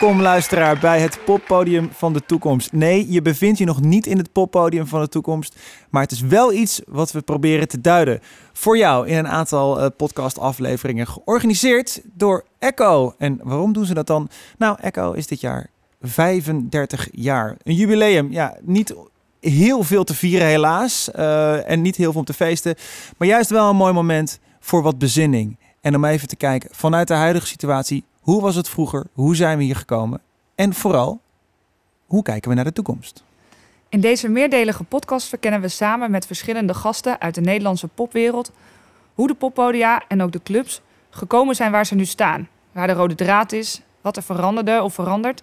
Welkom 0.00 0.20
luisteraar 0.20 0.78
bij 0.78 1.00
het 1.00 1.18
poppodium 1.24 1.90
van 1.92 2.12
de 2.12 2.24
toekomst. 2.26 2.72
Nee, 2.72 3.12
je 3.12 3.22
bevindt 3.22 3.58
je 3.58 3.64
nog 3.64 3.80
niet 3.80 4.06
in 4.06 4.18
het 4.18 4.32
poppodium 4.32 4.86
van 4.86 5.00
de 5.00 5.08
toekomst, 5.08 5.58
maar 5.90 6.02
het 6.02 6.10
is 6.10 6.20
wel 6.20 6.52
iets 6.52 6.80
wat 6.86 7.12
we 7.12 7.20
proberen 7.20 7.68
te 7.68 7.80
duiden 7.80 8.20
voor 8.52 8.78
jou 8.78 9.08
in 9.08 9.18
een 9.18 9.28
aantal 9.28 9.80
uh, 9.80 9.86
podcastafleveringen 9.96 11.06
georganiseerd 11.06 12.00
door 12.12 12.44
Echo. 12.58 13.14
En 13.18 13.40
waarom 13.42 13.72
doen 13.72 13.84
ze 13.84 13.94
dat 13.94 14.06
dan? 14.06 14.28
Nou, 14.58 14.76
Echo 14.80 15.12
is 15.12 15.26
dit 15.26 15.40
jaar 15.40 15.70
35 16.00 17.08
jaar. 17.12 17.56
Een 17.62 17.74
jubileum, 17.74 18.32
ja, 18.32 18.56
niet 18.62 18.94
heel 19.40 19.82
veel 19.82 20.04
te 20.04 20.14
vieren 20.14 20.46
helaas 20.46 21.08
uh, 21.16 21.70
en 21.70 21.82
niet 21.82 21.96
heel 21.96 22.10
veel 22.10 22.20
om 22.20 22.26
te 22.26 22.32
feesten, 22.32 22.74
maar 23.16 23.28
juist 23.28 23.50
wel 23.50 23.70
een 23.70 23.76
mooi 23.76 23.92
moment 23.92 24.38
voor 24.60 24.82
wat 24.82 24.98
bezinning. 24.98 25.56
En 25.80 25.94
om 25.94 26.04
even 26.04 26.28
te 26.28 26.36
kijken 26.36 26.70
vanuit 26.72 27.08
de 27.08 27.14
huidige 27.14 27.46
situatie, 27.46 28.04
hoe 28.24 28.42
was 28.42 28.54
het 28.54 28.68
vroeger? 28.68 29.06
Hoe 29.12 29.36
zijn 29.36 29.58
we 29.58 29.64
hier 29.64 29.76
gekomen? 29.76 30.20
En 30.54 30.74
vooral, 30.74 31.20
hoe 32.06 32.22
kijken 32.22 32.48
we 32.48 32.56
naar 32.56 32.64
de 32.64 32.72
toekomst? 32.72 33.24
In 33.88 34.00
deze 34.00 34.28
meerdelige 34.28 34.84
podcast 34.84 35.28
verkennen 35.28 35.60
we 35.60 35.68
samen 35.68 36.10
met 36.10 36.26
verschillende 36.26 36.74
gasten 36.74 37.20
uit 37.20 37.34
de 37.34 37.40
Nederlandse 37.40 37.88
popwereld 37.88 38.52
hoe 39.14 39.26
de 39.26 39.34
poppodia 39.34 40.02
en 40.08 40.22
ook 40.22 40.32
de 40.32 40.42
clubs 40.42 40.80
gekomen 41.10 41.54
zijn 41.54 41.70
waar 41.70 41.86
ze 41.86 41.94
nu 41.94 42.04
staan. 42.04 42.48
Waar 42.72 42.86
de 42.86 42.92
rode 42.92 43.14
draad 43.14 43.52
is, 43.52 43.80
wat 44.00 44.16
er 44.16 44.22
veranderde 44.22 44.82
of 44.82 44.94
verandert, 44.94 45.42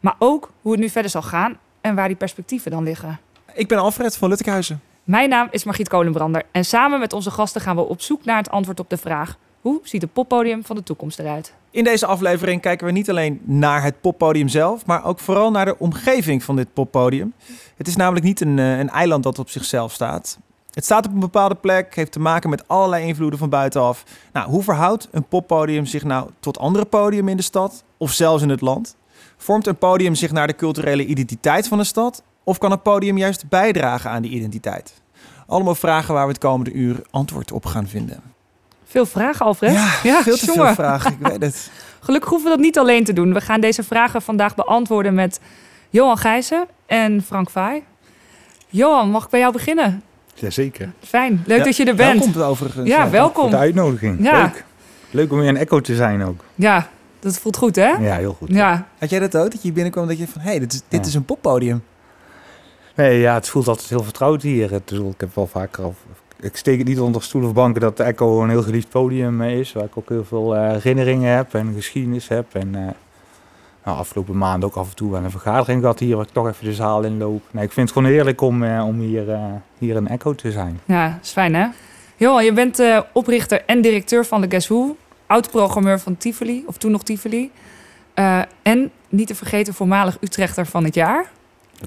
maar 0.00 0.16
ook 0.18 0.50
hoe 0.62 0.72
het 0.72 0.80
nu 0.80 0.88
verder 0.88 1.10
zal 1.10 1.22
gaan 1.22 1.58
en 1.80 1.94
waar 1.94 2.08
die 2.08 2.16
perspectieven 2.16 2.70
dan 2.70 2.84
liggen. 2.84 3.18
Ik 3.54 3.68
ben 3.68 3.78
Alfred 3.78 4.16
van 4.16 4.28
Luttekhuizen. 4.28 4.80
Mijn 5.04 5.28
naam 5.28 5.48
is 5.50 5.64
Margriet 5.64 5.88
Kolenbrander 5.88 6.42
en 6.52 6.64
samen 6.64 7.00
met 7.00 7.12
onze 7.12 7.30
gasten 7.30 7.60
gaan 7.60 7.76
we 7.76 7.82
op 7.82 8.00
zoek 8.00 8.24
naar 8.24 8.36
het 8.36 8.50
antwoord 8.50 8.80
op 8.80 8.90
de 8.90 8.96
vraag: 8.96 9.38
hoe 9.66 9.80
ziet 9.82 10.02
het 10.02 10.12
poppodium 10.12 10.64
van 10.64 10.76
de 10.76 10.82
toekomst 10.82 11.18
eruit? 11.18 11.54
In 11.70 11.84
deze 11.84 12.06
aflevering 12.06 12.60
kijken 12.60 12.86
we 12.86 12.92
niet 12.92 13.10
alleen 13.10 13.40
naar 13.44 13.82
het 13.82 14.00
poppodium 14.00 14.48
zelf, 14.48 14.86
maar 14.86 15.04
ook 15.04 15.18
vooral 15.18 15.50
naar 15.50 15.64
de 15.64 15.78
omgeving 15.78 16.42
van 16.42 16.56
dit 16.56 16.72
poppodium. 16.72 17.32
Het 17.76 17.88
is 17.88 17.96
namelijk 17.96 18.24
niet 18.24 18.40
een, 18.40 18.58
eh, 18.58 18.78
een 18.78 18.88
eiland 18.88 19.22
dat 19.22 19.38
op 19.38 19.50
zichzelf 19.50 19.92
staat. 19.92 20.38
Het 20.70 20.84
staat 20.84 21.06
op 21.06 21.12
een 21.12 21.20
bepaalde 21.20 21.54
plek, 21.54 21.94
heeft 21.94 22.12
te 22.12 22.20
maken 22.20 22.50
met 22.50 22.68
allerlei 22.68 23.06
invloeden 23.06 23.38
van 23.38 23.48
buitenaf. 23.48 24.04
Nou, 24.32 24.50
hoe 24.50 24.62
verhoudt 24.62 25.08
een 25.10 25.28
poppodium 25.28 25.86
zich 25.86 26.04
nou 26.04 26.30
tot 26.40 26.58
andere 26.58 26.84
podium 26.84 27.28
in 27.28 27.36
de 27.36 27.42
stad 27.42 27.84
of 27.96 28.12
zelfs 28.12 28.42
in 28.42 28.48
het 28.48 28.60
land? 28.60 28.96
Vormt 29.36 29.66
een 29.66 29.78
podium 29.78 30.14
zich 30.14 30.32
naar 30.32 30.46
de 30.46 30.56
culturele 30.56 31.06
identiteit 31.06 31.68
van 31.68 31.78
een 31.78 31.86
stad 31.86 32.22
of 32.44 32.58
kan 32.58 32.72
een 32.72 32.82
podium 32.82 33.18
juist 33.18 33.48
bijdragen 33.48 34.10
aan 34.10 34.22
die 34.22 34.30
identiteit? 34.30 35.02
Allemaal 35.46 35.74
vragen 35.74 36.14
waar 36.14 36.26
we 36.26 36.32
het 36.32 36.40
komende 36.40 36.72
uur 36.72 37.02
antwoord 37.10 37.52
op 37.52 37.66
gaan 37.66 37.88
vinden. 37.88 38.35
Veel 38.86 39.06
vragen, 39.06 39.46
Alfred. 39.46 39.72
Ja, 40.02 40.22
veel 40.22 40.36
te 40.36 40.52
veel 40.52 40.74
vragen, 40.74 41.12
ik 41.12 41.26
weet 41.26 41.42
het. 41.42 41.70
Gelukkig 42.00 42.30
hoeven 42.30 42.50
we 42.50 42.56
dat 42.56 42.64
niet 42.64 42.78
alleen 42.78 43.04
te 43.04 43.12
doen. 43.12 43.32
We 43.32 43.40
gaan 43.40 43.60
deze 43.60 43.82
vragen 43.82 44.22
vandaag 44.22 44.54
beantwoorden 44.54 45.14
met 45.14 45.40
Johan 45.90 46.18
Gijzen 46.18 46.66
en 46.86 47.22
Frank 47.22 47.50
Vaai. 47.50 47.82
Johan, 48.68 49.10
mag 49.10 49.24
ik 49.24 49.30
bij 49.30 49.40
jou 49.40 49.52
beginnen? 49.52 50.02
Jazeker. 50.34 50.92
Fijn, 51.00 51.42
leuk 51.46 51.64
dat 51.64 51.76
je 51.76 51.84
er 51.84 51.94
bent. 51.94 52.24
Welkom 52.24 52.42
overigens. 52.42 52.88
Ja, 52.88 53.10
welkom. 53.10 53.42
Voor 53.42 53.50
de 53.50 53.56
uitnodiging. 53.56 54.24
Ja. 54.24 54.42
Leuk. 54.42 54.64
Leuk 55.10 55.32
om 55.32 55.38
weer 55.38 55.48
een 55.48 55.56
echo 55.56 55.80
te 55.80 55.94
zijn 55.94 56.24
ook. 56.24 56.44
Ja, 56.54 56.88
dat 57.20 57.38
voelt 57.38 57.56
goed 57.56 57.76
hè? 57.76 57.88
Ja, 57.88 58.16
heel 58.16 58.32
goed. 58.32 58.48
Ja. 58.48 58.86
Had 58.98 59.10
jij 59.10 59.18
dat 59.18 59.36
ook, 59.36 59.50
dat 59.50 59.62
je 59.62 59.72
binnenkwam 59.72 60.06
dat 60.06 60.18
je 60.18 60.28
van... 60.28 60.40
hé, 60.40 60.50
hey, 60.50 60.58
dit, 60.58 60.72
is, 60.72 60.82
dit 60.88 61.06
is 61.06 61.14
een 61.14 61.24
poppodium? 61.24 61.84
Nee, 62.94 63.18
ja, 63.18 63.34
het 63.34 63.48
voelt 63.48 63.68
altijd 63.68 63.88
heel 63.88 64.02
vertrouwd 64.02 64.42
hier. 64.42 64.70
Het, 64.70 64.90
ik 64.90 65.20
heb 65.20 65.34
wel 65.34 65.46
vaker 65.46 65.84
al 65.84 65.94
ik 66.40 66.56
steek 66.56 66.78
het 66.78 66.86
niet 66.86 67.00
onder 67.00 67.22
stoel 67.22 67.44
of 67.44 67.52
banken 67.52 67.80
dat 67.80 67.96
de 67.96 68.02
Echo 68.02 68.42
een 68.42 68.50
heel 68.50 68.62
geliefd 68.62 68.88
podium 68.88 69.42
is. 69.42 69.72
Waar 69.72 69.84
ik 69.84 69.96
ook 69.96 70.08
heel 70.08 70.24
veel 70.24 70.56
uh, 70.56 70.70
herinneringen 70.70 71.36
heb 71.36 71.54
en 71.54 71.74
geschiedenis 71.74 72.28
heb. 72.28 72.54
En 72.54 72.68
uh, 72.68 72.80
nou, 73.84 73.98
afgelopen 73.98 74.38
maanden 74.38 74.68
ook 74.68 74.74
af 74.74 74.88
en 74.88 74.96
toe 74.96 75.16
aan 75.16 75.24
een 75.24 75.30
vergadering 75.30 75.80
gehad 75.80 75.98
hier, 75.98 76.16
waar 76.16 76.24
ik 76.24 76.32
toch 76.32 76.48
even 76.48 76.64
de 76.64 76.74
zaal 76.74 77.02
in 77.02 77.18
loop. 77.18 77.42
Nee, 77.50 77.64
ik 77.64 77.72
vind 77.72 77.88
het 77.88 77.98
gewoon 77.98 78.12
heerlijk 78.12 78.40
om, 78.40 78.64
om 78.64 79.00
hier, 79.00 79.38
hier 79.78 79.96
een 79.96 80.08
Echo 80.08 80.34
te 80.34 80.52
zijn. 80.52 80.80
Ja, 80.84 81.18
is 81.22 81.30
fijn 81.30 81.54
hè? 81.54 81.66
Johan, 82.16 82.44
je 82.44 82.52
bent 82.52 82.82
oprichter 83.12 83.62
en 83.66 83.80
directeur 83.80 84.24
van 84.24 84.40
de 84.40 84.46
Guess 84.50 84.68
Who. 84.68 84.96
Oud-programmeur 85.26 86.00
van 86.00 86.16
Tivoli, 86.16 86.64
of 86.66 86.76
toen 86.76 86.90
nog 86.90 87.02
Tivoli. 87.02 87.50
en 88.62 88.90
niet 89.08 89.26
te 89.26 89.34
vergeten 89.34 89.74
voormalig 89.74 90.16
Utrechter 90.20 90.66
van 90.66 90.84
het 90.84 90.94
jaar. 90.94 91.30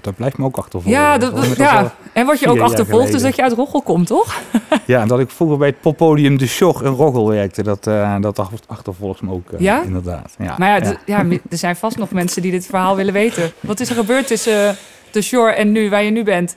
Dat 0.01 0.15
blijft 0.15 0.37
me 0.37 0.45
ook 0.45 0.57
achtervolgen. 0.57 1.01
Ja, 1.01 1.17
dat, 1.17 1.55
ja. 1.57 1.93
en 2.13 2.25
wat 2.25 2.39
je 2.39 2.47
ook 2.47 2.59
achtervolgt 2.59 3.13
is 3.13 3.21
dat 3.21 3.35
je 3.35 3.41
uit 3.41 3.53
Roggel 3.53 3.81
komt, 3.81 4.07
toch? 4.07 4.41
ja, 4.85 5.01
en 5.01 5.07
dat 5.07 5.19
ik 5.19 5.29
vroeger 5.29 5.57
bij 5.57 5.67
het 5.67 5.81
poppodium 5.81 6.37
De 6.37 6.47
Sjog 6.47 6.83
in 6.83 6.91
Roggel 6.91 7.29
werkte. 7.29 7.63
Dat, 7.63 7.87
uh, 7.87 8.15
dat 8.21 8.39
achtervolgt 8.67 9.21
me 9.21 9.31
ook, 9.31 9.51
uh, 9.51 9.59
ja? 9.59 9.81
inderdaad. 9.81 10.35
Ja. 10.37 10.55
Maar 10.57 10.85
ja, 10.85 10.97
ja. 11.05 11.25
er 11.49 11.57
zijn 11.57 11.75
vast 11.75 11.97
nog 11.97 12.11
mensen 12.11 12.41
die 12.41 12.51
dit 12.51 12.65
verhaal 12.65 12.95
willen 12.95 13.13
weten. 13.13 13.51
Wat 13.59 13.79
is 13.79 13.89
er 13.89 13.95
gebeurd 13.95 14.27
tussen 14.27 14.63
uh, 14.63 14.69
De 15.11 15.21
Shore 15.21 15.51
en 15.51 15.71
nu, 15.71 15.89
waar 15.89 16.03
je 16.03 16.11
nu 16.11 16.23
bent? 16.23 16.55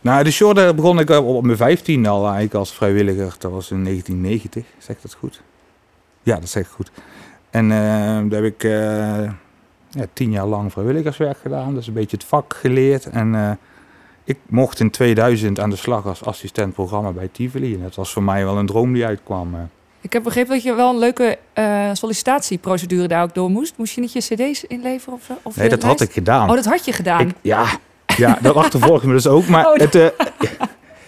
Nou, 0.00 0.24
De 0.24 0.30
Shore 0.30 0.54
daar 0.54 0.74
begon 0.74 0.98
ik 0.98 1.10
op 1.10 1.44
mijn 1.44 1.56
15 1.56 2.06
al 2.06 2.22
eigenlijk 2.22 2.54
als 2.54 2.72
vrijwilliger. 2.72 3.34
Dat 3.38 3.50
was 3.50 3.70
in 3.70 3.84
1990, 3.84 4.64
zeg 4.78 4.96
dat 5.00 5.16
goed? 5.18 5.42
Ja, 6.22 6.40
dat 6.40 6.48
zeg 6.48 6.62
ik 6.62 6.68
goed. 6.68 6.90
En 7.50 7.68
daar 8.28 8.42
heb 8.42 8.44
ik 8.44 8.62
ja, 9.90 10.04
tien 10.12 10.30
jaar 10.30 10.46
lang 10.46 10.72
vrijwilligerswerk 10.72 11.38
gedaan. 11.38 11.74
Dus 11.74 11.86
een 11.86 11.92
beetje 11.92 12.16
het 12.16 12.26
vak 12.26 12.54
geleerd. 12.60 13.06
En 13.06 13.34
uh, 13.34 13.50
ik 14.24 14.38
mocht 14.46 14.80
in 14.80 14.90
2000 14.90 15.60
aan 15.60 15.70
de 15.70 15.76
slag 15.76 16.06
als 16.06 16.24
assistent 16.24 16.74
programma 16.74 17.10
bij 17.10 17.28
Tivoli. 17.32 17.74
En 17.74 17.82
dat 17.82 17.94
was 17.94 18.12
voor 18.12 18.22
mij 18.22 18.44
wel 18.44 18.58
een 18.58 18.66
droom 18.66 18.92
die 18.92 19.04
uitkwam. 19.06 19.54
Uh. 19.54 19.60
Ik 20.00 20.12
heb 20.12 20.22
begrepen 20.22 20.54
dat 20.54 20.62
je 20.62 20.74
wel 20.74 20.90
een 20.90 20.98
leuke 20.98 21.38
uh, 21.54 21.90
sollicitatieprocedure 21.92 23.08
daar 23.08 23.22
ook 23.22 23.34
door 23.34 23.50
moest. 23.50 23.74
Moest 23.76 23.94
je 23.94 24.00
niet 24.00 24.12
je 24.12 24.20
cd's 24.20 24.64
inleveren 24.64 25.14
of? 25.14 25.30
Of 25.42 25.56
nee, 25.56 25.68
dat 25.68 25.82
had 25.82 26.00
ik 26.00 26.12
gedaan. 26.12 26.48
Oh, 26.48 26.54
dat 26.54 26.64
had 26.64 26.84
je 26.84 26.92
gedaan? 26.92 27.20
Ik, 27.20 27.34
ja, 27.40 27.66
ja, 28.16 28.38
dat 28.42 28.54
achtervolg 28.54 29.04
me 29.04 29.12
dus 29.12 29.26
ook. 29.26 29.46
Maar 29.46 29.66
oh, 29.66 29.74
het, 29.76 29.94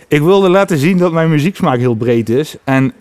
ik 0.08 0.20
wilde 0.20 0.48
laten 0.48 0.78
zien 0.78 0.98
dat 0.98 1.12
mijn 1.12 1.30
muzieksmaak 1.30 1.78
heel 1.78 1.94
breed 1.94 2.28
is. 2.28 2.56
En 2.64 2.94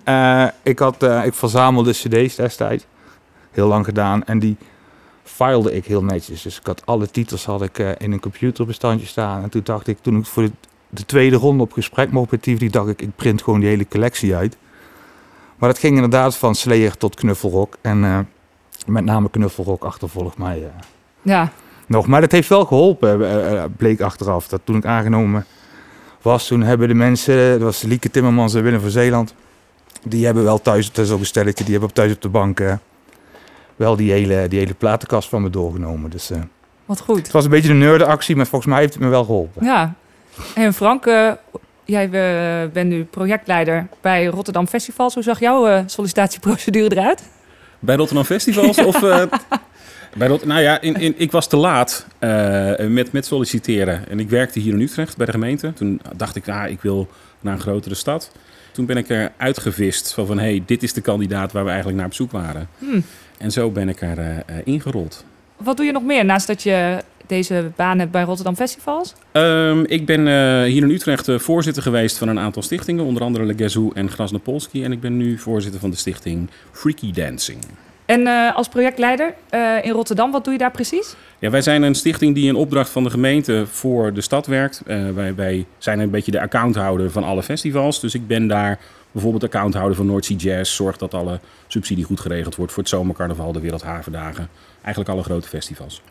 ik, 0.63 0.79
had, 0.79 1.03
ik 1.03 1.33
verzamelde 1.33 1.91
cd's 1.91 2.35
destijds. 2.35 2.85
Heel 3.51 3.67
lang 3.67 3.85
gedaan. 3.85 4.25
En 4.25 4.39
die 4.39 4.57
filede 5.29 5.75
ik 5.75 5.85
heel 5.85 6.03
netjes. 6.03 6.41
Dus 6.41 6.59
ik 6.59 6.65
had 6.65 6.85
alle 6.85 7.11
titels 7.11 7.45
had 7.45 7.61
ik, 7.61 7.79
uh, 7.79 7.89
in 7.97 8.11
een 8.11 8.19
computerbestandje 8.19 9.05
staan. 9.07 9.43
En 9.43 9.49
toen 9.49 9.61
dacht 9.63 9.87
ik, 9.87 9.97
toen 10.01 10.17
ik 10.17 10.25
voor 10.25 10.43
de, 10.43 10.51
de 10.89 11.05
tweede 11.05 11.35
ronde 11.35 11.63
op 11.63 11.71
gesprek 11.71 12.11
mocht 12.11 12.31
met 12.31 12.43
die 12.43 12.69
dacht 12.69 12.87
ik, 12.87 13.01
ik 13.01 13.15
print 13.15 13.41
gewoon 13.41 13.59
die 13.59 13.69
hele 13.69 13.87
collectie 13.87 14.35
uit. 14.35 14.57
Maar 15.57 15.69
dat 15.69 15.79
ging 15.79 15.95
inderdaad 15.95 16.35
van 16.35 16.55
Slayer 16.55 16.97
tot 16.97 17.15
Knuffelrock. 17.15 17.77
En 17.81 18.03
uh, 18.03 18.19
met 18.85 19.03
name 19.03 19.29
Knuffelrock 19.29 19.83
achtervolgt 19.83 20.37
mij 20.37 20.59
uh, 20.59 20.65
ja. 21.21 21.51
nog. 21.85 22.07
Maar 22.07 22.21
dat 22.21 22.31
heeft 22.31 22.49
wel 22.49 22.65
geholpen, 22.65 23.73
bleek 23.77 24.01
achteraf. 24.01 24.47
Dat 24.47 24.61
toen 24.63 24.75
ik 24.75 24.85
aangenomen 24.85 25.45
was, 26.21 26.47
toen 26.47 26.61
hebben 26.61 26.87
de 26.87 26.93
mensen, 26.93 27.51
dat 27.51 27.61
was 27.61 27.81
Lieke 27.81 28.09
Timmermans 28.09 28.53
en 28.53 28.63
Willem 28.63 28.81
van 28.81 28.89
Zeeland. 28.89 29.33
Die 30.03 30.25
hebben 30.25 30.43
wel 30.43 30.61
thuis, 30.61 30.91
dat 30.91 31.05
is 31.05 31.11
ook 31.11 31.19
een 31.19 31.25
stelletje, 31.25 31.63
die 31.63 31.73
hebben 31.73 31.93
thuis 31.93 32.13
op 32.13 32.21
de 32.21 32.29
bank 32.29 32.59
wel 33.79 33.95
die 33.95 34.11
hele, 34.11 34.47
die 34.47 34.59
hele 34.59 34.73
platenkast 34.73 35.29
van 35.29 35.41
me 35.41 35.49
doorgenomen. 35.49 36.09
Dus, 36.09 36.31
uh, 36.31 36.37
Wat 36.85 36.99
goed. 36.99 37.17
Het 37.17 37.31
was 37.31 37.43
een 37.43 37.49
beetje 37.49 37.69
een 37.69 37.77
nerdenactie, 37.77 38.35
maar 38.35 38.47
volgens 38.47 38.71
mij 38.71 38.79
heeft 38.79 38.93
het 38.93 39.03
me 39.03 39.09
wel 39.09 39.23
geholpen. 39.23 39.65
Ja. 39.65 39.93
En 40.55 40.73
Frank, 40.73 41.05
uh, 41.05 41.31
jij 41.85 42.05
uh, 42.05 42.71
bent 42.71 42.89
nu 42.89 43.03
projectleider 43.03 43.87
bij 44.01 44.25
Rotterdam 44.25 44.67
Festivals. 44.67 45.13
Hoe 45.13 45.23
zag 45.23 45.39
jouw 45.39 45.83
sollicitatieprocedure 45.85 46.95
eruit? 46.95 47.23
Bij 47.79 47.95
Rotterdam 47.95 48.25
Festivals 48.25 48.77
of... 48.77 48.99
Bij 50.17 50.27
Rot 50.27 50.45
nou 50.45 50.61
ja, 50.61 50.81
in, 50.81 50.95
in, 50.95 51.13
ik 51.17 51.31
was 51.31 51.47
te 51.47 51.57
laat 51.57 52.05
met, 52.87 53.11
met 53.11 53.25
solliciteren. 53.25 54.09
En 54.09 54.19
ik 54.19 54.29
werkte 54.29 54.59
hier 54.59 54.73
in 54.73 54.81
Utrecht 54.81 55.17
bij 55.17 55.25
de 55.25 55.31
gemeente. 55.31 55.73
Toen 55.73 56.01
dacht 56.15 56.35
ik, 56.35 56.45
nou, 56.45 56.69
ik 56.69 56.81
wil 56.81 57.07
naar 57.39 57.53
een 57.53 57.59
grotere 57.59 57.95
stad. 57.95 58.31
Toen 58.71 58.85
ben 58.85 58.97
ik 58.97 59.09
er 59.09 59.31
uitgevist 59.37 60.13
van, 60.13 60.25
van 60.25 60.39
hey, 60.39 60.63
dit 60.65 60.83
is 60.83 60.93
de 60.93 61.01
kandidaat 61.01 61.51
waar 61.51 61.63
we 61.63 61.69
eigenlijk 61.69 61.97
naar 61.97 62.07
op 62.07 62.13
zoek 62.13 62.31
waren. 62.31 62.69
Hmm. 62.77 63.03
En 63.39 63.51
zo 63.51 63.69
ben 63.69 63.89
ik 63.89 64.01
er 64.01 64.17
uh, 64.17 64.33
ingerold. 64.63 65.25
Wat 65.57 65.77
doe 65.77 65.85
je 65.85 65.91
nog 65.91 66.03
meer 66.03 66.25
naast 66.25 66.47
dat 66.47 66.63
je 66.63 67.03
deze 67.27 67.71
baan 67.75 67.99
hebt 67.99 68.11
bij 68.11 68.23
Rotterdam 68.23 68.55
Festivals? 68.55 69.13
Um, 69.31 69.85
ik 69.85 70.05
ben 70.05 70.19
uh, 70.19 70.63
hier 70.63 70.83
in 70.83 70.89
Utrecht 70.89 71.27
voorzitter 71.31 71.83
geweest 71.83 72.17
van 72.17 72.27
een 72.27 72.39
aantal 72.39 72.61
stichtingen, 72.61 73.05
onder 73.05 73.23
andere 73.23 73.45
Legezu 73.45 73.89
en 73.93 74.09
Grasnopolski. 74.09 74.83
En 74.83 74.91
ik 74.91 75.01
ben 75.01 75.17
nu 75.17 75.37
voorzitter 75.37 75.79
van 75.79 75.89
de 75.89 75.95
stichting 75.95 76.49
Freaky 76.71 77.11
Dancing. 77.11 77.59
En 78.05 78.21
uh, 78.21 78.55
als 78.55 78.67
projectleider 78.67 79.33
uh, 79.53 79.75
in 79.81 79.91
Rotterdam, 79.91 80.31
wat 80.31 80.43
doe 80.43 80.53
je 80.53 80.59
daar 80.59 80.71
precies? 80.71 81.15
Ja, 81.39 81.49
wij 81.49 81.61
zijn 81.61 81.81
een 81.81 81.95
stichting 81.95 82.35
die 82.35 82.47
in 82.47 82.55
opdracht 82.55 82.89
van 82.89 83.03
de 83.03 83.09
gemeente 83.09 83.65
voor 83.67 84.13
de 84.13 84.21
stad 84.21 84.47
werkt. 84.47 84.81
wij, 85.13 85.35
wij 85.35 85.65
zijn 85.77 85.99
een 85.99 86.09
beetje 86.09 86.31
de 86.31 86.41
accounthouder 86.41 87.11
van 87.11 87.23
alle 87.23 87.43
festivals. 87.43 87.99
Dus 87.99 88.13
ik 88.13 88.27
ben 88.27 88.47
daar 88.47 88.79
bijvoorbeeld 89.11 89.43
accounthouder 89.43 89.95
van 89.95 90.05
Noordzee 90.05 90.37
Jazz, 90.37 90.75
zorgt 90.75 90.99
dat 90.99 91.13
alle 91.13 91.39
subsidie 91.67 92.03
goed 92.03 92.19
geregeld 92.19 92.55
wordt 92.55 92.71
voor 92.73 92.83
het 92.83 92.91
zomercarnaval, 92.91 93.51
de 93.51 93.59
Wereldhavendagen. 93.59 94.49
Eigenlijk 94.81 95.09
alle 95.09 95.23
grote 95.23 95.47
festivals. 95.47 96.01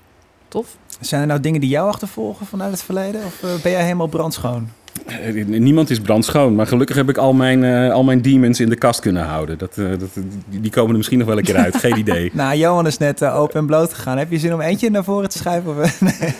Tof. 0.48 0.76
Zijn 1.00 1.20
er 1.20 1.26
nou 1.26 1.40
dingen 1.40 1.60
die 1.60 1.70
jou 1.70 1.88
achtervolgen 1.88 2.46
vanuit 2.46 2.70
het 2.70 2.82
verleden? 2.82 3.20
Of 3.24 3.42
uh, 3.42 3.50
ben 3.62 3.72
jij 3.72 3.82
helemaal 3.82 4.06
brandschoon? 4.06 4.68
Eh, 5.06 5.44
Niemand 5.46 5.90
is 5.90 6.00
brandschoon, 6.00 6.54
maar 6.54 6.66
gelukkig 6.66 6.96
heb 6.96 7.08
ik 7.08 7.16
al 7.16 7.32
mijn, 7.32 7.64
eh, 7.64 7.92
al 7.92 8.04
mijn 8.04 8.22
demons 8.22 8.60
in 8.60 8.68
de 8.68 8.76
kast 8.76 9.00
kunnen 9.00 9.24
houden. 9.24 9.58
Dat, 9.58 9.78
eh, 9.78 9.88
dat, 9.98 10.10
die 10.48 10.70
komen 10.70 10.90
er 10.90 10.96
misschien 10.96 11.18
nog 11.18 11.26
wel 11.28 11.38
een 11.38 11.44
keer 11.44 11.56
uit, 11.56 11.76
geen 11.76 11.98
idee. 12.04 12.30
Nou, 12.34 12.56
Johan 12.56 12.86
is 12.86 12.98
net 12.98 13.22
eh, 13.22 13.36
open 13.36 13.60
en 13.60 13.66
bloot 13.66 13.94
gegaan. 13.94 14.18
Heb 14.18 14.30
je 14.30 14.38
zin 14.38 14.54
om 14.54 14.60
eentje 14.60 14.90
naar 14.90 15.04
voren 15.04 15.28
te 15.28 15.38
schuiven? 15.38 15.70
Of, 15.80 16.00
nee. 16.20 16.34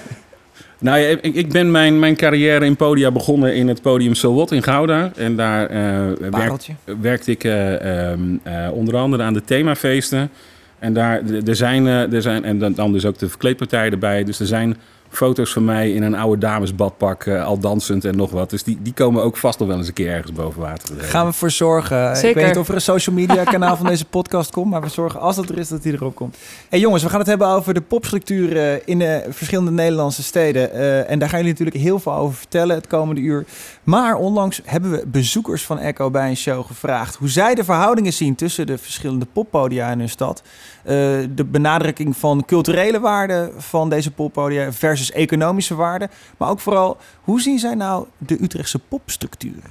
Nou 0.80 0.98
ja, 0.98 1.06
ik, 1.06 1.34
ik 1.34 1.48
ben 1.48 1.70
mijn, 1.70 1.98
mijn 1.98 2.16
carrière 2.16 2.64
in 2.64 2.76
podia 2.76 3.10
begonnen 3.10 3.54
in 3.54 3.68
het 3.68 3.82
podium 3.82 4.14
So 4.14 4.34
What 4.34 4.52
in 4.52 4.62
Gouda. 4.62 5.12
En 5.16 5.36
daar 5.36 5.70
werk, 5.70 6.30
Pareltje. 6.30 6.72
werkte 7.00 7.30
ik 7.30 7.44
eh, 7.44 8.10
ehm, 8.10 8.20
eh, 8.42 8.68
onder 8.72 8.96
andere 8.96 9.22
aan 9.22 9.32
de 9.32 9.44
themafeesten. 9.44 10.30
En 10.78 10.92
daar 10.92 11.22
er 11.46 11.56
zijn, 11.56 11.86
er 11.86 12.22
zijn 12.22 12.44
en 12.44 12.58
dan, 12.58 12.72
dan 12.72 12.92
dus 12.92 13.04
ook 13.04 13.18
de 13.18 13.28
verkleedpartijen 13.28 13.92
erbij. 13.92 14.24
Dus 14.24 14.40
er 14.40 14.46
zijn 14.46 14.76
foto's 15.10 15.52
van 15.52 15.64
mij 15.64 15.92
in 15.92 16.02
een 16.02 16.14
oude 16.14 16.38
damesbadpak, 16.40 17.24
eh, 17.24 17.44
al 17.44 17.58
dansend 17.58 18.04
en 18.04 18.16
nog 18.16 18.30
wat. 18.30 18.50
Dus 18.50 18.62
die, 18.62 18.78
die 18.82 18.92
komen 18.92 19.22
ook 19.22 19.36
vast 19.36 19.58
nog 19.58 19.68
wel 19.68 19.76
eens 19.76 19.88
een 19.88 19.92
keer 19.92 20.10
ergens 20.10 20.32
boven 20.32 20.60
water. 20.60 20.94
Gaan 20.98 21.26
we 21.26 21.32
voor 21.32 21.50
zorgen. 21.50 22.26
Ik 22.26 22.34
weet 22.34 22.46
niet 22.46 22.58
of 22.58 22.68
er 22.68 22.74
een 22.74 22.80
social 22.80 23.16
media 23.16 23.44
kanaal 23.44 23.76
van 23.76 23.86
deze 23.86 24.04
podcast 24.04 24.50
komt, 24.50 24.70
maar 24.70 24.80
we 24.80 24.88
zorgen 24.88 25.20
als 25.20 25.36
dat 25.36 25.48
er 25.48 25.58
is 25.58 25.68
dat 25.68 25.82
die 25.82 25.92
erop 25.92 26.14
komt. 26.14 26.36
Hey 26.68 26.78
jongens, 26.78 27.02
we 27.02 27.08
gaan 27.08 27.18
het 27.18 27.28
hebben 27.28 27.48
over 27.48 27.74
de 27.74 27.80
popstructuren 27.80 28.86
in 28.86 28.98
de 28.98 29.26
verschillende 29.28 29.70
Nederlandse 29.70 30.22
steden. 30.22 30.72
Eh, 30.72 31.10
en 31.10 31.18
daar 31.18 31.28
gaan 31.28 31.38
jullie 31.38 31.52
natuurlijk 31.52 31.84
heel 31.84 31.98
veel 31.98 32.14
over 32.14 32.36
vertellen 32.36 32.76
het 32.76 32.86
komende 32.86 33.20
uur. 33.20 33.44
Maar 33.82 34.16
onlangs 34.16 34.60
hebben 34.64 34.90
we 34.90 35.06
bezoekers 35.06 35.64
van 35.64 35.78
Echo 35.78 36.10
bij 36.10 36.28
een 36.28 36.36
show 36.36 36.66
gevraagd 36.66 37.14
hoe 37.14 37.28
zij 37.28 37.54
de 37.54 37.64
verhoudingen 37.64 38.12
zien 38.12 38.34
tussen 38.34 38.66
de 38.66 38.78
verschillende 38.78 39.26
poppodia 39.32 39.90
in 39.90 39.98
hun 39.98 40.08
stad. 40.08 40.42
Eh, 40.88 40.94
de 41.30 41.44
benadrukking 41.44 42.16
van 42.16 42.44
culturele 42.46 43.00
waarden 43.00 43.52
van 43.56 43.90
deze 43.90 44.10
poppodia 44.10 44.72
versus 44.72 45.12
economische 45.12 45.74
waarden. 45.74 46.10
Maar 46.36 46.48
ook 46.48 46.60
vooral, 46.60 46.96
hoe 47.20 47.40
zien 47.40 47.58
zij 47.58 47.74
nou 47.74 48.06
de 48.18 48.42
Utrechtse 48.42 48.78
popstructuren? 48.78 49.70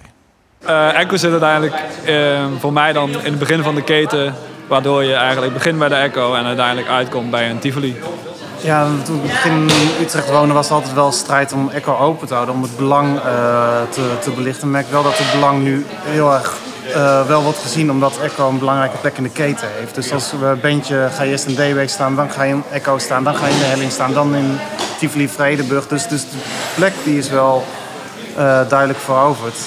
Eh 0.65 0.99
Echo 0.99 1.15
zit 1.15 1.31
uiteindelijk 1.31 1.75
eh, 2.05 2.45
voor 2.59 2.73
mij 2.73 2.93
dan 2.93 3.09
in 3.09 3.29
het 3.29 3.39
begin 3.39 3.63
van 3.63 3.75
de 3.75 3.83
keten, 3.83 4.33
waardoor 4.67 5.03
je 5.03 5.13
eigenlijk 5.13 5.53
begint 5.53 5.79
bij 5.79 5.89
de 5.89 5.95
Echo 5.95 6.33
en 6.33 6.45
uiteindelijk 6.45 6.87
uitkomt 6.87 7.31
bij 7.31 7.49
een 7.49 7.59
Tivoli. 7.59 7.95
Ja, 8.61 8.87
toen 9.05 9.23
ik 9.23 9.43
in 9.45 9.69
Utrecht 10.01 10.29
woonde 10.29 10.53
was 10.53 10.65
het 10.65 10.73
altijd 10.73 10.93
wel 10.93 11.11
strijd 11.11 11.53
om 11.53 11.69
Echo 11.69 11.97
open 11.97 12.27
te 12.27 12.33
houden, 12.33 12.55
om 12.55 12.61
het 12.61 12.77
belang 12.77 13.17
eh, 13.17 13.23
te, 13.89 14.09
te 14.21 14.31
belichten. 14.31 14.67
Ik 14.67 14.73
merk 14.73 14.91
wel 14.91 15.03
dat 15.03 15.17
het 15.17 15.31
belang 15.31 15.63
nu 15.63 15.85
heel 15.89 16.33
erg 16.33 16.57
eh, 16.93 17.27
wel 17.27 17.43
wordt 17.43 17.57
gezien, 17.57 17.91
omdat 17.91 18.19
Echo 18.19 18.49
een 18.49 18.59
belangrijke 18.59 18.97
plek 18.97 19.17
in 19.17 19.23
de 19.23 19.29
keten 19.29 19.67
heeft. 19.77 19.95
Dus 19.95 20.11
als 20.11 20.31
we 20.39 20.45
een 20.45 20.59
bandje, 20.59 21.09
ga 21.15 21.23
je 21.23 21.31
eerst 21.31 21.45
in 21.45 21.55
D-Week 21.55 21.89
staan, 21.89 22.15
dan 22.15 22.29
ga 22.29 22.43
je 22.43 22.53
in 22.53 22.63
Echo 22.71 22.97
staan, 22.97 23.23
dan 23.23 23.35
ga 23.35 23.45
je 23.45 23.53
in 23.53 23.59
de 23.59 23.65
Helling 23.65 23.91
staan, 23.91 24.13
dan 24.13 24.35
in 24.35 24.57
Tivoli 24.99 25.29
Vredenburg. 25.29 25.87
Dus, 25.87 26.07
dus 26.07 26.21
de 26.21 26.37
plek 26.75 26.93
die 27.03 27.17
is 27.17 27.29
wel 27.29 27.63
eh, 28.35 28.59
duidelijk 28.69 28.99
veroverd. 28.99 29.57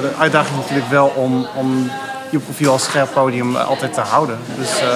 De 0.00 0.10
uitdaging 0.18 0.54
is 0.54 0.60
natuurlijk 0.60 0.90
wel 0.90 1.12
om, 1.14 1.46
om 1.54 1.90
je 2.30 2.38
profiel 2.38 2.72
als 2.72 2.84
scherp 2.84 3.12
podium 3.12 3.56
altijd 3.56 3.94
te 3.94 4.00
houden. 4.00 4.38
Dus 4.58 4.80
eh, 4.80 4.88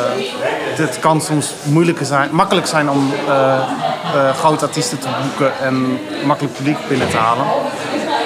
het 0.76 0.99
kan 0.99 1.20
soms 1.20 1.52
moeilijker 1.62 2.06
zijn, 2.06 2.29
makkelijk 2.32 2.67
zijn 2.67 2.90
om 2.90 3.12
eh, 3.29 3.55
eh, 3.55 4.34
grote 4.34 4.64
artiesten 4.64 4.99
te 4.99 5.08
boeken 5.23 5.58
en 5.58 5.99
makkelijk 6.26 6.55
publiek 6.55 6.88
binnen 6.88 7.08
te 7.08 7.17
halen. 7.17 7.46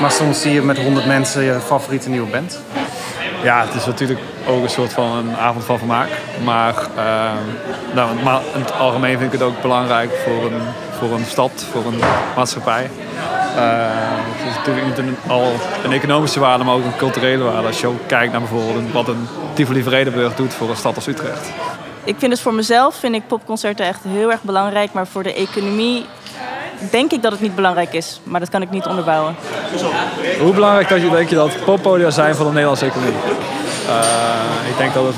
Maar 0.01 0.11
soms 0.11 0.41
zie 0.41 0.53
je 0.53 0.63
met 0.63 0.79
100 0.79 1.07
mensen 1.07 1.43
je 1.43 1.61
favoriete 1.61 2.09
nieuwe 2.09 2.31
band. 2.31 2.59
Ja, 3.43 3.65
het 3.65 3.75
is 3.75 3.87
natuurlijk 3.87 4.21
ook 4.47 4.63
een 4.63 4.71
soort 4.71 4.93
van 4.93 5.17
een 5.17 5.37
avond 5.37 5.65
van 5.65 5.79
vermaak. 5.79 6.09
Maar, 6.45 6.75
eh, 6.97 7.31
nou, 7.95 8.23
maar 8.23 8.41
in 8.55 8.61
het 8.61 8.73
algemeen 8.73 9.19
vind 9.19 9.33
ik 9.33 9.39
het 9.39 9.49
ook 9.49 9.63
belangrijk 9.63 10.11
voor 10.25 10.45
een, 10.45 10.61
voor 10.99 11.19
een 11.19 11.25
stad, 11.25 11.67
voor 11.73 11.87
een 11.87 12.01
maatschappij. 12.37 12.91
Eh, 13.57 13.63
het 14.39 14.49
is 14.49 14.57
natuurlijk 14.57 14.87
niet 14.87 14.99
een, 14.99 15.17
al 15.27 15.53
een 15.85 15.93
economische 15.93 16.41
waarde, 16.41 16.65
maar 16.65 16.75
ook 16.75 16.85
een 16.85 16.97
culturele 16.97 17.45
waarde. 17.45 17.67
Als 17.67 17.81
je 17.81 17.87
ook 17.87 18.07
kijkt 18.07 18.33
naar 18.33 18.41
bijvoorbeeld 18.41 18.93
wat 18.93 19.09
een 19.09 19.29
Tivoli 19.53 19.83
Vredenburg 19.83 20.35
doet 20.35 20.55
voor 20.55 20.71
een 20.71 20.77
stad 20.77 20.95
als 20.95 21.07
Utrecht. 21.07 21.51
Ik 22.05 22.15
vind 22.19 22.31
dus 22.31 22.41
voor 22.41 22.55
mezelf 22.55 22.95
vind 22.95 23.15
ik 23.15 23.27
popconcerten 23.27 23.87
echt 23.87 24.01
heel 24.09 24.31
erg 24.31 24.43
belangrijk. 24.43 24.93
Maar 24.93 25.07
voor 25.07 25.23
de 25.23 25.35
economie 25.35 26.05
denk 26.91 27.13
ik 27.13 27.23
dat 27.23 27.33
het 27.33 27.41
niet 27.41 27.55
belangrijk 27.55 27.93
is. 27.93 28.21
Maar 28.23 28.41
dat 28.41 28.49
kan 28.49 28.63
ik 28.63 28.71
niet 28.71 28.87
onderbouwen. 28.87 29.35
Hoe 30.41 30.53
belangrijk 30.53 30.89
dat 30.89 31.01
je, 31.01 31.11
denk 31.11 31.29
je 31.29 31.35
dat 31.35 31.65
poppodia 31.65 32.11
zijn 32.11 32.35
voor 32.35 32.45
de 32.45 32.51
Nederlandse 32.51 32.85
economie? 32.87 33.15
Eh, 33.89 34.69
ik 34.71 34.77
denk 34.77 34.95
dat 34.95 35.05
het 35.05 35.17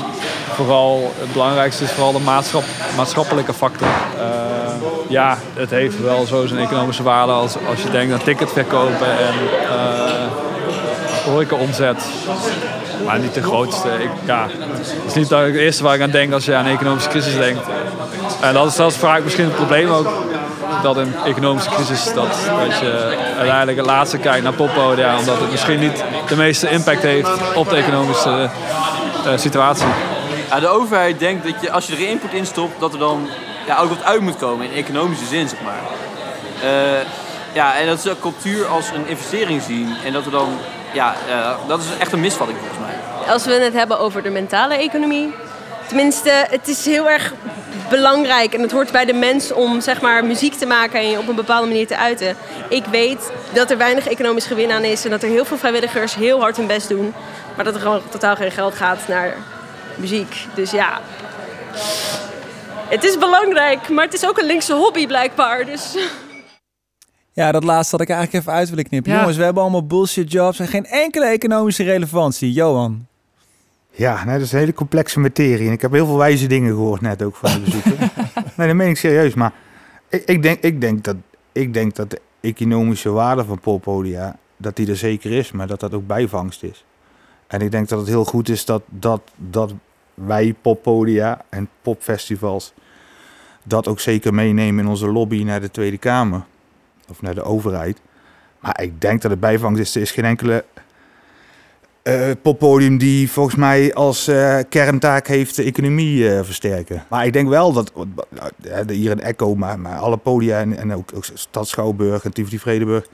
vooral 0.53 1.13
het 1.19 1.31
belangrijkste 1.31 1.83
is 1.83 1.91
vooral 1.91 2.11
de 2.11 2.19
maatschap, 2.19 2.63
maatschappelijke 2.95 3.53
factor. 3.53 3.87
Eh, 3.87 4.58
ja, 5.07 5.37
het 5.53 5.69
heeft 5.69 6.01
wel 6.01 6.25
zo 6.25 6.45
zijn 6.45 6.59
economische 6.59 7.03
waarde 7.03 7.31
als, 7.31 7.55
als 7.69 7.81
je 7.81 7.89
denkt 7.89 8.13
aan 8.13 8.23
ticketverkopen 8.23 9.07
en 9.07 9.33
uh, 9.63 11.31
horecaomzet. 11.31 12.03
Maar 13.05 13.19
niet 13.19 13.33
de 13.33 13.43
grootste. 13.43 13.87
Ik, 13.87 14.09
ja, 14.25 14.47
het 14.69 15.05
is 15.05 15.13
niet 15.13 15.29
het 15.29 15.55
eerste 15.55 15.83
waar 15.83 15.95
ik 15.95 16.01
aan 16.01 16.09
denk 16.09 16.33
als 16.33 16.45
je 16.45 16.55
aan 16.55 16.65
een 16.65 16.71
economische 16.71 17.09
crisis 17.09 17.35
denkt. 17.35 17.61
En 18.41 18.53
dat 18.53 18.67
is, 18.67 18.75
dat 18.75 18.91
is 18.91 18.97
vaak 18.97 19.23
misschien 19.23 19.45
het 19.45 19.55
probleem 19.55 19.89
ook. 19.89 20.07
Dat 20.83 20.97
een 20.97 21.13
economische 21.25 21.69
crisis, 21.69 22.05
dat, 22.13 22.27
dat 22.67 22.79
je 22.79 23.17
uiteindelijk 23.37 23.77
het 23.77 23.85
laatste 23.85 24.17
kijkt 24.17 24.43
naar 24.43 24.53
poppodia. 24.53 25.17
Omdat 25.17 25.39
het 25.39 25.51
misschien 25.51 25.79
niet 25.79 26.03
de 26.27 26.35
meeste 26.35 26.69
impact 26.69 27.01
heeft 27.01 27.29
op 27.55 27.69
de 27.69 27.75
economische 27.75 28.49
uh, 29.25 29.37
situatie. 29.37 29.87
De 30.59 30.67
overheid 30.67 31.19
denkt 31.19 31.43
dat 31.43 31.61
je, 31.61 31.71
als 31.71 31.87
je 31.87 31.93
er 31.93 32.07
input 32.07 32.33
in 32.33 32.45
stopt, 32.45 32.79
dat 32.79 32.93
er 32.93 32.99
dan 32.99 33.27
ja, 33.69 33.77
ook 33.77 33.89
wat 33.89 34.03
uit 34.03 34.21
moet 34.21 34.37
komen 34.37 34.71
in 34.71 34.73
economische 34.73 35.25
zin, 35.25 35.49
zeg 35.49 35.61
maar. 35.61 35.81
Uh, 36.63 36.99
ja, 37.53 37.77
en 37.77 37.87
dat 37.87 38.01
ze 38.01 38.15
cultuur 38.21 38.67
als 38.67 38.89
een 38.89 39.07
investering 39.07 39.61
zien. 39.61 39.95
En 40.05 40.13
dat 40.13 40.25
er 40.25 40.31
dan, 40.31 40.49
ja, 40.93 41.15
uh, 41.29 41.51
dat 41.67 41.79
is 41.79 41.85
echt 41.99 42.11
een 42.11 42.19
misvatting 42.19 42.59
volgens 42.59 42.79
mij. 42.79 43.33
Als 43.33 43.45
we 43.45 43.53
het 43.53 43.73
hebben 43.73 43.99
over 43.99 44.23
de 44.23 44.29
mentale 44.29 44.73
economie. 44.73 45.33
Tenminste, 45.87 46.31
het 46.49 46.67
is 46.67 46.85
heel 46.85 47.09
erg 47.09 47.33
belangrijk 47.89 48.53
en 48.53 48.61
het 48.61 48.71
hoort 48.71 48.91
bij 48.91 49.05
de 49.05 49.13
mens 49.13 49.51
om 49.51 49.81
zeg 49.81 50.01
maar, 50.01 50.25
muziek 50.25 50.53
te 50.53 50.65
maken 50.65 50.99
en 50.99 51.09
je 51.09 51.17
op 51.17 51.27
een 51.27 51.35
bepaalde 51.35 51.67
manier 51.67 51.87
te 51.87 51.97
uiten. 51.97 52.35
Ik 52.69 52.85
weet 52.85 53.31
dat 53.53 53.71
er 53.71 53.77
weinig 53.77 54.07
economisch 54.07 54.45
gewin 54.45 54.71
aan 54.71 54.83
is 54.83 55.03
en 55.03 55.09
dat 55.09 55.23
er 55.23 55.29
heel 55.29 55.45
veel 55.45 55.57
vrijwilligers 55.57 56.15
heel 56.15 56.39
hard 56.39 56.57
hun 56.57 56.67
best 56.67 56.89
doen. 56.89 57.13
Maar 57.55 57.65
dat 57.65 57.75
er 57.75 57.81
gewoon 57.81 58.01
totaal 58.09 58.35
geen 58.35 58.51
geld 58.51 58.75
gaat 58.75 59.07
naar 59.07 59.35
muziek. 59.95 60.47
Dus 60.53 60.71
ja, 60.71 60.99
het 62.89 63.03
is 63.03 63.17
belangrijk, 63.17 63.89
maar 63.89 64.05
het 64.05 64.13
is 64.13 64.27
ook 64.27 64.37
een 64.37 64.45
linkse 64.45 64.73
hobby 64.73 65.07
blijkbaar. 65.07 65.65
Dus... 65.65 65.97
Ja, 67.31 67.51
dat 67.51 67.63
laatste 67.63 67.95
had 67.95 68.05
ik 68.05 68.09
eigenlijk 68.09 68.43
even 68.43 68.57
uit 68.57 68.69
willen 68.69 68.83
knippen. 68.83 69.11
Ja. 69.11 69.17
Jongens, 69.17 69.37
we 69.37 69.43
hebben 69.43 69.61
allemaal 69.63 69.85
bullshit 69.85 70.31
jobs 70.31 70.59
en 70.59 70.67
geen 70.67 70.85
enkele 70.85 71.25
economische 71.25 71.83
relevantie. 71.83 72.51
Johan. 72.51 73.07
Ja, 73.91 74.23
nee, 74.23 74.33
dat 74.33 74.45
is 74.45 74.51
een 74.51 74.59
hele 74.59 74.73
complexe 74.73 75.19
materie. 75.19 75.67
En 75.67 75.73
ik 75.73 75.81
heb 75.81 75.91
heel 75.91 76.05
veel 76.05 76.17
wijze 76.17 76.47
dingen 76.47 76.73
gehoord 76.73 77.01
net 77.01 77.23
ook 77.23 77.35
van 77.35 77.51
de 77.51 77.59
bezoeker. 77.59 77.97
nee, 78.57 78.67
dat 78.67 78.75
meen 78.75 78.89
ik 78.89 78.97
serieus. 78.97 79.33
Maar 79.33 79.53
ik, 80.09 80.23
ik, 80.25 80.41
denk, 80.41 80.63
ik, 80.63 80.81
denk 80.81 81.03
dat, 81.03 81.15
ik 81.51 81.73
denk 81.73 81.95
dat 81.95 82.09
de 82.09 82.21
economische 82.41 83.09
waarde 83.09 83.45
van 83.45 83.59
poppodia, 83.59 84.37
dat 84.57 84.75
die 84.75 84.89
er 84.89 84.97
zeker 84.97 85.31
is, 85.31 85.51
maar 85.51 85.67
dat 85.67 85.79
dat 85.79 85.93
ook 85.93 86.07
bijvangst 86.07 86.63
is. 86.63 86.85
En 87.47 87.61
ik 87.61 87.71
denk 87.71 87.87
dat 87.89 87.99
het 87.99 88.07
heel 88.07 88.25
goed 88.25 88.49
is 88.49 88.65
dat, 88.65 88.81
dat, 88.85 89.21
dat 89.35 89.73
wij 90.25 90.55
poppodia 90.61 91.45
en 91.49 91.69
popfestivals 91.81 92.73
dat 93.63 93.87
ook 93.87 93.99
zeker 93.99 94.33
meenemen 94.33 94.83
in 94.83 94.89
onze 94.89 95.07
lobby 95.07 95.43
naar 95.43 95.61
de 95.61 95.71
Tweede 95.71 95.97
Kamer. 95.97 96.43
Of 97.09 97.21
naar 97.21 97.35
de 97.35 97.43
overheid. 97.43 98.01
Maar 98.59 98.81
ik 98.81 99.01
denk 99.01 99.21
dat 99.21 99.31
het 99.31 99.39
bijvangst 99.39 99.81
is. 99.81 99.95
Er 99.95 100.01
is 100.01 100.11
geen 100.11 100.25
enkele 100.25 100.65
uh, 102.03 102.31
poppodium 102.41 102.97
die 102.97 103.31
volgens 103.31 103.55
mij 103.55 103.93
als 103.93 104.29
uh, 104.29 104.59
kerntaak 104.69 105.27
heeft 105.27 105.55
de 105.55 105.63
economie 105.63 106.17
uh, 106.17 106.43
versterken. 106.43 107.05
Maar 107.09 107.25
ik 107.25 107.33
denk 107.33 107.49
wel 107.49 107.73
dat 107.73 107.91
hier 108.87 109.11
in 109.11 109.21
Echo, 109.21 109.55
maar, 109.55 109.79
maar 109.79 109.97
alle 109.97 110.17
podia 110.17 110.59
en, 110.59 110.77
en 110.77 110.93
ook, 110.93 111.11
ook 111.15 111.25
Stad 111.33 111.67
Schouwburg 111.67 112.23
en 112.23 112.33
Tivoli 112.33 112.59
Vredenburg. 112.59 113.07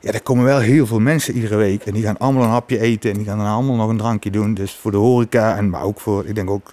Ja, 0.00 0.12
er 0.12 0.22
komen 0.22 0.44
wel 0.44 0.58
heel 0.58 0.86
veel 0.86 1.00
mensen 1.00 1.34
iedere 1.34 1.56
week. 1.56 1.84
En 1.84 1.94
die 1.94 2.02
gaan 2.02 2.18
allemaal 2.18 2.42
een 2.42 2.48
hapje 2.48 2.80
eten 2.80 3.10
en 3.10 3.16
die 3.16 3.26
gaan 3.26 3.38
dan 3.38 3.46
allemaal 3.46 3.76
nog 3.76 3.88
een 3.88 3.96
drankje 3.96 4.30
doen. 4.30 4.54
Dus 4.54 4.74
voor 4.74 4.90
de 4.90 4.96
horeca 4.96 5.56
en 5.56 5.70
maar 5.70 5.82
ook 5.82 6.00
voor, 6.00 6.26
ik 6.26 6.34
denk 6.34 6.50
ook... 6.50 6.72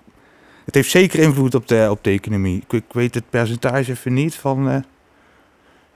Het 0.65 0.75
heeft 0.75 0.89
zeker 0.89 1.19
invloed 1.19 1.55
op 1.55 1.67
de, 1.67 1.87
op 1.89 2.03
de 2.03 2.09
economie. 2.09 2.63
Ik, 2.69 2.83
weet 2.91 3.13
het 3.13 3.29
percentage 3.29 3.91
even 3.91 4.13
niet 4.13 4.35
van... 4.35 4.67
Uh, 4.67 4.77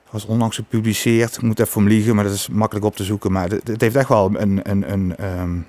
was 0.10 0.26
onlangs 0.26 0.56
gepubliceerd. 0.56 1.36
Ik 1.36 1.42
moet 1.42 1.60
even 1.60 1.78
om 1.78 1.88
liegen, 1.88 2.16
maar 2.16 2.24
dat 2.24 2.34
is 2.34 2.50
makkelijk 2.50 2.86
op 2.86 2.96
te 2.96 3.04
zoeken. 3.04 3.32
Maar 3.32 3.50
het, 3.50 3.82
heeft 3.82 3.96
echt 3.96 4.10
wel 4.10 4.32
een, 4.34 4.70
een, 4.70 4.92
een, 4.92 5.26
um, 5.40 5.66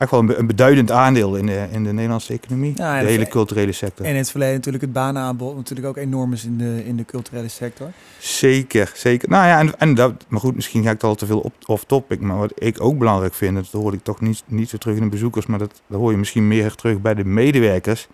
echt 0.00 0.10
wel 0.10 0.20
een, 0.20 0.38
een, 0.38 0.46
beduidend 0.46 0.90
aandeel 0.90 1.36
in 1.36 1.46
de, 1.46 1.66
in 1.70 1.84
de 1.84 1.92
Nederlandse 1.92 2.32
economie. 2.32 2.72
Ja, 2.76 3.00
de 3.00 3.06
hele 3.06 3.28
culturele 3.28 3.72
sector. 3.72 4.06
En 4.06 4.12
in 4.12 4.16
het 4.16 4.30
verleden 4.30 4.54
natuurlijk 4.54 4.84
het 4.84 4.92
banenaanbod 4.92 5.56
natuurlijk 5.56 5.88
ook 5.88 5.96
enorm 5.96 6.32
is 6.32 6.44
in 6.44 6.58
de, 6.58 6.82
in 6.84 6.96
de 6.96 7.04
culturele 7.04 7.48
sector. 7.48 7.90
Zeker, 8.18 8.92
zeker. 8.94 9.28
Nou 9.28 9.46
ja, 9.46 9.58
en, 9.58 9.78
en 9.78 9.94
dat, 9.94 10.24
maar 10.28 10.40
goed, 10.40 10.54
misschien 10.54 10.82
ga 10.82 10.90
ik 10.90 11.02
al 11.02 11.14
te 11.14 11.26
veel 11.26 11.40
op, 11.40 11.52
off 11.66 11.84
topic. 11.84 12.20
Maar 12.20 12.38
wat 12.38 12.52
ik 12.54 12.80
ook 12.80 12.98
belangrijk 12.98 13.34
vind, 13.34 13.54
dat 13.54 13.66
hoor 13.66 13.92
ik 13.92 14.02
toch 14.02 14.20
niet, 14.20 14.42
niet 14.46 14.68
zo 14.68 14.76
terug 14.76 14.96
in 14.96 15.02
de 15.02 15.08
bezoekers, 15.08 15.46
maar 15.46 15.58
dat, 15.58 15.80
dat 15.86 15.98
hoor 15.98 16.10
je 16.10 16.16
misschien 16.16 16.48
meer 16.48 16.74
terug 16.74 17.00
bij 17.00 17.14
de 17.14 17.24
medewerkers. 17.24 18.08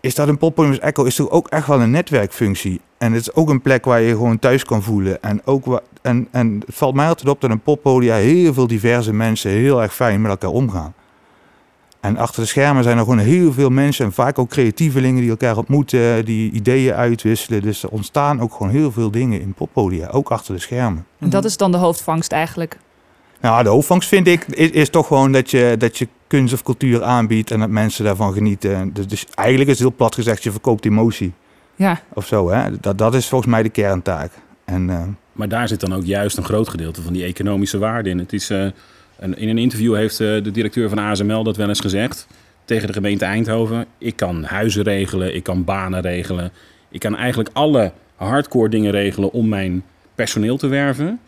Is 0.00 0.14
dat 0.14 0.28
een 0.28 0.38
poppodium 0.38 0.74
Echo 0.74 1.04
is 1.04 1.14
toch 1.14 1.30
ook 1.30 1.48
echt 1.48 1.66
wel 1.66 1.80
een 1.80 1.90
netwerkfunctie. 1.90 2.80
En 2.98 3.12
het 3.12 3.20
is 3.20 3.34
ook 3.34 3.48
een 3.48 3.60
plek 3.60 3.84
waar 3.84 4.00
je 4.00 4.10
gewoon 4.10 4.38
thuis 4.38 4.64
kan 4.64 4.82
voelen. 4.82 5.22
En, 5.22 5.40
ook 5.44 5.82
en, 6.02 6.28
en 6.30 6.62
het 6.66 6.74
valt 6.74 6.94
mij 6.94 7.08
altijd 7.08 7.28
op 7.28 7.40
dat 7.40 7.50
een 7.50 7.60
poppodia 7.60 8.14
heel 8.14 8.54
veel 8.54 8.66
diverse 8.66 9.12
mensen 9.12 9.50
heel 9.50 9.82
erg 9.82 9.94
fijn 9.94 10.20
met 10.20 10.30
elkaar 10.30 10.50
omgaan. 10.50 10.94
En 12.00 12.16
achter 12.16 12.42
de 12.42 12.48
schermen 12.48 12.82
zijn 12.82 12.98
er 12.98 13.04
gewoon 13.04 13.18
heel 13.18 13.52
veel 13.52 13.70
mensen 13.70 14.04
en 14.04 14.12
vaak 14.12 14.38
ook 14.38 14.48
creatievelingen 14.48 15.20
die 15.20 15.30
elkaar 15.30 15.56
ontmoeten, 15.56 16.24
die 16.24 16.50
ideeën 16.50 16.94
uitwisselen. 16.94 17.62
Dus 17.62 17.82
er 17.82 17.88
ontstaan 17.88 18.40
ook 18.40 18.52
gewoon 18.52 18.72
heel 18.72 18.92
veel 18.92 19.10
dingen 19.10 19.40
in 19.40 19.54
poppodia, 19.54 20.08
ook 20.08 20.28
achter 20.28 20.54
de 20.54 20.60
schermen. 20.60 21.06
En 21.18 21.30
dat 21.30 21.44
is 21.44 21.56
dan 21.56 21.72
de 21.72 21.78
hoofdvangst 21.78 22.32
eigenlijk. 22.32 22.78
Nou, 23.40 23.62
de 23.62 23.68
hoofdvangst 23.68 24.08
vind 24.08 24.26
ik 24.26 24.44
is, 24.44 24.70
is 24.70 24.90
toch 24.90 25.06
gewoon 25.06 25.32
dat 25.32 25.50
je, 25.50 25.74
dat 25.78 25.98
je 25.98 26.08
kunst 26.26 26.54
of 26.54 26.62
cultuur 26.62 27.02
aanbiedt 27.02 27.50
en 27.50 27.60
dat 27.60 27.68
mensen 27.68 28.04
daarvan 28.04 28.32
genieten. 28.32 28.92
Dus, 28.92 29.06
dus 29.06 29.26
eigenlijk 29.34 29.70
is 29.70 29.78
het 29.78 29.88
heel 29.88 29.96
plat 29.96 30.14
gezegd, 30.14 30.42
je 30.42 30.50
verkoopt 30.50 30.84
emotie 30.84 31.32
Ja, 31.76 32.00
of 32.12 32.26
zo. 32.26 32.50
Hè? 32.50 32.80
Dat, 32.80 32.98
dat 32.98 33.14
is 33.14 33.28
volgens 33.28 33.50
mij 33.50 33.62
de 33.62 33.68
kerntaak. 33.68 34.32
En, 34.64 34.90
eh, 34.90 35.02
Maar 35.32 35.48
daar 35.48 35.68
zit 35.68 35.80
dan 35.80 35.94
ook 35.94 36.04
juist 36.04 36.36
een 36.36 36.44
groot 36.44 36.68
gedeelte 36.68 37.02
van 37.02 37.12
die 37.12 37.24
economische 37.24 37.78
waarde 37.78 38.10
in. 38.10 38.18
Het 38.18 38.32
is, 38.32 38.50
eh, 38.50 38.66
een, 39.18 39.38
in 39.38 39.48
een 39.48 39.58
interview 39.58 39.94
heeft 39.94 40.20
eh, 40.20 40.42
de 40.42 40.50
directeur 40.50 40.88
van 40.88 40.98
ASML 40.98 41.42
dat 41.42 41.56
wel 41.56 41.68
eens 41.68 41.80
gezegd 41.80 42.26
tegen 42.64 42.86
de 42.86 42.92
gemeente 42.92 43.24
Eindhoven. 43.24 43.86
Ik 43.98 44.16
kan 44.16 44.44
huizen 44.44 44.82
regelen, 44.82 45.34
ik 45.34 45.42
kan 45.42 45.64
banen 45.64 46.00
regelen. 46.00 46.52
Ik 46.88 47.00
kan 47.00 47.16
eigenlijk 47.16 47.48
alle 47.52 47.92
hardcore 48.16 48.68
dingen 48.68 48.90
regelen 48.90 49.32
om 49.32 49.48
mijn 49.48 49.82
personeel 50.14 50.56
te 50.56 50.66
werven. 50.66 51.20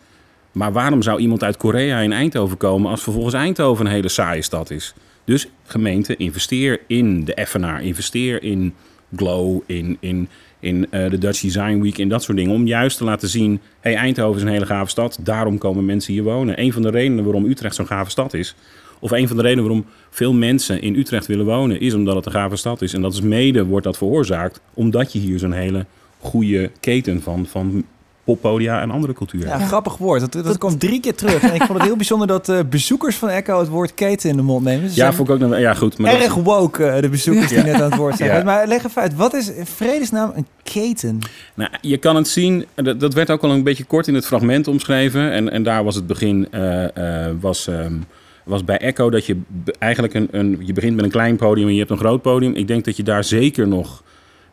Maar 0.53 0.73
waarom 0.73 1.03
zou 1.03 1.21
iemand 1.21 1.45
uit 1.45 1.57
Korea 1.57 1.99
in 1.99 2.13
Eindhoven 2.13 2.57
komen 2.57 2.91
als 2.91 3.03
vervolgens 3.03 3.35
Eindhoven 3.35 3.87
een 3.87 3.93
hele 3.93 4.09
saaie 4.09 4.43
stad 4.43 4.71
is? 4.71 4.95
Dus 5.25 5.49
gemeente, 5.65 6.17
investeer 6.17 6.81
in 6.87 7.25
de 7.25 7.35
Effenaar, 7.35 7.83
investeer 7.83 8.43
in 8.43 8.75
Glow, 9.17 9.63
in, 9.67 9.97
in, 10.01 10.29
in 10.61 10.87
eh, 10.91 11.11
de 11.11 11.19
Dutch 11.19 11.41
Design 11.41 11.81
Week, 11.81 11.99
in 11.99 12.09
dat 12.09 12.23
soort 12.23 12.37
dingen. 12.37 12.55
Om 12.55 12.67
juist 12.67 12.97
te 12.97 13.05
laten 13.05 13.29
zien, 13.29 13.61
hey, 13.81 13.95
Eindhoven 13.95 14.37
is 14.37 14.43
een 14.43 14.53
hele 14.53 14.67
gave 14.67 14.91
stad, 14.91 15.19
daarom 15.21 15.59
komen 15.59 15.85
mensen 15.85 16.13
hier 16.13 16.23
wonen. 16.23 16.61
Een 16.61 16.73
van 16.73 16.83
de 16.83 16.91
redenen 16.91 17.25
waarom 17.25 17.45
Utrecht 17.45 17.75
zo'n 17.75 17.87
gave 17.87 18.11
stad 18.11 18.35
is, 18.35 18.55
of 18.99 19.11
een 19.11 19.29
van 19.29 19.37
de 19.37 19.43
redenen 19.43 19.65
waarom 19.65 19.87
veel 20.11 20.33
mensen 20.33 20.83
in 20.83 20.95
Utrecht 20.95 21.27
willen 21.27 21.47
wonen, 21.47 21.81
is 21.81 21.95
omdat 21.95 22.15
het 22.15 22.27
een 22.27 22.33
gave 22.33 22.57
stad 22.57 22.83
is. 22.83 22.93
En 22.93 23.03
dat 23.03 23.13
is 23.13 23.21
mede, 23.21 23.65
wordt 23.65 23.85
dat 23.85 23.97
veroorzaakt, 23.97 24.61
omdat 24.75 25.13
je 25.13 25.19
hier 25.19 25.39
zo'n 25.39 25.53
hele 25.53 25.87
goede 26.19 26.71
keten 26.81 27.23
van, 27.23 27.47
van 27.47 27.85
poppodia 28.35 28.81
en 28.81 28.91
andere 28.91 29.13
cultuur 29.13 29.47
hebt. 29.47 29.61
Ja, 29.61 29.67
grappig 29.67 29.97
woord. 29.97 30.21
Dat, 30.21 30.45
dat, 30.45 30.59
komt 30.59 30.81
drie 30.81 31.01
keer 31.01 31.15
terug. 31.15 31.43
En 31.43 31.55
ik 31.55 31.63
vond 31.63 31.79
het 31.79 31.83
heel 31.83 31.97
bijzonder 31.97 32.27
dat 32.27 32.49
eh, 32.49 32.59
bezoekers 32.71 33.17
van 33.17 33.29
Echo 33.29 33.59
het 33.59 33.69
woord 33.69 33.95
keten 33.95 34.31
in 34.31 34.37
de 34.37 34.43
mond 34.43 34.65
nemen. 34.65 34.91
Ze 34.91 34.97
Ja, 34.97 35.13
vond 35.13 35.29
ik 35.29 35.35
ook 35.35 35.41
nog, 35.41 35.59
ja 35.59 35.75
goed. 35.75 35.99
Maar 35.99 36.13
dat- 36.13 36.21
erg 36.21 36.35
woke, 36.35 36.85
eh, 36.85 37.03
de 37.03 37.09
bezoekers 37.09 37.49
die 37.49 37.63
net 37.63 37.75
aan 37.75 37.91
het 37.91 37.97
woord 37.97 38.17
zijn. 38.17 38.31
Ja. 38.37 38.43
Maar 38.45 38.67
leg 38.67 38.85
even 38.85 39.03
uit, 39.03 39.15
wat 39.15 39.35
is 39.35 39.53
in 39.53 39.67
vredesnaam 39.67 40.33
een 40.35 40.47
keten? 40.63 41.19
Nou, 41.55 41.71
je 41.81 41.97
kan 41.97 42.17
het 42.17 42.29
zien, 42.29 42.67
dat, 42.75 43.01
dat 43.01 43.15
werd 43.15 43.31
ook 43.31 43.43
al 43.43 43.51
een 43.51 43.63
beetje 43.63 43.85
kort 43.85 44.07
in 44.09 44.15
het 44.15 44.27
fragment 44.27 44.69
omschreven. 44.69 45.33
En, 45.33 45.51
en 45.51 45.63
daar 45.63 45.85
was 45.85 45.95
het 45.95 46.07
begin, 46.07 46.49
eh, 46.51 47.27
eh, 47.27 47.35
was, 47.41 47.67
ehm, 47.67 47.93
was 48.45 48.65
bij 48.65 48.79
Echo 48.79 49.11
dat 49.11 49.27
je 49.27 49.37
eigenlijk 49.79 50.15
een, 50.15 50.29
een, 50.31 50.59
je 50.61 50.73
begint 50.73 50.97
met 50.97 51.05
een 51.05 51.11
klein 51.11 51.37
podium 51.37 51.67
en 51.67 51.73
je 51.73 51.79
hebt 51.79 51.91
een 51.91 51.99
groot 51.99 52.23
podium. 52.23 52.55
Ik 52.55 52.67
denk 52.67 52.85
dat 52.85 52.97
je 52.97 53.03
daar 53.03 53.25
zeker 53.25 53.69
nog, 53.69 54.03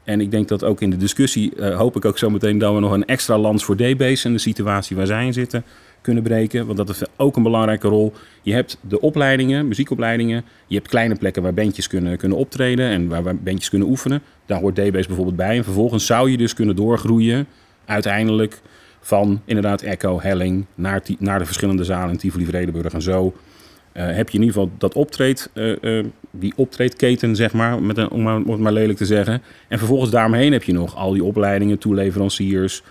en 0.06 0.22
ik 0.22 0.32
denk 0.32 0.48
dat 0.48 0.64
ook 0.64 0.82
in 0.82 0.90
de 0.90 0.98
discussie, 0.98 1.56
eh, 1.56 1.78
hoop 1.78 1.96
ik 1.96 2.06
ook 2.06 2.18
zo 2.18 2.30
meteen 2.30 2.58
dat 2.58 2.74
we 2.74 2.80
nog 2.80 2.92
een 2.92 3.06
extra 3.06 3.38
lans 3.38 3.64
voor 3.64 3.76
D-Base 3.76 4.28
en 4.28 4.34
de 4.34 4.40
situatie 4.40 4.96
waar 4.96 5.06
zij 5.06 5.26
in 5.26 5.34
zitten 5.34 5.64
kunnen 6.02 6.24
breken. 6.24 6.66
Want 6.66 6.78
dat 6.78 6.90
is 6.90 7.02
ook 7.16 7.36
een 7.36 7.44
belangrijke 7.44 7.88
rol. 7.88 8.14
Je 8.42 8.54
hebt 8.54 8.78
de 8.82 9.02
opleidingen, 9.02 9.68
muziekopleidingen. 9.68 10.44
Je 10.68 10.76
hebt 10.76 10.88
kleine 10.88 11.16
plekken 11.16 11.44
waar 11.44 11.54
bandjes 11.54 11.88
kunnen, 11.88 12.18
kunnen 12.18 12.38
optreden 12.38 12.90
en 12.90 13.08
waar, 13.08 13.24
waar 13.24 13.36
bandjes 13.36 13.70
kunnen 13.70 13.88
oefenen. 13.88 14.22
Daar 14.46 14.60
hoort 14.60 14.76
D-Base 14.76 15.08
bijvoorbeeld 15.08 15.36
bij. 15.36 15.58
En 15.58 15.64
vervolgens 15.64 16.06
zou 16.06 16.32
je 16.32 16.38
dus 16.38 16.54
kunnen 16.54 16.76
doorgroeien 16.76 17.48
uiteindelijk 17.86 18.62
van 19.02 19.42
inderdaad 19.46 19.82
Echo, 19.82 20.22
Helling 20.22 20.66
naar, 20.76 21.02
naar 21.20 21.40
de 21.40 21.46
verschillende 21.46 21.84
zalen 21.84 22.12
in 22.12 22.18
Tivoli, 22.18 22.46
Vredenburg 22.46 22.94
en 22.94 23.02
zo. 23.02 23.34
Eh, 23.96 24.06
heb 24.06 24.30
je 24.30 24.38
in 24.38 24.44
ieder 24.44 24.62
geval 24.62 24.72
dat 24.78 24.94
optreed, 24.94 25.50
eh, 25.54 26.00
eh, 26.00 26.06
die 26.32 26.54
optreedketen, 26.56 27.36
zeg 27.36 27.54
maar, 27.54 27.82
met 27.82 27.98
een, 27.98 28.10
om, 28.10 28.28
het 28.28 28.60
maar 28.60 28.74
lelijk 28.74 28.98
te 28.98 29.06
zeggen. 29.06 29.42
En 29.68 29.78
vervolgens 29.78 30.12
daaromheen 30.12 30.52
heb 30.52 30.64
je 30.64 30.74
nog 30.74 30.96
al 30.96 31.12
die 31.12 31.24
opleidingen, 31.24 31.78
toeleveranciers, 31.78 32.84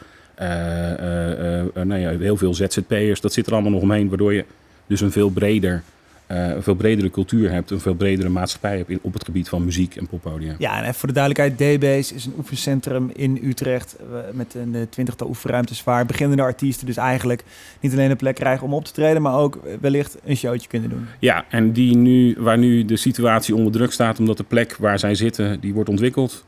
nou 1.75 1.97
ja, 1.97 2.19
heel 2.19 2.37
veel 2.37 2.55
ZZP'ers. 2.55 3.21
Dat 3.21 3.33
zit 3.33 3.47
er 3.47 3.53
allemaal 3.53 3.71
nog 3.71 3.83
omheen, 3.83 4.09
waardoor 4.09 4.35
je 4.35 4.45
dus 4.87 5.01
een 5.01 5.13
veel 5.13 5.31
breder, 5.31 5.83
eh, 6.27 6.49
een 6.49 6.63
veel 6.63 6.75
bredere 6.75 7.11
cultuur 7.11 7.51
hebt, 7.51 7.71
een 7.71 7.81
veel 7.81 7.95
bredere 7.95 8.29
maatschappij 8.29 8.77
hebt 8.77 8.91
in, 8.91 8.99
op 9.03 9.13
het 9.13 9.25
gebied 9.25 9.49
van 9.49 9.65
muziek 9.65 9.97
en 9.97 10.07
poppodia. 10.07 10.55
Ja, 10.59 10.83
en 10.83 10.95
voor 10.95 11.09
de 11.09 11.15
duidelijkheid, 11.15 11.79
D-Base 11.79 12.15
is 12.15 12.25
een 12.25 12.35
oefencentrum 12.39 13.11
in 13.13 13.41
Utrecht 13.43 13.97
eh, 13.97 14.19
met 14.33 14.55
een 14.55 14.75
eh, 14.75 14.81
twintigtal 14.89 15.29
oefenruimtes 15.29 15.85
waar 15.85 16.07
beginnende 16.07 16.43
artiesten 16.43 16.87
dus 16.87 16.97
eigenlijk 16.97 17.45
niet 17.81 17.93
alleen 17.93 18.11
een 18.11 18.17
plek 18.17 18.35
krijgen 18.35 18.67
om 18.67 18.75
op 18.75 18.85
te 18.85 18.93
treden, 18.93 19.23
maar 19.23 19.39
ook 19.39 19.59
wellicht 19.81 20.17
een 20.25 20.37
showtje 20.37 20.69
kunnen 20.69 20.91
doen. 20.91 21.07
Ja, 21.19 21.45
en 21.49 21.73
die 21.73 21.97
nu, 21.97 22.37
waar 22.39 22.59
nu 22.59 22.85
de 22.85 22.97
situatie 22.97 23.55
onder 23.55 23.73
druk 23.73 23.93
staat, 23.93 24.19
omdat 24.19 24.37
de 24.37 24.45
plek 24.45 24.77
waar 24.77 24.99
zij 24.99 25.15
zitten, 25.15 25.61
die 25.61 25.75
wordt 25.75 25.89
ontwikkeld. 25.89 26.45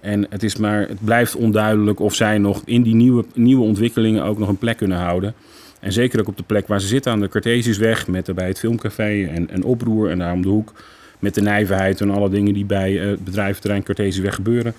En 0.00 0.26
het, 0.30 0.42
is 0.42 0.56
maar, 0.56 0.88
het 0.88 1.04
blijft 1.04 1.36
onduidelijk 1.36 2.00
of 2.00 2.14
zij 2.14 2.38
nog 2.38 2.62
in 2.64 2.82
die 2.82 2.94
nieuwe, 2.94 3.24
nieuwe 3.34 3.64
ontwikkelingen 3.64 4.24
ook 4.24 4.38
nog 4.38 4.48
een 4.48 4.58
plek 4.58 4.76
kunnen 4.76 4.98
houden. 4.98 5.34
En 5.80 5.92
zeker 5.92 6.20
ook 6.20 6.28
op 6.28 6.36
de 6.36 6.42
plek 6.42 6.66
waar 6.66 6.80
ze 6.80 6.86
zitten 6.86 7.12
aan 7.12 7.20
de 7.20 7.28
Cartesiusweg, 7.28 8.06
met 8.06 8.26
daarbij 8.26 8.46
het 8.46 8.58
filmcafé 8.58 9.26
en, 9.26 9.50
en 9.50 9.62
oproer 9.64 10.10
en 10.10 10.18
daar 10.18 10.32
om 10.32 10.42
de 10.42 10.48
hoek. 10.48 10.72
Met 11.18 11.34
de 11.34 11.40
nijverheid 11.40 12.00
en 12.00 12.10
alle 12.10 12.30
dingen 12.30 12.54
die 12.54 12.64
bij 12.64 13.00
eh, 13.00 13.06
het 13.06 13.24
bedrijventerrein 13.24 13.82
Cartesiusweg 13.82 14.34
gebeuren. 14.34 14.74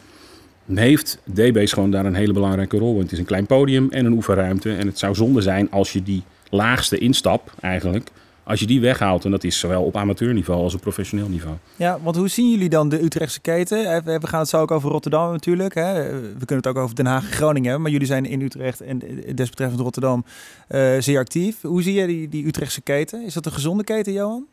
Heeft 0.74 1.20
DB's 1.34 1.74
gewoon 1.74 1.91
daar 1.91 2.06
een 2.06 2.15
hele 2.15 2.34
belangrijke 2.34 2.77
rol. 2.77 2.91
Want 2.91 3.03
het 3.03 3.12
is 3.12 3.20
een 3.20 3.25
klein 3.25 3.46
podium 3.46 3.88
en 3.91 4.06
een 4.06 4.12
oefenruimte. 4.13 4.75
En 4.75 4.88
het 4.88 5.00
zou 5.00 5.15
zonde 5.15 5.41
zijn 5.41 5.72
als 5.72 5.94
je 5.94 6.03
die 6.03 6.24
laagste 6.50 6.98
instap 6.98 7.53
eigenlijk, 7.60 8.10
als 8.50 8.60
je 8.60 8.65
die 8.65 8.82
weghaalt. 8.82 9.25
En 9.25 9.32
dat 9.32 9.44
is 9.44 9.60
zowel 9.60 9.84
op 9.84 9.98
amateurniveau 9.98 10.62
als 10.62 10.74
op 10.74 10.82
professioneel 10.82 11.27
niveau. 11.27 11.56
Ja, 11.75 12.00
want 12.03 12.15
hoe 12.15 12.27
zien 12.27 12.51
jullie 12.51 12.70
dan 12.70 12.89
de 12.89 13.03
Utrechtse 13.03 13.39
keten? 13.39 13.94
Eh, 13.94 14.18
We 14.20 14.27
gaan 14.27 14.39
het 14.39 14.50
zo 14.50 14.62
ook 14.62 14.72
over 14.72 14.89
Rotterdam 14.89 15.32
natuurlijk. 15.32 15.74
Hè? 15.74 15.94
We 16.20 16.46
kunnen 16.46 16.65
het 16.65 16.68
ook 16.68 16.84
over 16.84 16.96
Den 16.96 17.06
Haag 17.06 17.24
en 17.25 17.32
Groningen 17.32 17.63
hebben. 17.63 17.82
Maar 17.82 17.91
jullie 17.91 18.08
zijn 18.08 18.25
in 18.25 18.41
Utrecht 18.41 18.82
en 18.82 19.01
eh, 19.01 19.36
desbetreffend 19.36 19.82
Rotterdam 19.82 20.25
eh, 20.68 20.91
zeer 21.00 21.20
actief. 21.20 21.62
Hoe 21.62 21.82
zie 21.82 21.94
jij 21.94 22.08
die, 22.08 22.29
die 22.29 22.46
Utrechtse 22.46 22.82
keten? 22.82 23.25
Is 23.25 23.34
dat 23.34 23.46
een 23.46 23.51
gezonde 23.51 23.84
keten, 23.84 24.13
Johan? 24.13 24.46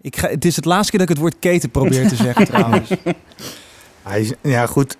Ik 0.00 0.16
ga, 0.16 0.28
het 0.28 0.44
is 0.44 0.56
het 0.56 0.64
laatste 0.64 0.90
keer 0.90 1.00
dat 1.00 1.08
ik 1.08 1.14
het 1.14 1.24
woord 1.24 1.38
keten 1.38 1.70
probeer 1.70 2.08
te 2.08 2.16
zeggen 2.16 2.46
trouwens. 2.54 2.90
Hij 4.02 4.20
is, 4.20 4.32
ja, 4.42 4.66
goed. 4.66 4.96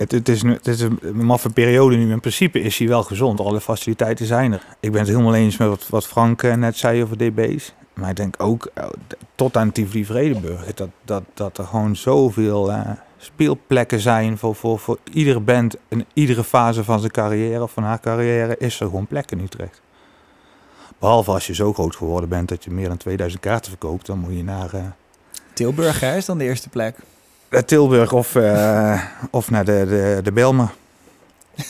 Het, 0.00 0.10
het, 0.10 0.28
is, 0.28 0.42
het 0.42 0.66
is 0.66 0.80
een 0.80 0.98
maffe 1.12 1.50
periode 1.50 1.96
nu. 1.96 2.12
In 2.12 2.20
principe 2.20 2.60
is 2.60 2.78
hij 2.78 2.88
wel 2.88 3.02
gezond. 3.02 3.40
Alle 3.40 3.60
faciliteiten 3.60 4.26
zijn 4.26 4.52
er. 4.52 4.66
Ik 4.80 4.90
ben 4.90 5.00
het 5.00 5.08
helemaal 5.10 5.34
eens 5.34 5.56
met 5.56 5.68
wat, 5.68 5.88
wat 5.88 6.06
Frank 6.06 6.42
eh, 6.42 6.54
net 6.54 6.76
zei 6.76 7.02
over 7.02 7.16
DB's. 7.16 7.74
Maar 7.94 8.10
ik 8.10 8.16
denk 8.16 8.34
ook 8.38 8.70
eh, 8.74 8.86
tot 9.34 9.56
aan 9.56 9.72
Tivoli 9.72 10.04
Vredenburg. 10.04 10.74
Dat, 10.74 10.88
dat, 11.04 11.22
dat 11.34 11.58
er 11.58 11.64
gewoon 11.64 11.96
zoveel 11.96 12.72
eh, 12.72 12.90
speelplekken 13.16 14.00
zijn 14.00 14.38
voor, 14.38 14.54
voor, 14.54 14.78
voor 14.78 14.98
iedere 15.12 15.40
band. 15.40 15.76
In 15.88 16.06
iedere 16.12 16.44
fase 16.44 16.84
van 16.84 16.98
zijn 17.00 17.12
carrière 17.12 17.62
of 17.62 17.72
van 17.72 17.82
haar 17.82 18.00
carrière 18.00 18.56
is 18.58 18.80
er 18.80 18.86
gewoon 18.86 19.06
plek 19.06 19.30
in 19.30 19.40
Utrecht. 19.40 19.80
Behalve 20.98 21.30
als 21.30 21.46
je 21.46 21.54
zo 21.54 21.72
groot 21.72 21.96
geworden 21.96 22.28
bent 22.28 22.48
dat 22.48 22.64
je 22.64 22.70
meer 22.70 22.88
dan 22.88 22.96
2000 22.96 23.42
kaarten 23.42 23.70
verkoopt. 23.70 24.06
Dan 24.06 24.18
moet 24.18 24.36
je 24.36 24.44
naar... 24.44 24.74
eh, 24.74 24.82
Tilburg 25.52 26.02
is 26.02 26.24
dan 26.24 26.38
de 26.38 26.44
eerste 26.44 26.68
plek. 26.68 26.96
Naar 27.50 27.64
Tilburg 27.64 28.12
of, 28.12 28.34
eh, 28.34 29.02
of 29.30 29.50
naar 29.50 29.64
de, 29.64 29.84
de, 29.88 30.20
de 30.22 30.32
Belmen. 30.32 30.70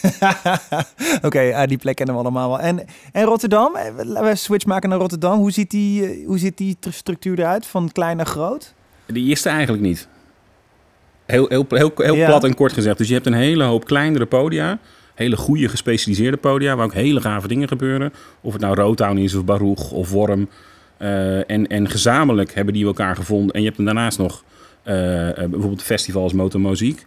Oké, 1.27 1.53
ah, 1.55 1.69
die 1.69 1.79
plek 1.79 1.97
kennen 1.97 2.15
we 2.15 2.21
allemaal 2.21 2.49
wel. 2.49 2.61
En, 2.61 2.85
en 3.13 3.25
Rotterdam, 3.25 3.77
Eh, 3.77 4.05
laten 4.05 4.29
we 4.31 4.35
switch 4.37 4.67
maken 4.67 4.89
naar 4.89 4.99
Rotterdam. 4.99 5.39
Hoe 5.39 5.51
ziet 5.51 5.71
die, 5.71 6.07
eh, 6.07 6.27
hoe 6.27 6.39
ziet 6.39 6.57
die 6.57 6.77
tr- 6.81 6.91
structuur 6.91 7.39
eruit, 7.39 7.67
van 7.67 7.93
klein 7.93 8.17
naar 8.17 8.27
groot? 8.27 8.75
Die 9.07 9.31
is 9.31 9.45
er 9.45 9.53
eigenlijk 9.53 9.83
niet. 9.83 10.09
Heel, 11.27 11.47
heel, 11.49 11.67
heel, 11.69 11.93
heel 11.97 12.15
Ja. 12.15 12.27
plat 12.27 12.45
en 12.45 12.55
kort 12.55 12.73
gezegd. 12.73 12.99
Dus 12.99 13.09
je 13.09 13.15
hebt 13.15 13.27
een 13.27 13.33
hele 13.33 13.65
hoop 13.65 13.85
kleinere 13.85 14.27
podia. 14.27 14.79
Hele 15.15 15.37
goede 15.37 15.69
gespecialiseerde 15.69 16.37
podia. 16.37 16.77
Waar 16.77 16.85
ook 16.85 16.93
hele 16.95 17.21
gave 17.21 17.49
dingen 17.49 17.69
gebeuren. 17.69 18.13
Of 18.41 18.53
het 18.53 18.63
nou 18.63 18.75
Rotown 18.75 19.17
is 19.17 19.35
of 19.35 19.45
Baruch 19.45 19.91
of 19.91 20.11
Worm. 20.11 20.49
Eh, 20.97 21.51
en, 21.51 21.67
en 21.67 21.89
gezamenlijk 21.91 22.55
hebben 22.55 22.75
die 22.75 22.87
elkaar 22.87 23.17
gevonden. 23.17 23.55
En 23.55 23.63
je 23.63 23.67
hebt 23.69 23.85
daarnaast 23.85 24.19
nog 24.19 24.33
eh, 24.35 24.41
eh, 24.43 24.45
bijvoorbeeld 24.85 25.83
festivals 25.83 26.33
Motomuziek. 26.33 27.05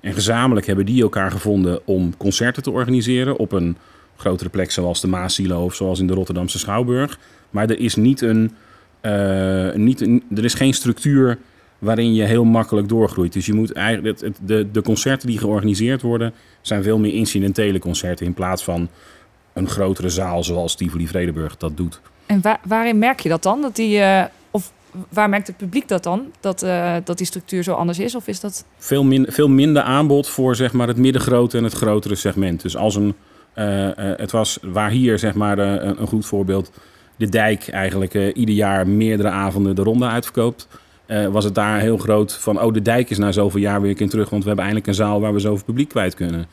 En 0.00 0.12
gezamenlijk 0.12 0.66
hebben 0.66 0.86
die 0.86 1.02
elkaar 1.02 1.30
gevonden 1.30 1.80
om 1.86 2.16
concerten 2.16 2.62
te 2.62 2.70
organiseren. 2.70 3.36
Op 3.38 3.52
een 3.52 3.76
grotere 4.16 4.50
plek 4.50 4.70
zoals 4.70 5.00
de 5.00 5.06
Maasilo 5.08 5.64
of 5.64 5.74
zoals 5.74 6.00
in 6.00 6.06
de 6.06 6.14
Rotterdamse 6.14 6.58
Schouwburg. 6.58 7.18
Maar 7.50 7.70
er 7.70 7.78
is 7.80 7.94
niet 7.94 8.20
een... 8.20 8.52
eh, 9.00 9.72
niet 9.74 10.00
een 10.00 10.22
er 10.34 10.44
is 10.44 10.54
geen 10.54 10.74
structuur 10.74 11.38
waarin 11.78 12.14
je 12.14 12.22
heel 12.22 12.44
makkelijk 12.44 12.88
doorgroeit. 12.88 13.32
Dus 13.32 13.46
je 13.46 13.52
moet 13.54 13.72
eigenlijk 13.72 14.20
het, 14.20 14.38
de, 14.42 14.70
de 14.72 14.82
concerten 14.82 15.28
die 15.28 15.38
georganiseerd 15.38 16.02
worden, 16.02 16.32
zijn 16.60 16.82
veel 16.82 16.98
meer 16.98 17.14
incidentele 17.14 17.78
concerten 17.78 18.26
in 18.26 18.34
plaats 18.34 18.64
van 18.64 18.88
een 19.52 19.68
grotere 19.68 20.08
zaal 20.08 20.44
zoals 20.44 20.74
Tivoli 20.74 21.06
Vredenburg 21.08 21.56
dat 21.56 21.76
doet. 21.76 22.00
En 22.26 22.40
wa- 22.40 22.60
waarin 22.64 22.98
merk 22.98 23.20
je 23.20 23.28
dat 23.28 23.42
dan? 23.42 23.60
Dat 23.62 23.76
die, 23.76 23.98
eh, 24.00 24.24
waar 25.08 25.28
merkt 25.28 25.46
het 25.46 25.56
publiek 25.56 25.88
dat 25.88 26.02
dan? 26.02 26.32
Dat, 26.40 26.62
uh, 26.62 26.96
dat 27.04 27.18
die 27.18 27.26
structuur 27.26 27.62
zo 27.62 27.72
anders 27.72 27.98
is? 27.98 28.14
Of 28.14 28.26
is 28.26 28.40
dat... 28.40 28.64
Veel, 28.76 29.04
min, 29.04 29.26
veel 29.28 29.48
minder 29.48 29.82
aanbod 29.82 30.28
voor 30.28 30.56
zeg 30.56 30.72
maar, 30.72 30.88
het 30.88 30.96
middengrote 30.96 31.58
en 31.58 31.64
het 31.64 31.72
grotere 31.72 32.14
segment. 32.14 32.62
Dus 32.62 32.76
als 32.76 32.94
een, 32.94 33.14
uh, 33.54 33.84
uh, 33.84 33.90
het 33.96 34.30
was 34.30 34.58
waar 34.62 34.90
hier 34.90 35.18
zeg 35.18 35.34
maar, 35.34 35.58
een, 35.58 36.00
een 36.00 36.06
goed 36.06 36.26
voorbeeld 36.26 36.70
de 37.16 37.28
dijk 37.28 37.68
eigenlijk 37.68 38.14
ieder 38.14 38.54
jaar 38.54 38.88
meerdere 38.88 39.28
avonden 39.28 39.74
de 39.74 39.82
ronde 39.82 40.06
uitverkoopt. 40.06 40.68
was 41.30 41.44
het 41.44 41.54
daar 41.54 41.80
heel 41.80 41.96
groot 41.96 42.32
van, 42.32 42.62
oh 42.62 42.72
de 42.72 42.82
dijk 42.82 43.10
is 43.10 43.18
na 43.18 43.32
zoveel 43.32 43.60
jaar 43.60 43.80
weer 43.80 43.90
een 43.90 43.96
keer 43.96 44.08
terug, 44.08 44.30
want 44.30 44.42
we 44.42 44.48
hebben 44.48 44.64
eindelijk 44.64 44.92
een 44.92 45.04
zaal 45.04 45.20
waar 45.20 45.32
we 45.32 45.38
zoveel 45.38 45.64
publiek 45.64 45.88
kwijt 45.88 46.14
kunnen. 46.14 46.46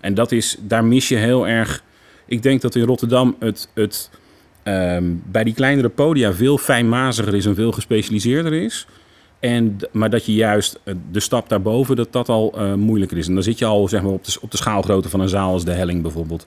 En 0.00 0.14
dat 0.14 0.32
is, 0.32 0.56
daar 0.60 0.84
mis 0.84 1.08
je 1.08 1.16
heel 1.16 1.48
erg. 1.48 1.82
Ik 2.26 2.42
denk 2.42 2.60
dat 2.60 2.74
in 2.74 2.84
Rotterdam 2.84 3.36
het, 3.38 3.68
het 3.74 4.10
um, 4.68 5.22
bij 5.26 5.44
die 5.44 5.54
kleinere 5.54 5.88
podia 5.88 6.32
veel 6.32 6.58
fijnmaziger 6.58 7.34
is 7.34 7.46
en 7.46 7.54
veel 7.54 7.72
gespecialiseerder 7.72 8.52
is. 8.52 8.86
En, 9.40 9.76
maar 9.92 10.10
dat 10.10 10.26
je 10.26 10.34
juist 10.34 10.80
eh, 10.82 10.94
de 11.10 11.20
stap 11.20 11.48
daarboven, 11.48 11.96
dat 11.96 12.12
dat 12.12 12.28
al 12.28 12.54
uh, 12.56 12.74
moeilijker 12.74 13.18
is. 13.18 13.28
En 13.28 13.34
dan 13.34 13.42
zit 13.42 13.58
je 13.58 13.64
al 13.64 13.88
zeg 13.88 14.02
maar, 14.02 14.12
op, 14.12 14.24
de, 14.24 14.38
op 14.40 14.50
de 14.50 14.56
schaalgrootte 14.56 15.08
van 15.08 15.20
een 15.20 15.28
zaal 15.28 15.52
als 15.52 15.64
de 15.64 15.72
Helling 15.72 16.02
bijvoorbeeld. 16.02 16.46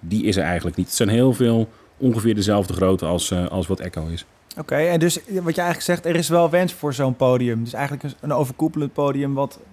Die 0.00 0.24
is 0.24 0.36
er 0.36 0.42
eigenlijk 0.42 0.76
niet. 0.76 0.86
Het 0.86 0.96
zijn 0.96 1.08
heel 1.08 1.32
veel 1.32 1.68
ongeveer 1.96 2.34
dezelfde 2.34 2.72
grootte 2.72 3.06
als, 3.06 3.30
uh, 3.30 3.46
als 3.46 3.66
wat 3.66 3.80
Echo 3.80 4.06
is. 4.06 4.24
Oké, 4.58 4.74
en 4.74 4.98
dus 4.98 5.14
wat 5.14 5.54
je 5.54 5.60
eigenlijk 5.60 5.80
zegt, 5.80 6.04
er 6.04 6.16
is 6.16 6.28
wel 6.28 6.50
wens 6.50 6.72
voor 6.72 6.94
zo'n 6.94 7.16
podium. 7.16 7.64
Dus 7.64 7.72
eigenlijk 7.72 8.14
een 8.20 8.32
overkoepelend 8.32 8.92
podium 8.92 9.34
wat 9.34 9.58
eh, 9.58 9.62
eh, 9.64 9.71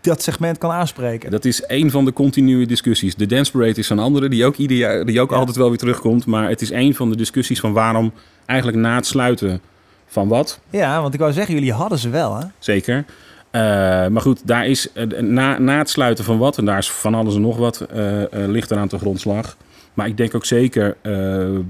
dat 0.00 0.22
segment 0.22 0.58
kan 0.58 0.70
aanspreken. 0.70 1.30
Dat 1.30 1.44
is 1.44 1.64
een 1.66 1.90
van 1.90 2.04
de 2.04 2.12
continue 2.12 2.66
discussies. 2.66 3.14
De 3.14 3.26
Dance 3.26 3.50
Parade 3.50 3.78
is 3.78 3.88
een 3.88 3.98
andere, 3.98 4.28
die 4.28 4.44
ook, 4.44 4.56
ieder 4.56 4.76
jaar, 4.76 5.04
die 5.04 5.20
ook 5.20 5.32
altijd 5.32 5.56
wel 5.56 5.68
weer 5.68 5.78
terugkomt. 5.78 6.26
Maar 6.26 6.48
het 6.48 6.60
is 6.60 6.70
een 6.70 6.94
van 6.94 7.10
de 7.10 7.16
discussies 7.16 7.60
van 7.60 7.72
waarom 7.72 8.12
eigenlijk 8.46 8.78
na 8.78 8.94
het 8.94 9.06
sluiten 9.06 9.60
van 10.06 10.28
wat. 10.28 10.60
Ja, 10.70 11.00
want 11.00 11.14
ik 11.14 11.20
wou 11.20 11.32
zeggen, 11.32 11.54
jullie 11.54 11.72
hadden 11.72 11.98
ze 11.98 12.08
wel, 12.08 12.36
hè? 12.36 12.46
Zeker. 12.58 12.96
Uh, 12.96 13.62
maar 14.06 14.20
goed, 14.20 14.46
daar 14.46 14.66
is, 14.66 14.88
na, 15.20 15.58
na 15.58 15.78
het 15.78 15.90
sluiten 15.90 16.24
van 16.24 16.38
wat, 16.38 16.58
en 16.58 16.64
daar 16.64 16.78
is 16.78 16.90
van 16.90 17.14
alles 17.14 17.34
en 17.34 17.40
nog 17.40 17.56
wat, 17.56 17.86
uh, 17.94 18.22
ligt 18.30 18.70
er 18.70 18.78
aan 18.78 18.88
de 18.88 18.98
grondslag. 18.98 19.56
Maar 19.94 20.06
ik 20.06 20.16
denk 20.16 20.34
ook 20.34 20.44
zeker 20.44 20.96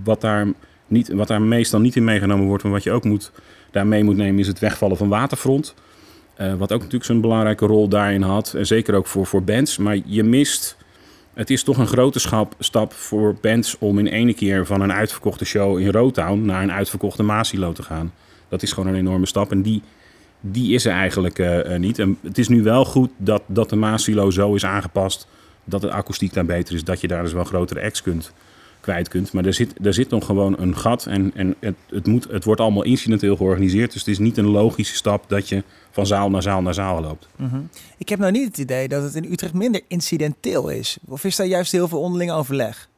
wat, 0.05 0.21
daar 0.21 0.47
niet, 0.87 1.13
wat 1.13 1.29
daar 1.29 1.43
meestal 1.43 1.81
niet 1.81 1.97
in 1.97 2.05
meegenomen 2.05 2.47
wordt, 2.47 2.63
maar 2.63 2.73
wat 2.73 2.83
je 2.83 2.93
ook 2.93 3.05
moet, 3.05 3.31
daarmee 3.71 4.05
moet 4.05 4.17
nemen, 4.17 4.41
is 4.41 4.47
het 4.47 4.59
wegvallen 4.59 4.97
van 4.97 5.09
waterfront. 5.09 5.75
Uh, 6.41 6.55
wat 6.55 6.73
ook 6.73 6.79
natuurlijk 6.79 7.05
zo'n 7.05 7.21
belangrijke 7.21 7.67
rol 7.67 7.89
daarin 7.89 8.23
had. 8.23 8.55
En 8.55 8.67
zeker 8.67 8.95
ook 8.95 9.07
voor, 9.07 9.27
voor 9.27 9.43
bands. 9.43 9.79
Maar 9.79 9.99
je 10.05 10.23
mist. 10.23 10.77
Het 11.35 11.51
is 11.51 11.63
toch 11.63 11.79
een 11.79 11.87
grote 11.87 12.19
schap, 12.19 12.55
stap 12.59 12.93
voor 12.93 13.37
bands 13.41 13.79
om 13.79 13.99
in 13.99 14.07
ene 14.07 14.35
keer 14.35 14.67
van 14.67 14.81
een 14.81 14.93
uitverkochte 14.93 15.45
show 15.45 15.79
in 15.79 15.91
Rotown 15.91 16.45
naar 16.45 16.63
een 16.63 16.73
uitverkochte 16.73 17.23
Masilo 17.23 17.73
te 17.73 17.83
gaan. 17.83 18.13
Dat 18.49 18.63
is 18.63 18.73
gewoon 18.73 18.89
een 18.89 18.99
enorme 18.99 19.27
stap. 19.27 19.51
En 19.51 19.63
die, 19.63 19.83
die 20.41 20.75
is 20.75 20.85
er 20.85 20.93
eigenlijk 20.93 21.39
uh, 21.39 21.77
niet. 21.77 21.99
En 21.99 22.19
het 22.23 22.39
is 22.39 22.49
nu 22.49 22.63
wel 22.63 22.85
goed 22.85 23.11
dat, 23.17 23.43
dat 23.47 23.71
de 23.71 23.77
Masilo 23.77 24.31
zo 24.31 24.55
is 24.55 24.65
aangepast. 24.65 25.27
Dat 25.65 25.81
de 25.81 25.91
akoestiek 25.91 26.33
daar 26.33 26.45
beter 26.45 26.75
is. 26.75 26.85
Dat 26.85 27.01
je 27.01 27.09
daar 27.09 27.23
dus 27.23 27.33
wel 27.33 27.45
grotere 27.45 27.83
acts 27.83 28.03
kunt 28.03 28.33
kwijt 28.83 29.09
kunt. 29.09 29.33
Maar 29.33 29.45
er 29.45 29.55
zit, 29.55 29.75
er 29.83 29.95
zit 29.95 30.11
nog 30.11 30.27
gewoon 30.27 30.55
een 30.59 30.77
gat 30.77 31.07
en, 31.07 31.33
en 31.35 31.55
het, 31.61 31.75
het, 31.91 32.07
moet, 32.07 32.27
het 32.31 32.45
wordt 32.45 32.61
allemaal 32.61 32.83
incidenteel 32.83 33.37
georganiseerd. 33.37 33.93
Dus 33.93 34.01
het 34.01 34.11
is 34.11 34.19
niet 34.19 34.37
een 34.37 34.47
logische 34.47 34.95
stap 34.95 35.25
dat 35.29 35.49
je 35.49 35.63
van 35.91 36.07
zaal 36.07 36.31
naar 36.31 36.43
zaal 36.43 36.63
naar 36.63 36.75
zaal 36.75 37.01
loopt. 37.01 37.29
Mm 37.37 37.49
-hmm. 37.49 37.69
Ik 37.99 38.09
heb 38.09 38.19
nou 38.19 38.33
niet 38.33 38.47
het 38.47 38.59
idee 38.59 38.89
dat 38.89 39.03
het 39.03 39.15
in 39.15 39.33
Utrecht 39.33 39.55
minder 39.55 39.81
incidenteel 39.89 40.69
is. 40.69 40.99
Of 41.09 41.25
is 41.25 41.37
daar 41.37 41.47
juist 41.47 41.73
heel 41.73 41.89
veel 41.89 42.01
onderling 42.01 42.31
overleg? 42.31 42.91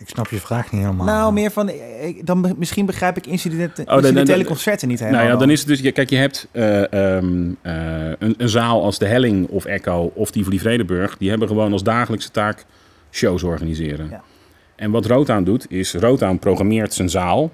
Ik 0.00 0.08
snap 0.08 0.30
je 0.30 0.36
vraag 0.36 0.72
niet 0.72 0.80
helemaal. 0.80 1.06
Nou, 1.06 1.32
meer 1.32 1.50
van, 1.50 1.70
dan 2.24 2.54
misschien 2.58 2.86
begrijp 2.86 3.16
ik 3.16 3.26
incidenten, 3.26 3.88
oh, 3.88 3.96
incidentele 3.96 4.44
concerten 4.44 4.88
niet 4.88 4.98
helemaal. 4.98 5.20
Nou 5.20 5.32
ja, 5.32 5.38
dan 5.38 5.50
is 5.50 5.58
het 5.58 5.68
dus, 5.68 5.92
kijk, 5.92 6.10
je 6.10 6.16
hebt 6.16 6.48
uh, 6.52 6.80
um, 6.80 7.56
uh, 7.62 8.08
een, 8.18 8.34
een, 8.38 8.48
zaal 8.48 8.82
als 8.82 8.98
de 8.98 9.06
Helling 9.06 9.48
of 9.48 9.64
Echo 9.64 10.12
of 10.14 10.30
Tivoli 10.30 10.58
Vredenburg. 10.58 11.16
Die 11.18 11.30
hebben 11.30 11.48
gewoon 11.48 11.72
als 11.72 11.82
dagelijkse 11.82 12.30
taak 12.30 12.64
shows 13.10 13.42
organiseren. 13.42 14.08
Ja. 14.10 14.22
En 14.80 14.90
wat 14.90 15.06
Rotaan 15.06 15.44
doet, 15.44 15.70
is 15.70 15.94
Rotaan 15.94 16.38
programmeert 16.38 16.94
zijn 16.94 17.10
zaal 17.10 17.52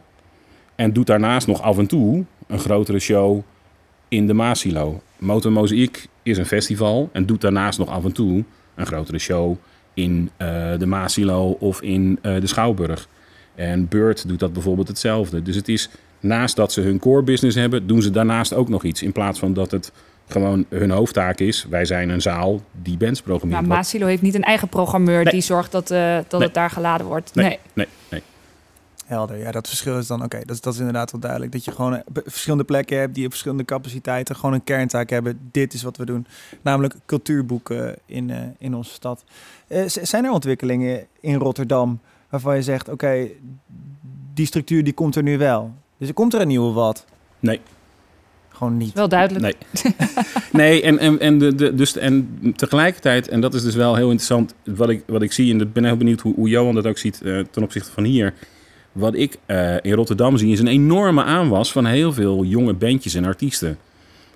en 0.75 0.93
doet 0.93 1.07
daarnaast 1.07 1.47
nog 1.47 1.63
af 1.63 1.79
en 1.79 1.87
toe 1.87 2.25
een 2.47 2.59
grotere 2.59 2.99
show 2.99 3.41
in 4.09 4.27
de 4.27 4.33
Maasilo. 4.33 5.01
Motor 5.19 5.53
Mosaic 5.53 6.09
is 6.23 6.39
een 6.39 6.47
festival 6.47 7.09
en 7.13 7.27
doet 7.27 7.41
daarnaast 7.41 7.79
nog 7.79 7.89
af 7.89 8.05
en 8.05 8.13
toe 8.13 8.45
een 8.75 8.87
grotere 8.87 9.19
show 9.19 9.57
in 9.95 10.31
uh, 10.39 10.79
de 10.79 10.87
Maasilo 10.87 11.51
of 11.51 11.83
in 11.83 12.19
uh, 12.23 12.41
de 12.41 12.47
Schouwburg. 12.47 13.09
En 13.55 13.89
Beurt 13.89 14.29
doet 14.29 14.39
dat 14.39 14.53
bijvoorbeeld 14.53 14.89
hetzelfde. 14.89 15.43
Dus 15.43 15.57
het 15.57 15.69
is 15.69 15.91
naast 16.21 16.57
dat 16.57 16.73
ze 16.73 16.81
hun 16.81 16.99
core 16.99 17.23
business 17.23 17.57
hebben, 17.57 17.87
doen 17.87 18.03
ze 18.03 18.11
daarnaast 18.11 18.55
ook 18.55 18.69
nog 18.69 18.85
iets. 18.85 19.03
In 19.03 19.13
plaats 19.13 19.39
van 19.39 19.53
dat 19.53 19.71
het 19.71 19.93
gewoon 20.29 20.65
hun 20.69 20.91
hoofdtaak 20.91 21.39
is. 21.39 21.67
Wij 21.71 21.85
zijn 21.85 22.09
een 22.09 22.23
zaal 22.23 22.61
die 22.83 22.97
bands 22.97 23.23
programmeert. 23.23 23.67
Maar 23.67 23.77
Masilo 23.77 24.07
heeft 24.07 24.23
niet 24.23 24.35
een 24.35 24.43
eigen 24.43 24.69
programmeur 24.69 25.25
die 25.25 25.41
zorgt 25.41 25.73
dat, 25.73 25.91
uh, 25.91 26.15
dat 26.15 26.31
nee. 26.31 26.43
het 26.43 26.55
daar 26.55 26.71
geladen 26.71 27.07
wordt. 27.07 27.35
Nee, 27.35 27.45
nee, 27.45 27.59
nee. 27.73 27.87
nee. 28.11 28.23
Helder, 29.07 29.39
ja, 29.39 29.51
dat 29.51 29.69
verschil 29.69 29.99
is 29.99 30.07
dan 30.07 30.23
oké. 30.23 30.41
Dat, 30.45 30.63
dat 30.63 30.73
is 30.73 30.79
inderdaad 30.79 31.11
wel 31.11 31.21
duidelijk. 31.21 31.53
Dat 31.53 31.65
je 31.65 31.73
gewoon 31.73 31.95
eh, 31.95 32.03
verschillende 32.25 32.65
plekken 32.65 32.99
hebt 32.99 33.15
die 33.15 33.25
op 33.25 33.31
verschillende 33.31 33.65
capaciteiten 33.65 34.37
gewoon 34.37 34.53
een 34.53 34.65
kerntaak 34.65 35.11
hebben. 35.11 35.39
Dit 35.51 35.75
is 35.75 35.83
wat 35.83 35.97
we 35.97 36.05
doen, 36.05 36.27
namelijk 36.63 36.95
cultuurboeken 37.07 37.97
in, 38.07 38.29
uh, 38.29 38.37
in 38.59 38.75
onze 38.75 38.93
stad. 38.93 39.25
Uh, 39.69 39.83
zijn 39.87 40.25
er 40.25 40.31
ontwikkelingen 40.31 41.07
in 41.21 41.35
Rotterdam 41.35 42.01
waarvan 42.29 42.57
je 42.57 42.63
zegt: 42.63 42.89
oké, 42.89 43.29
die 44.35 44.47
structuur 44.47 44.85
die 44.85 44.93
komt 44.93 45.17
er 45.17 45.23
nu 45.23 45.39
wel. 45.39 45.75
Dus 45.99 46.09
er 46.09 46.15
komt 46.15 46.35
er 46.35 46.41
een 46.41 46.49
nieuwe 46.49 46.73
wat? 46.73 47.05
Nee, 47.39 47.61
gewoon 48.57 48.77
niet. 48.77 48.93
Wel 48.93 49.09
duidelijk. 49.09 49.43
Nee, 49.43 49.95
nee 50.53 50.83
en, 50.83 50.99
en, 50.99 51.21
en, 51.21 51.39
de, 51.39 51.55
de, 51.55 51.75
dus, 51.75 51.97
en 51.97 52.39
tegelijkertijd, 52.57 53.29
en 53.29 53.41
dat 53.41 53.55
is 53.55 53.63
dus 53.63 53.75
wel 53.75 53.95
heel 53.95 54.11
interessant, 54.11 54.55
wat 54.65 54.89
ik, 54.89 55.03
wat 55.07 55.23
ik 55.23 55.33
zie, 55.33 55.53
en 55.53 55.61
ik 55.61 55.73
ben 55.73 55.85
heel 55.85 55.97
benieuwd 55.97 56.21
hoe, 56.21 56.35
hoe 56.35 56.49
Johan 56.49 56.75
dat 56.75 56.87
ook 56.87 56.99
ziet 56.99 57.21
uh, 57.25 57.41
ten 57.51 57.63
opzichte 57.63 57.91
van 57.91 58.05
hier. 58.05 58.35
Wat 58.93 59.15
ik 59.15 59.37
uh, 59.47 59.75
in 59.83 59.93
Rotterdam 59.93 60.37
zie, 60.37 60.53
is 60.53 60.61
een 60.61 60.67
enorme 60.67 61.23
aanwas 61.23 61.73
van 61.73 61.87
heel 61.87 62.13
veel 62.13 62.45
jonge 62.45 62.73
bandjes 62.73 63.15
en 63.15 63.25
artiesten. 63.25 63.79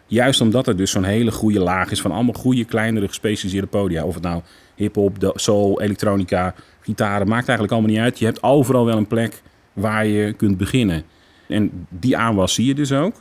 Juist 0.06 0.40
omdat 0.40 0.66
er 0.66 0.76
dus 0.76 0.90
zo'n 0.90 1.04
hele 1.04 1.30
goede 1.30 1.60
laag 1.60 1.90
is 1.90 2.00
van 2.00 2.12
allemaal 2.12 2.34
goede, 2.34 2.64
kleinere, 2.64 3.08
gespecialiseerde 3.08 3.66
podia. 3.66 4.04
Of 4.04 4.14
het 4.14 4.22
nou 4.22 4.42
hip-hop, 4.74 5.32
soul, 5.34 5.80
elektronica, 5.80 6.54
gitaren, 6.80 7.28
maakt 7.28 7.48
eigenlijk 7.48 7.72
allemaal 7.72 7.90
niet 7.90 8.00
uit. 8.00 8.18
Je 8.18 8.24
hebt 8.24 8.42
overal 8.42 8.84
wel 8.84 8.96
een 8.96 9.06
plek 9.06 9.42
waar 9.72 10.06
je 10.06 10.32
kunt 10.32 10.56
beginnen. 10.56 11.02
En 11.48 11.86
die 11.88 12.16
aanwas 12.16 12.54
zie 12.54 12.66
je 12.66 12.74
dus 12.74 12.92
ook 12.92 13.14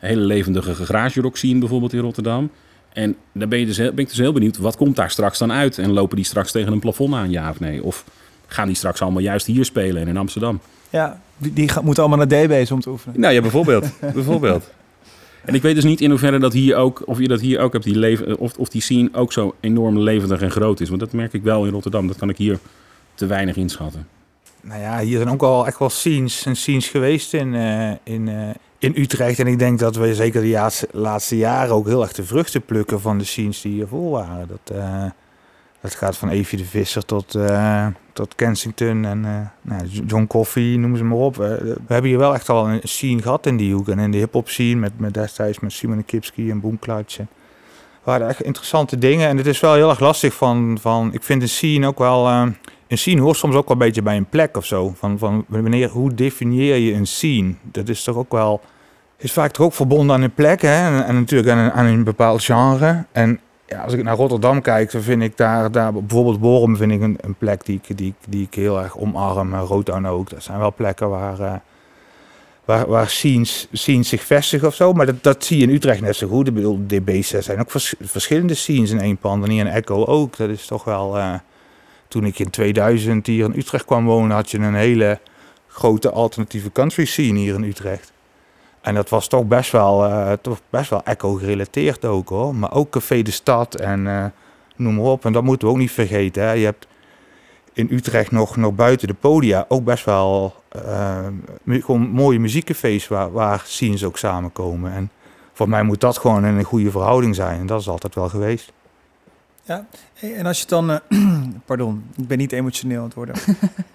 hele 0.00 0.20
levendige 0.20 0.74
garage 0.74 1.20
rock 1.20 1.36
zien 1.36 1.58
bijvoorbeeld 1.58 1.92
in 1.92 2.00
Rotterdam. 2.00 2.50
En 2.92 3.16
dan 3.32 3.48
ben, 3.48 3.58
je 3.58 3.66
dus 3.66 3.76
heel, 3.76 3.90
ben 3.90 3.98
ik 3.98 4.08
dus 4.08 4.18
heel 4.18 4.32
benieuwd, 4.32 4.56
wat 4.56 4.76
komt 4.76 4.96
daar 4.96 5.10
straks 5.10 5.38
dan 5.38 5.52
uit? 5.52 5.78
En 5.78 5.92
lopen 5.92 6.16
die 6.16 6.24
straks 6.24 6.52
tegen 6.52 6.72
een 6.72 6.80
plafond 6.80 7.14
aan, 7.14 7.30
ja 7.30 7.50
of 7.50 7.60
nee? 7.60 7.84
Of 7.84 8.04
gaan 8.46 8.66
die 8.66 8.76
straks 8.76 9.02
allemaal 9.02 9.22
juist 9.22 9.46
hier 9.46 9.64
spelen 9.64 10.02
en 10.02 10.08
in 10.08 10.16
Amsterdam? 10.16 10.60
Ja, 10.90 11.20
die, 11.36 11.52
die 11.52 11.70
moeten 11.82 12.04
allemaal 12.04 12.26
naar 12.26 12.46
DB's 12.46 12.70
om 12.70 12.80
te 12.80 12.90
oefenen. 12.90 13.20
Nou 13.20 13.34
ja, 13.34 13.40
bijvoorbeeld. 13.40 13.90
bijvoorbeeld. 14.14 14.70
En 15.44 15.54
ik 15.54 15.62
weet 15.62 15.74
dus 15.74 15.84
niet 15.84 16.00
in 16.00 16.10
hoeverre 16.10 16.38
dat 16.38 16.52
hier 16.52 16.76
ook, 16.76 17.02
of 17.04 17.18
je 17.18 17.28
dat 17.28 17.40
hier 17.40 17.60
ook 17.60 17.72
hebt, 17.72 17.84
die 17.84 17.98
leven, 17.98 18.38
of, 18.38 18.56
of 18.56 18.68
die 18.68 18.82
scene 18.82 19.08
ook 19.12 19.32
zo 19.32 19.54
enorm 19.60 19.98
levendig 19.98 20.40
en 20.40 20.50
groot 20.50 20.80
is. 20.80 20.88
Want 20.88 21.00
dat 21.00 21.12
merk 21.12 21.32
ik 21.32 21.42
wel 21.42 21.64
in 21.64 21.72
Rotterdam. 21.72 22.06
Dat 22.06 22.16
kan 22.16 22.28
ik 22.28 22.36
hier 22.36 22.58
te 23.14 23.26
weinig 23.26 23.56
inschatten. 23.56 24.06
Nou 24.60 24.80
ja, 24.80 24.98
hier 24.98 25.16
zijn 25.16 25.30
ook 25.30 25.42
al 25.42 25.66
echt 25.66 25.78
wel 25.78 25.90
scenes 25.90 26.46
en 26.46 26.56
scenes 26.56 26.88
geweest 26.88 27.34
in, 27.34 27.54
uh, 27.54 27.90
in, 28.02 28.26
uh, 28.26 28.50
in 28.80 28.92
Utrecht. 28.96 29.38
En 29.38 29.46
ik 29.46 29.58
denk 29.58 29.78
dat 29.78 29.96
we 29.96 30.14
zeker 30.14 30.42
de 30.42 30.86
laatste 30.92 31.36
jaren 31.36 31.74
ook 31.74 31.86
heel 31.86 32.02
erg 32.02 32.12
de 32.12 32.24
vruchten 32.24 32.62
plukken 32.62 33.00
van 33.00 33.18
de 33.18 33.24
scenes 33.24 33.60
die 33.60 33.72
hiervoor 33.72 34.10
waren. 34.10 34.48
Dat, 34.48 34.76
uh, 34.76 35.04
dat 35.80 35.94
gaat 35.94 36.16
van 36.16 36.28
Evie 36.28 36.58
de 36.58 36.64
Visser 36.64 37.04
tot, 37.04 37.34
uh, 37.34 37.86
tot 38.12 38.34
Kensington 38.34 39.04
en 39.04 39.24
uh, 39.24 39.40
nou, 39.62 39.86
John 40.06 40.26
Coffee, 40.26 40.78
noem 40.78 40.96
ze 40.96 41.04
maar 41.04 41.18
op. 41.18 41.36
we 41.36 41.76
hebben 41.86 42.10
hier 42.10 42.18
wel 42.18 42.34
echt 42.34 42.48
al 42.48 42.68
een 42.68 42.80
scene 42.82 43.22
gehad 43.22 43.46
in 43.46 43.56
die 43.56 43.74
hoek. 43.74 43.88
En 43.88 43.98
in 43.98 44.10
de 44.10 44.18
hip-hop 44.18 44.48
scene 44.48 44.80
met, 44.80 44.98
met 44.98 45.14
destijds 45.14 45.60
met 45.60 45.72
Simon 45.72 46.04
Kipski 46.04 46.50
en 46.50 46.60
Boomcloudje. 46.60 47.26
waren 48.02 48.28
echt 48.28 48.42
interessante 48.42 48.98
dingen. 48.98 49.28
En 49.28 49.36
het 49.36 49.46
is 49.46 49.60
wel 49.60 49.74
heel 49.74 49.90
erg 49.90 50.00
lastig 50.00 50.34
van, 50.34 50.78
van 50.80 51.12
ik 51.12 51.22
vind 51.22 51.42
een 51.42 51.48
scene 51.48 51.86
ook 51.86 51.98
wel 51.98 52.52
een 52.90 52.98
scene 52.98 53.20
hoort 53.20 53.36
soms 53.36 53.54
ook 53.54 53.68
wel 53.68 53.76
een 53.76 53.82
beetje 53.86 54.02
bij 54.02 54.16
een 54.16 54.28
plek 54.28 54.56
of 54.56 54.64
zo. 54.64 54.94
Van, 54.96 55.18
van 55.18 55.44
wanneer, 55.48 55.88
hoe 55.88 56.14
definieer 56.14 56.76
je 56.76 56.92
een 56.92 57.06
scene? 57.06 57.54
Dat 57.62 57.88
is 57.88 58.02
toch 58.02 58.16
ook 58.16 58.32
wel. 58.32 58.60
Is 59.16 59.32
vaak 59.32 59.50
toch 59.50 59.66
ook 59.66 59.72
verbonden 59.72 60.16
aan 60.16 60.22
een 60.22 60.34
plek 60.34 60.62
hè? 60.62 60.86
En, 60.86 61.06
en 61.06 61.14
natuurlijk 61.14 61.50
aan 61.50 61.58
een, 61.58 61.72
aan 61.72 61.86
een 61.86 62.04
bepaald 62.04 62.42
genre. 62.44 63.04
En 63.12 63.40
ja, 63.66 63.82
als 63.82 63.92
ik 63.92 64.02
naar 64.02 64.16
Rotterdam 64.16 64.62
kijk, 64.62 64.90
dan 64.90 65.02
vind 65.02 65.22
ik 65.22 65.36
daar, 65.36 65.70
daar 65.70 65.92
bijvoorbeeld 65.92 66.40
Borum 66.40 66.76
vind 66.76 66.92
ik 66.92 67.00
een, 67.00 67.18
een 67.20 67.34
plek 67.34 67.64
die 67.64 67.80
ik, 67.82 67.96
die, 67.96 68.14
die 68.28 68.42
ik 68.42 68.54
heel 68.54 68.80
erg 68.82 68.98
omarm. 68.98 69.54
Rotterdam 69.54 70.06
ook. 70.06 70.30
Dat 70.30 70.42
zijn 70.42 70.58
wel 70.58 70.74
plekken 70.74 71.08
waar, 71.08 71.40
uh, 71.40 71.54
waar, 72.64 72.88
waar 72.88 73.08
scenes, 73.08 73.68
zich 74.00 74.22
vestigen 74.22 74.68
of 74.68 74.74
zo. 74.74 74.92
Maar 74.92 75.06
dat, 75.06 75.22
dat 75.22 75.44
zie 75.44 75.58
je 75.58 75.62
in 75.62 75.74
Utrecht 75.74 76.00
net 76.00 76.16
zo 76.16 76.28
goed. 76.28 76.46
Ik 76.46 76.54
bedoel, 76.54 76.80
DB's 76.86 77.28
zijn 77.28 77.60
ook 77.60 77.70
vers, 77.70 77.94
verschillende 78.00 78.54
scenes 78.54 78.90
in 78.90 79.00
één 79.00 79.16
pandemie 79.16 79.60
en 79.60 79.66
Echo 79.66 80.04
ook. 80.04 80.36
Dat 80.36 80.48
is 80.48 80.66
toch 80.66 80.84
wel. 80.84 81.18
Uh, 81.18 81.34
toen 82.10 82.24
ik 82.24 82.38
in 82.38 82.50
2000 82.50 83.26
hier 83.26 83.44
in 83.44 83.58
Utrecht 83.58 83.84
kwam 83.84 84.04
wonen, 84.04 84.36
had 84.36 84.50
je 84.50 84.58
een 84.58 84.74
hele 84.74 85.18
grote 85.66 86.10
alternatieve 86.10 86.72
country 86.72 87.04
scene 87.04 87.38
hier 87.38 87.54
in 87.54 87.62
Utrecht. 87.62 88.12
En 88.80 88.94
dat 88.94 89.08
was 89.08 89.28
toch 89.28 89.44
best 89.44 89.72
wel, 89.72 90.04
eh, 90.04 90.32
toch 90.32 90.60
best 90.70 90.90
wel 90.90 91.02
echo-gerelateerd 91.04 92.04
ook 92.04 92.28
hoor. 92.28 92.54
Maar 92.54 92.72
ook 92.72 92.90
Café 92.90 93.22
de 93.22 93.30
Stad 93.30 93.74
en 93.74 94.06
eh, 94.06 94.24
noem 94.76 94.94
maar 94.94 95.04
op. 95.04 95.24
En 95.24 95.32
dat 95.32 95.42
moeten 95.42 95.68
we 95.68 95.74
ook 95.74 95.80
niet 95.80 95.90
vergeten. 95.90 96.42
Hè. 96.42 96.52
Je 96.52 96.64
hebt 96.64 96.86
in 97.72 97.88
Utrecht 97.90 98.30
nog, 98.30 98.56
nog 98.56 98.74
buiten 98.74 99.08
de 99.08 99.14
podia 99.14 99.64
ook 99.68 99.84
best 99.84 100.04
wel 100.04 100.54
eh, 100.68 101.26
gewoon 101.66 102.08
mooie 102.08 102.38
muziekcafés 102.38 103.08
waar, 103.08 103.32
waar 103.32 103.62
scenes 103.64 104.04
ook 104.04 104.18
samenkomen. 104.18 104.92
En 104.92 105.10
voor 105.52 105.68
mij 105.68 105.82
moet 105.82 106.00
dat 106.00 106.18
gewoon 106.18 106.44
in 106.44 106.56
een 106.56 106.64
goede 106.64 106.90
verhouding 106.90 107.34
zijn. 107.34 107.60
En 107.60 107.66
dat 107.66 107.80
is 107.80 107.88
altijd 107.88 108.14
wel 108.14 108.28
geweest. 108.28 108.72
Hey, 110.14 110.34
en 110.34 110.46
als 110.46 110.60
je 110.60 110.66
dan... 110.66 110.90
eh, 110.90 110.98
pardon, 111.66 112.04
ik 112.16 112.26
ben 112.26 112.38
niet 112.38 112.52
emotioneel 112.52 112.98
aan 112.98 113.04
het 113.04 113.14
worden. 113.14 113.34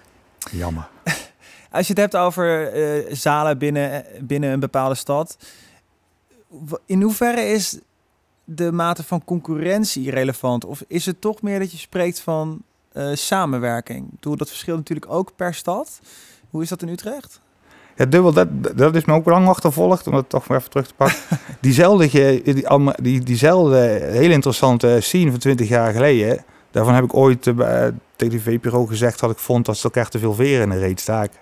Jammer. 0.50 0.88
Als 1.70 1.86
je 1.86 1.92
het 1.92 2.02
hebt 2.02 2.16
over 2.16 2.72
eh, 2.72 3.14
zalen 3.14 3.58
binnen, 3.58 4.04
binnen 4.20 4.50
een 4.50 4.60
bepaalde 4.60 4.94
stad, 4.94 5.36
in 6.86 7.02
hoeverre 7.02 7.40
is 7.40 7.78
de 8.44 8.72
mate 8.72 9.04
van 9.04 9.24
concurrentie 9.24 10.10
relevant? 10.10 10.64
Of 10.64 10.84
is 10.86 11.06
het 11.06 11.20
toch 11.20 11.42
meer 11.42 11.58
dat 11.58 11.70
je 11.72 11.78
spreekt 11.78 12.20
van 12.20 12.62
eh, 12.92 13.10
samenwerking? 13.14 14.10
Bedoel, 14.10 14.36
dat 14.36 14.48
verschilt 14.48 14.78
natuurlijk 14.78 15.10
ook 15.12 15.36
per 15.36 15.54
stad. 15.54 16.00
Hoe 16.50 16.62
is 16.62 16.68
dat 16.68 16.82
in 16.82 16.88
Utrecht? 16.88 17.40
Ja, 17.96 18.04
dubbel, 18.04 18.32
dat, 18.32 18.48
dat 18.74 18.94
is 18.94 19.04
me 19.04 19.14
ook 19.14 19.26
lang 19.26 19.48
achtervolgd, 19.48 20.06
om 20.06 20.14
het 20.14 20.28
toch 20.28 20.48
maar 20.48 20.58
even 20.58 20.70
terug 20.70 20.86
te 20.86 20.94
pakken. 20.94 21.18
Diezelfde, 21.60 22.08
die, 22.08 22.64
die, 23.02 23.20
diezelfde 23.20 23.78
hele 24.10 24.32
interessante 24.32 24.98
scene 25.00 25.30
van 25.30 25.40
20 25.40 25.68
jaar 25.68 25.92
geleden, 25.92 26.44
daarvan 26.70 26.94
heb 26.94 27.04
ik 27.04 27.14
ooit 27.14 27.46
eh, 27.46 27.54
bij 27.54 27.82
het 27.82 27.94
TV-bureau 28.16 28.88
gezegd 28.88 29.20
dat 29.20 29.30
ik 29.30 29.38
vond 29.38 29.66
dat 29.66 29.76
ze 29.76 29.84
elkaar 29.84 30.08
te 30.08 30.18
veel 30.18 30.34
veren 30.34 30.62
in 30.62 30.70
de 30.70 30.78
reet 30.78 31.00
staken. 31.00 31.38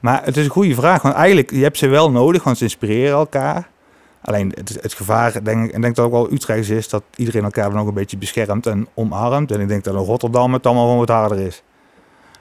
Maar 0.00 0.24
het 0.24 0.36
is 0.36 0.44
een 0.44 0.50
goede 0.50 0.74
vraag, 0.74 1.02
want 1.02 1.14
eigenlijk, 1.14 1.50
je 1.50 1.62
hebt 1.62 1.78
ze 1.78 1.88
wel 1.88 2.10
nodig, 2.10 2.44
want 2.44 2.58
ze 2.58 2.64
inspireren 2.64 3.16
elkaar. 3.16 3.68
Alleen 4.20 4.52
het, 4.54 4.78
het 4.82 4.94
gevaar, 4.94 5.44
denk 5.44 5.68
ik, 5.68 5.72
en 5.72 5.80
denk 5.80 5.96
dat 5.96 6.04
ook 6.04 6.12
wel 6.12 6.32
Utrecht 6.32 6.70
is, 6.70 6.88
dat 6.88 7.02
iedereen 7.14 7.44
elkaar 7.44 7.70
dan 7.70 7.80
ook 7.80 7.88
een 7.88 7.94
beetje 7.94 8.18
beschermt 8.18 8.66
en 8.66 8.88
omarmt. 8.94 9.50
En 9.50 9.60
ik 9.60 9.68
denk 9.68 9.84
dat 9.84 9.94
in 9.94 10.00
Rotterdam 10.00 10.52
het 10.52 10.66
allemaal 10.66 10.84
gewoon 10.84 10.98
wat 10.98 11.08
harder 11.08 11.38
is. 11.38 11.62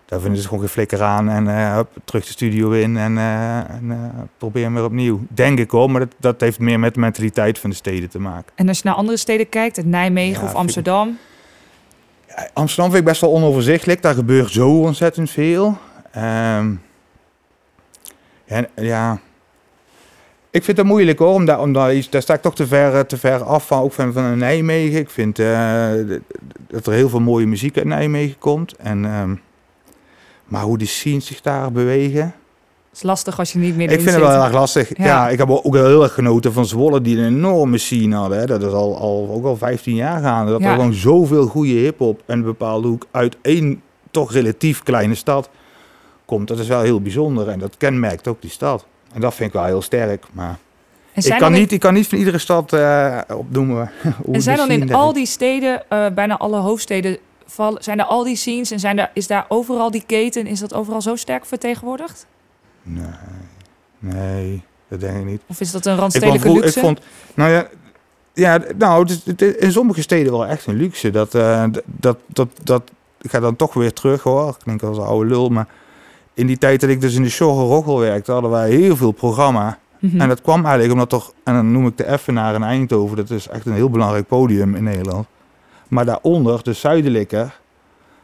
Daar 0.06 0.20
vinden 0.20 0.41
ze 0.41 0.46
gewoon 0.48 0.60
geen 0.60 0.70
flikker 0.74 1.02
aan 1.02 1.30
en 1.30 1.48
eh, 1.48 1.76
hup, 1.76 1.89
terug 2.04 2.26
de 2.26 2.32
studio 2.32 2.72
in 2.72 2.98
en, 2.98 3.18
eh 3.18 3.58
en 3.58 3.91
eh, 3.91 4.22
probeer 4.38 4.74
weer 4.74 4.84
opnieuw. 4.84 5.20
Denk 5.30 5.60
ik 5.60 5.72
hoor, 5.72 5.91
maar 5.91 6.00
dat, 6.02 6.13
dat 6.20 6.41
heeft 6.41 6.60
meer 6.60 6.80
met 6.80 6.94
de 6.94 7.00
mentaliteit 7.00 7.60
van 7.60 7.70
de 7.70 7.76
steden 7.76 8.10
te 8.10 8.20
maken. 8.20 8.52
En 8.56 8.68
als 8.68 8.78
je 8.78 8.84
naar 8.88 8.96
andere 8.96 9.18
steden 9.18 9.50
kijkt, 9.50 9.76
het 9.76 9.86
Nijmegen 9.86 10.39
Ja, 10.39 10.44
of 10.46 10.52
ik- 10.52 10.58
Amsterdam. 10.58 11.18
Ja, 12.28 12.50
Amsterdam 12.54 12.91
vind 12.91 13.04
ik 13.04 13.10
best 13.10 13.22
wel 13.22 13.32
onoverzichtelijk. 13.34 14.02
Daar 14.02 14.13
gebeurt 14.13 14.52
zo 14.52 14.80
ontzettend 14.80 15.30
veel. 15.30 15.78
Ehm, 16.12 16.74
en, 18.46 18.68
ja, 18.76 19.20
ik 20.50 20.63
vind 20.63 20.78
het 20.78 20.86
moeilijk 20.86 21.20
hoor, 21.20 21.34
omdat, 21.34 21.60
omdat 21.60 21.91
iets, 21.94 22.10
daar 22.10 22.22
sta 22.22 22.34
ik 22.34 22.41
toch 22.41 22.56
te 22.56 22.68
ver, 22.68 23.06
te 23.06 23.18
ver 23.18 23.44
af 23.44 23.68
van, 23.68 23.82
ook 23.82 23.94
van, 23.94 24.13
van 24.13 24.38
Nijmegen. 24.38 25.00
Ik 25.00 25.10
vind 25.10 25.36
dat 25.36 26.88
er 26.88 26.94
heel 26.94 27.10
veel 27.10 27.20
mooie 27.20 27.46
muziek 27.48 27.78
uit 27.78 27.86
Nijmegen 27.86 28.38
komt. 28.39 28.76
En, 28.76 29.06
ehm, 29.06 29.36
maar 30.45 30.62
hoe 30.63 30.77
die 30.77 30.88
scenes 30.88 31.25
zich 31.25 31.41
daar 31.41 31.71
bewegen, 31.71 32.36
is 32.93 33.03
lastig 33.03 33.39
als 33.39 33.53
je 33.53 33.60
niet 33.60 33.75
meer 33.75 33.91
ik 33.91 33.99
vind 34.01 34.12
het 34.12 34.19
wel 34.19 34.31
heel 34.31 34.43
erg 34.43 34.53
lastig. 34.53 34.97
Ja. 34.97 35.05
Ja. 35.05 35.29
ik 35.29 35.38
heb 35.38 35.49
ook 35.49 35.75
heel 35.75 36.03
erg 36.03 36.13
genoten 36.13 36.53
van 36.53 36.65
Zwolle, 36.65 37.01
die 37.01 37.17
een 37.17 37.25
enorme 37.25 37.77
scene 37.77 38.15
hadden. 38.15 38.39
Hè. 38.39 38.45
Dat 38.45 38.62
is 38.63 38.71
al, 38.71 38.97
al, 38.97 39.29
ook 39.31 39.45
al 39.45 39.58
15 39.58 39.95
jaar 39.95 40.21
gaande. 40.21 40.51
Dat 40.51 40.62
Ja. 40.62 40.67
er 40.67 40.75
gewoon 40.75 40.93
zoveel 40.93 41.45
goede 41.47 41.71
hip-hop 41.73 42.21
en 42.25 42.38
een 42.38 42.43
bepaalde 42.43 42.88
hoek 42.88 43.05
uit 43.12 43.38
één 43.41 43.81
toch 44.12 44.31
relatief 44.31 44.84
kleine 44.84 45.15
stad 45.15 45.49
komt. 46.25 46.47
Dat 46.47 46.60
is 46.60 46.67
wel 46.67 46.81
heel 46.81 47.01
bijzonder 47.01 47.47
en 47.49 47.60
dat 47.60 47.77
kenmerkt 47.77 48.27
ook 48.27 48.41
die 48.41 48.49
stad. 48.49 48.86
En 49.13 49.21
dat 49.21 49.34
vind 49.34 49.49
ik 49.49 49.55
wel 49.55 49.65
heel 49.65 49.81
sterk. 49.81 50.25
Maar 50.31 50.58
ik 51.13 51.36
kan, 51.38 51.51
niet, 51.51 51.71
ik 51.71 51.79
kan 51.79 51.93
niet 51.93 52.08
van 52.08 52.17
iedere 52.17 52.38
stad 52.38 52.73
eh, 52.73 53.17
opnoemen. 53.38 53.91
en 54.31 54.41
zijn 54.41 54.58
dan 54.58 54.71
in 54.71 54.93
al 54.93 55.13
die 55.13 55.25
steden, 55.25 55.89
eh, 55.89 56.05
bijna 56.13 56.38
alle 56.38 56.58
hoofdsteden, 56.58 57.17
val, 57.45 57.77
zijn 57.79 57.99
er 57.99 58.05
al 58.05 58.23
die 58.23 58.36
scenes 58.36 58.71
en 58.71 58.79
zijn 58.79 58.99
er, 58.99 59.12
is 59.13 59.27
daar 59.27 59.45
overal 59.47 59.91
die 59.91 60.03
keten, 60.05 60.47
is 60.47 60.60
dat 60.60 60.73
overal 60.73 61.01
zo 61.01 61.15
sterk 61.15 61.45
vertegenwoordigd? 61.45 62.25
Nee, 62.84 63.05
nee, 63.99 64.62
dat 64.88 64.99
denk 64.99 65.17
ik 65.17 65.25
niet. 65.25 65.41
Of 65.47 65.60
is 65.60 65.71
dat 65.71 65.86
een 65.86 65.93
Ik, 65.93 65.99
vond 65.99 66.13
randstedelijke 66.13 66.47
vroeg- 66.47 66.58
ik 66.58 66.63
luxe? 66.63 66.79
vond, 66.79 66.99
nou 67.34 67.51
ja, 67.51 67.67
ja, 68.34 68.60
nou, 68.77 69.01
het 69.01 69.10
is, 69.10 69.21
het 69.25 69.41
is 69.41 69.55
in 69.55 69.71
sommige 69.71 70.01
steden 70.01 70.31
wel 70.31 70.45
echt 70.45 70.65
een 70.67 70.75
luxe. 70.75 71.10
Dat, 71.12 71.29
d- 71.29 71.81
dat, 71.86 72.17
dat, 72.27 72.47
dat, 72.63 72.81
ik 73.21 73.29
ga 73.29 73.39
dan 73.39 73.55
toch 73.55 73.73
weer 73.73 73.93
terug 73.93 74.21
hoor. 74.23 74.49
Ik 74.49 74.65
denk 74.65 74.84
als 74.84 74.97
een 74.97 75.03
oude 75.03 75.29
lul, 75.29 75.49
maar 75.49 75.67
in 76.34 76.47
die 76.47 76.58
tijd 76.58 76.81
dat 76.81 76.89
ik 76.89 77.01
dus 77.01 77.15
in 77.15 77.23
de 77.23 77.29
Sjorre 77.29 77.63
Roggel 77.63 77.99
werkte, 77.99 78.31
hadden 78.31 78.51
wij 78.51 78.69
heel 78.69 78.95
veel 78.95 79.12
programma. 79.12 79.79
Mhm. 79.99 80.21
En 80.21 80.27
dat 80.27 80.41
kwam 80.41 80.60
eigenlijk 80.62 80.91
omdat 80.93 81.10
toch, 81.10 81.34
en 81.43 81.53
dan 81.53 81.71
noem 81.71 81.88
ik 81.88 81.97
de 81.97 82.03
Effenaar 82.03 82.55
in 82.55 82.63
Eindhoven, 82.63 83.15
dat 83.17 83.29
is 83.29 83.47
echt 83.47 83.65
een 83.65 83.73
heel 83.73 83.89
belangrijk 83.89 84.27
podium 84.27 84.75
in 84.75 84.84
Nederland. 84.84 85.27
Maar 85.88 86.06
daaronder, 86.06 86.63
de 86.63 86.74
zuidelijke, 86.74 87.50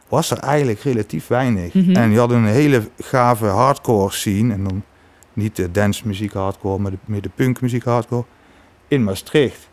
was 0.08 0.30
er 0.30 0.38
eigenlijk 0.38 0.80
relatief 0.80 1.26
weinig. 1.26 1.74
Mhm. 1.74 1.96
En 1.96 2.08
die 2.08 2.18
hadden 2.18 2.38
een 2.38 2.44
hele 2.44 2.82
gave 2.98 3.46
hardcore 3.46 4.12
scene. 4.12 4.52
En 4.52 4.64
dan 4.64 4.82
niet 5.32 5.56
de 5.56 5.70
dance 5.70 6.06
muziek 6.06 6.32
hardcore, 6.32 6.78
maar 6.78 6.90
de, 6.90 6.98
meer 7.04 7.22
de 7.22 7.30
punk 7.34 7.60
muziek 7.60 7.84
hardcore. 7.84 8.24
In 8.88 9.04
Maastricht. 9.04 9.68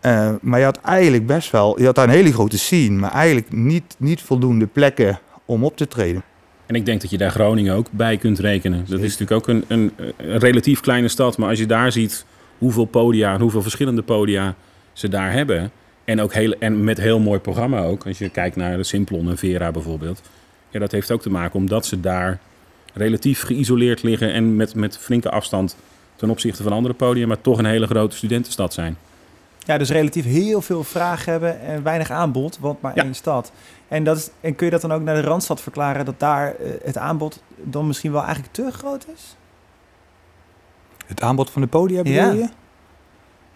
Eh, 0.00 0.30
maar 0.40 0.58
je 0.58 0.64
had 0.64 0.80
eigenlijk 0.80 1.26
best 1.26 1.50
wel, 1.50 1.78
je 1.78 1.84
had 1.84 1.94
daar 1.94 2.04
een 2.04 2.14
hele 2.14 2.32
grote 2.32 2.58
scene, 2.58 2.98
maar 2.98 3.12
eigenlijk 3.12 3.52
niet, 3.52 3.96
niet 3.98 4.22
voldoende 4.22 4.66
plekken 4.66 5.18
om 5.44 5.64
op 5.64 5.76
te 5.76 5.88
treden. 5.88 6.22
En 6.66 6.74
ik 6.74 6.84
denk 6.84 7.00
dat 7.00 7.10
je 7.10 7.18
daar 7.18 7.30
Groningen 7.30 7.74
ook 7.74 7.86
bij 7.90 8.16
kunt 8.16 8.38
rekenen. 8.38 8.84
Dat 8.88 9.00
is 9.00 9.18
natuurlijk 9.18 9.30
ook 9.30 9.48
een, 9.48 9.64
een, 9.68 9.92
een 10.16 10.38
relatief 10.38 10.80
kleine 10.80 11.08
stad. 11.08 11.38
Maar 11.38 11.48
als 11.48 11.58
je 11.58 11.66
daar 11.66 11.92
ziet 11.92 12.26
hoeveel 12.58 12.84
podia 12.84 13.34
en 13.34 13.40
hoeveel 13.40 13.62
verschillende 13.62 14.02
podia 14.02 14.54
ze 14.92 15.08
daar 15.08 15.32
hebben. 15.32 15.70
En, 16.06 16.20
ook 16.20 16.34
heel, 16.34 16.52
en 16.58 16.84
met 16.84 16.98
heel 16.98 17.18
mooi 17.20 17.38
programma 17.40 17.82
ook. 17.82 18.06
Als 18.06 18.18
je 18.18 18.28
kijkt 18.28 18.56
naar 18.56 18.76
de 18.76 18.84
Simplon 18.84 19.30
en 19.30 19.38
Vera 19.38 19.70
bijvoorbeeld. 19.70 20.22
Ja, 20.70 20.78
dat 20.78 20.92
heeft 20.92 21.10
ook 21.10 21.22
te 21.22 21.30
maken 21.30 21.54
omdat 21.58 21.86
ze 21.86 22.00
daar 22.00 22.38
relatief 22.94 23.42
geïsoleerd 23.42 24.02
liggen. 24.02 24.32
En 24.32 24.56
met, 24.56 24.74
met 24.74 24.98
flinke 24.98 25.30
afstand 25.30 25.76
ten 26.16 26.30
opzichte 26.30 26.62
van 26.62 26.72
andere 26.72 26.94
podia. 26.94 27.26
Maar 27.26 27.40
toch 27.40 27.58
een 27.58 27.64
hele 27.64 27.86
grote 27.86 28.16
studentenstad 28.16 28.74
zijn. 28.74 28.96
Ja, 29.58 29.78
dus 29.78 29.90
relatief 29.90 30.24
heel 30.24 30.62
veel 30.62 30.84
vraag 30.84 31.24
hebben 31.24 31.60
en 31.60 31.82
weinig 31.82 32.10
aanbod, 32.10 32.58
want 32.60 32.80
maar 32.80 32.92
Ja. 32.94 33.02
één 33.04 33.14
stad. 33.14 33.52
En, 33.88 34.04
dat 34.04 34.16
is, 34.16 34.30
en 34.40 34.54
kun 34.54 34.66
je 34.66 34.72
dat 34.72 34.80
dan 34.80 34.92
ook 34.92 35.02
naar 35.02 35.14
de 35.14 35.20
Randstad 35.20 35.60
verklaren, 35.60 36.04
dat 36.04 36.20
daar 36.20 36.54
eh, 36.54 36.70
het 36.84 36.98
aanbod 36.98 37.42
dan 37.62 37.86
misschien 37.86 38.12
wel 38.12 38.22
eigenlijk 38.22 38.52
te 38.52 38.68
groot 38.72 39.06
is? 39.14 39.36
Het 41.06 41.20
aanbod 41.22 41.50
van 41.50 41.62
de 41.62 41.68
podia 41.68 42.02
bedoel 42.02 42.14
Ja. 42.18 42.30
je? 42.32 42.48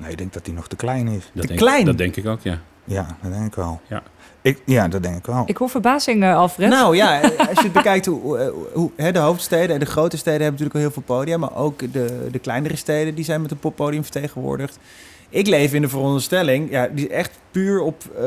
Nee, 0.01 0.11
ik 0.11 0.19
denk 0.19 0.33
dat 0.33 0.45
die 0.45 0.55
nog 0.55 0.69
te 0.69 0.77
klein 0.77 1.09
is. 1.09 1.31
Dat 1.33 1.43
Te 1.43 1.47
denk, 1.49 1.59
klein? 1.61 1.85
Dat 1.85 1.99
denk 1.99 2.17
ik 2.17 2.27
ook, 2.27 2.41
ja. 2.43 2.59
Ja, 2.85 3.17
dat 3.23 3.33
denk 3.33 3.47
ik 3.47 3.55
wel. 3.55 3.81
Ja. 3.89 4.03
Ik, 4.43 4.63
ja, 4.67 4.89
dat 4.89 5.03
denk 5.03 5.17
ik 5.17 5.27
wel. 5.27 5.43
Ik 5.47 5.57
hoor 5.57 5.69
verbazing, 5.69 6.23
eh, 6.23 6.37
Alfred. 6.37 6.69
Nou 6.69 6.97
ja, 6.97 7.21
als 7.49 7.59
je 7.59 7.63
het 7.63 7.73
bekijkt, 7.73 8.07
hoe, 8.07 8.21
hoe, 8.39 8.67
hoe- 8.73 8.91
hè, 8.97 9.13
de 9.13 9.19
hoofdsteden 9.19 9.75
en 9.75 9.81
de 9.81 9.87
grote 9.87 10.17
steden 10.17 10.43
hebben 10.43 10.61
natuurlijk 10.61 10.75
al 10.75 10.81
heel 10.81 10.91
veel 11.05 11.17
podia, 11.17 11.37
maar 11.39 11.57
ook 11.57 11.93
de, 11.93 12.29
de 12.33 12.39
kleinere 12.39 12.77
steden 12.77 13.15
die 13.15 13.25
zijn 13.25 13.43
met 13.43 13.51
een 13.51 13.59
poppodium 13.59 14.03
vertegenwoordigd. 14.03 14.79
Ik 15.29 15.47
leef 15.47 15.73
in 15.73 15.83
de 15.83 15.89
veronderstelling, 15.89 16.71
ja, 16.71 16.87
die 16.89 17.09
is 17.09 17.15
echt 17.15 17.31
puur 17.51 17.81
op 17.81 18.03
eh 18.19 18.25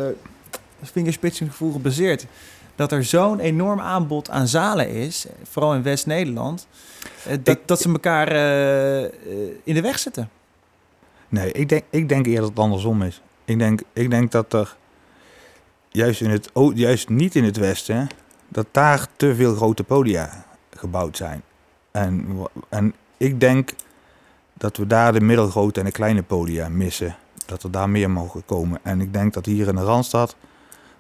vingerspitsengevoel 0.82 1.72
gebaseerd, 1.72 2.26
dat 2.76 2.92
er 2.92 3.04
zo'n 3.04 3.40
enorm 3.40 3.80
aanbod 3.80 4.30
aan 4.30 4.48
zalen 4.48 4.90
is, 4.90 5.26
vooral 5.50 5.74
in 5.74 5.84
West-Nederland, 5.84 6.68
eh, 7.26 7.38
dat, 7.44 7.56
Ik- 7.56 7.62
dat 7.68 7.82
ze 7.82 7.90
elkaar 7.90 8.28
eh, 8.28 9.04
eh, 9.04 9.10
in 9.64 9.74
de 9.74 9.82
weg 9.82 10.00
zitten. 10.00 10.30
Nee, 11.34 11.52
ik 11.52 11.70
denk, 11.70 11.84
ik 11.90 12.10
denk 12.10 12.26
eerder 12.26 12.42
dat 12.42 12.50
het 12.50 12.60
andersom 12.60 13.02
is. 13.02 13.22
Ik 13.46 13.60
denk, 13.60 13.82
ik 13.94 14.10
denk 14.10 14.32
dat 14.32 14.54
er 14.54 14.76
juist, 15.90 16.22
in 16.22 16.30
het, 16.30 16.52
juist 16.74 17.10
niet 17.10 17.36
in 17.36 17.44
het 17.44 17.58
Westen, 17.58 18.08
dat 18.48 18.68
daar 18.72 19.08
te 19.16 19.36
veel 19.36 19.56
grote 19.56 19.84
podia 19.84 20.46
gebouwd 20.70 21.18
zijn. 21.18 21.44
En, 21.92 22.38
en 22.70 22.94
ik 23.18 23.40
denk 23.40 23.74
dat 24.54 24.78
we 24.78 24.88
daar 24.88 25.14
de 25.14 25.22
middelgrote 25.22 25.80
en 25.80 25.86
de 25.86 25.92
kleine 25.92 26.24
podia 26.24 26.70
missen. 26.70 27.16
Dat 27.46 27.64
er 27.64 27.72
daar 27.72 27.90
meer 27.90 28.10
mogen 28.10 28.46
komen. 28.46 28.80
En 28.84 29.02
ik 29.02 29.14
denk 29.14 29.34
dat 29.34 29.46
hier 29.46 29.68
in 29.68 29.76
de 29.76 29.84
Randstad 29.84 30.36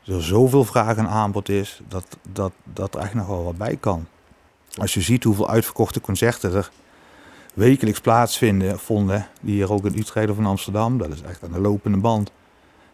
er 0.05 0.23
zoveel 0.23 0.63
vraag 0.63 0.97
en 0.97 1.07
aanbod 1.07 1.49
is, 1.49 1.81
dat, 1.87 2.17
dat, 2.31 2.51
dat 2.63 2.95
er 2.95 3.01
echt 3.01 3.13
nog 3.13 3.27
wel 3.27 3.43
wat 3.43 3.57
bij 3.57 3.77
kan. 3.79 4.07
Als 4.75 4.93
je 4.93 5.01
ziet 5.01 5.23
hoeveel 5.23 5.49
uitverkochte 5.49 6.01
concerten 6.01 6.53
er 6.53 6.71
wekelijks 7.53 7.99
plaatsvinden, 7.99 8.79
vonden, 8.79 9.27
die 9.41 9.53
hier 9.55 9.71
ook 9.73 9.85
in 9.85 9.97
Utrecht 9.97 10.29
of 10.29 10.37
in 10.37 10.45
Amsterdam, 10.45 10.97
dat 10.97 11.09
is 11.13 11.21
echt 11.21 11.43
aan 11.43 11.51
de 11.51 11.59
lopende 11.59 11.97
band. 11.97 12.31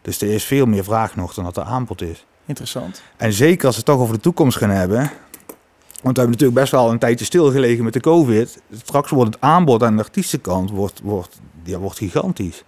Dus 0.02 0.20
er 0.20 0.28
is 0.28 0.44
veel 0.44 0.66
meer 0.66 0.84
vraag 0.84 1.16
nog 1.16 1.34
dan 1.34 1.44
dat 1.44 1.56
er 1.56 1.62
aanbod 1.62 2.02
is. 2.02 2.26
Interessant. 2.46 3.02
En 3.16 3.32
zeker 3.32 3.66
als 3.66 3.74
we 3.76 3.82
het 3.82 3.90
toch 3.90 4.00
over 4.00 4.14
de 4.14 4.20
toekomst 4.20 4.58
gaan 4.58 4.70
hebben. 4.70 4.98
Want 6.02 6.16
we 6.16 6.20
hebben 6.22 6.30
natuurlijk 6.30 6.60
best 6.60 6.72
wel 6.72 6.90
een 6.90 6.98
tijdje 6.98 7.24
stilgelegen 7.24 7.84
met 7.84 7.92
de 7.92 8.00
COVID. 8.00 8.62
Straks 8.72 9.10
wordt 9.10 9.34
het 9.34 9.42
aanbod 9.42 9.82
aan 9.82 9.96
de 9.96 10.02
artiestenkant 10.02 10.70
wordt, 10.70 11.00
wordt, 11.02 11.40
ja, 11.64 11.78
wordt 11.78 11.98
gigantisch. 11.98 12.64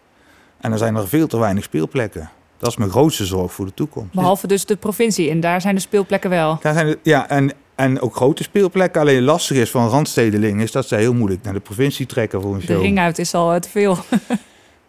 En 0.60 0.72
er 0.72 0.78
zijn 0.78 0.96
er 0.96 1.08
veel 1.08 1.26
te 1.26 1.38
weinig 1.38 1.64
speelplekken. 1.64 2.30
Dat 2.58 2.70
is 2.70 2.76
mijn 2.76 2.90
grootste 2.90 3.24
zorg 3.26 3.52
voor 3.52 3.64
de 3.66 3.74
toekomst. 3.74 4.12
Behalve 4.14 4.46
dus 4.46 4.66
de 4.66 4.76
provincie. 4.76 5.30
En 5.30 5.40
daar 5.40 5.60
zijn 5.60 5.74
de 5.74 5.80
speelplekken 5.80 6.30
wel. 6.30 6.58
Daar 6.60 6.74
zijn 6.74 6.86
de- 6.86 6.98
ja, 7.02 7.28
en 7.28 7.52
En 7.74 8.00
ook 8.00 8.16
grote 8.16 8.42
speelplekken. 8.42 9.00
Alleen 9.00 9.22
lastig 9.22 9.56
is 9.56 9.70
van 9.70 9.88
randstedelingen 9.88 10.62
is 10.62 10.72
dat 10.72 10.88
ze 10.88 10.94
heel 10.94 11.14
moeilijk 11.14 11.42
naar 11.42 11.52
de 11.52 11.60
provincie 11.60 12.06
trekken 12.06 12.40
voor 12.42 12.52
een 12.54 12.60
De 12.60 12.66
show. 12.66 12.80
ring 12.80 12.98
uit 12.98 13.18
is 13.18 13.34
al 13.34 13.52
eh, 13.52 13.60
te 13.60 13.68
veel. 13.68 13.96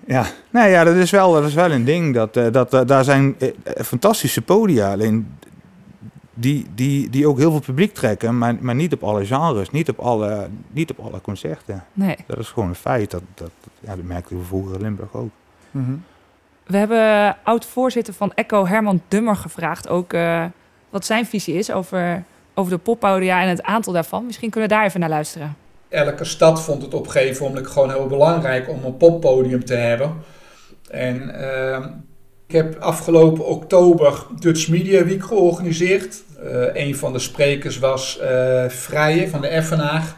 Ja, 0.05 0.25
nou 0.49 0.69
ja, 0.69 0.83
dat 0.83 0.95
is 0.95 1.11
wel, 1.11 1.33
dat 1.33 1.43
is 1.43 1.53
wel 1.53 1.71
een 1.71 1.83
ding. 1.85 2.13
Dat, 2.13 2.37
eh, 2.37 2.51
dat, 2.51 2.73
eh, 2.73 2.81
daar 2.85 3.03
zijn 3.03 3.35
fantastische 3.85 4.41
podia. 4.41 4.91
Alleen 4.91 5.27
die, 6.33 6.65
die, 6.75 7.09
die 7.09 7.27
ook 7.27 7.37
heel 7.37 7.51
veel 7.51 7.59
publiek 7.59 7.93
trekken, 7.93 8.37
maar, 8.37 8.55
maar 8.59 8.75
niet 8.75 8.93
op 8.93 9.03
alle 9.03 9.25
genres, 9.25 9.69
niet 9.69 9.89
op 9.89 9.99
alle, 9.99 10.47
niet 10.71 10.91
op 10.91 10.99
alle 10.99 11.21
concerten. 11.21 11.83
Nee. 11.93 12.15
Dat 12.27 12.37
is 12.37 12.47
gewoon 12.47 12.69
een 12.69 12.75
feit. 12.75 13.11
Dat, 13.11 13.21
dat, 13.33 13.51
ja, 13.79 13.95
dat 13.95 14.05
merkten 14.05 14.37
we 14.37 14.43
vroeger 14.43 14.75
in 14.75 14.81
Limburg 14.81 15.13
ook. 15.13 15.29
Mhm. 15.71 15.93
We 16.63 16.77
hebben 16.77 17.35
oud-voorzitter 17.43 18.13
van 18.13 18.31
ECHO, 18.35 18.67
Herman 18.67 19.01
Dummer, 19.07 19.35
gevraagd 19.35 19.87
ook 19.89 20.13
eh, 20.13 20.45
wat 20.89 21.05
zijn 21.05 21.25
visie 21.25 21.55
is 21.55 21.71
over, 21.71 22.23
over 22.53 22.71
de 22.71 22.77
poppodia 22.77 23.41
en 23.41 23.49
het 23.49 23.63
aantal 23.63 23.93
daarvan. 23.93 24.25
Misschien 24.25 24.49
kunnen 24.49 24.69
we 24.69 24.75
daar 24.75 24.85
even 24.85 24.99
naar 24.99 25.09
luisteren. 25.09 25.55
elke 25.89 26.25
stad 26.25 26.63
vond 26.63 26.81
het 26.81 26.93
op 26.93 27.05
een 27.05 27.11
gegeven 27.11 27.45
moment 27.45 27.67
gewoon 27.67 27.91
heel 27.91 28.07
belangrijk 28.07 28.69
om 28.69 28.83
een 28.83 28.97
poppodium 28.97 29.65
te 29.65 29.75
hebben. 29.75 30.13
En 30.89 31.41
ehm, 31.41 31.83
ik 32.47 32.55
heb 32.55 32.79
afgelopen 32.79 33.45
oktober 33.45 34.25
Dutch 34.39 34.67
Media 34.67 35.03
Week 35.03 35.23
georganiseerd. 35.23 36.23
Eh, 36.43 36.85
een 36.85 36.95
van 36.95 37.13
de 37.13 37.19
sprekers 37.19 37.79
was 37.79 38.19
eh 38.19 38.65
Vrije 38.67 39.29
van 39.29 39.41
de 39.41 39.47
Effenaar. 39.47 40.15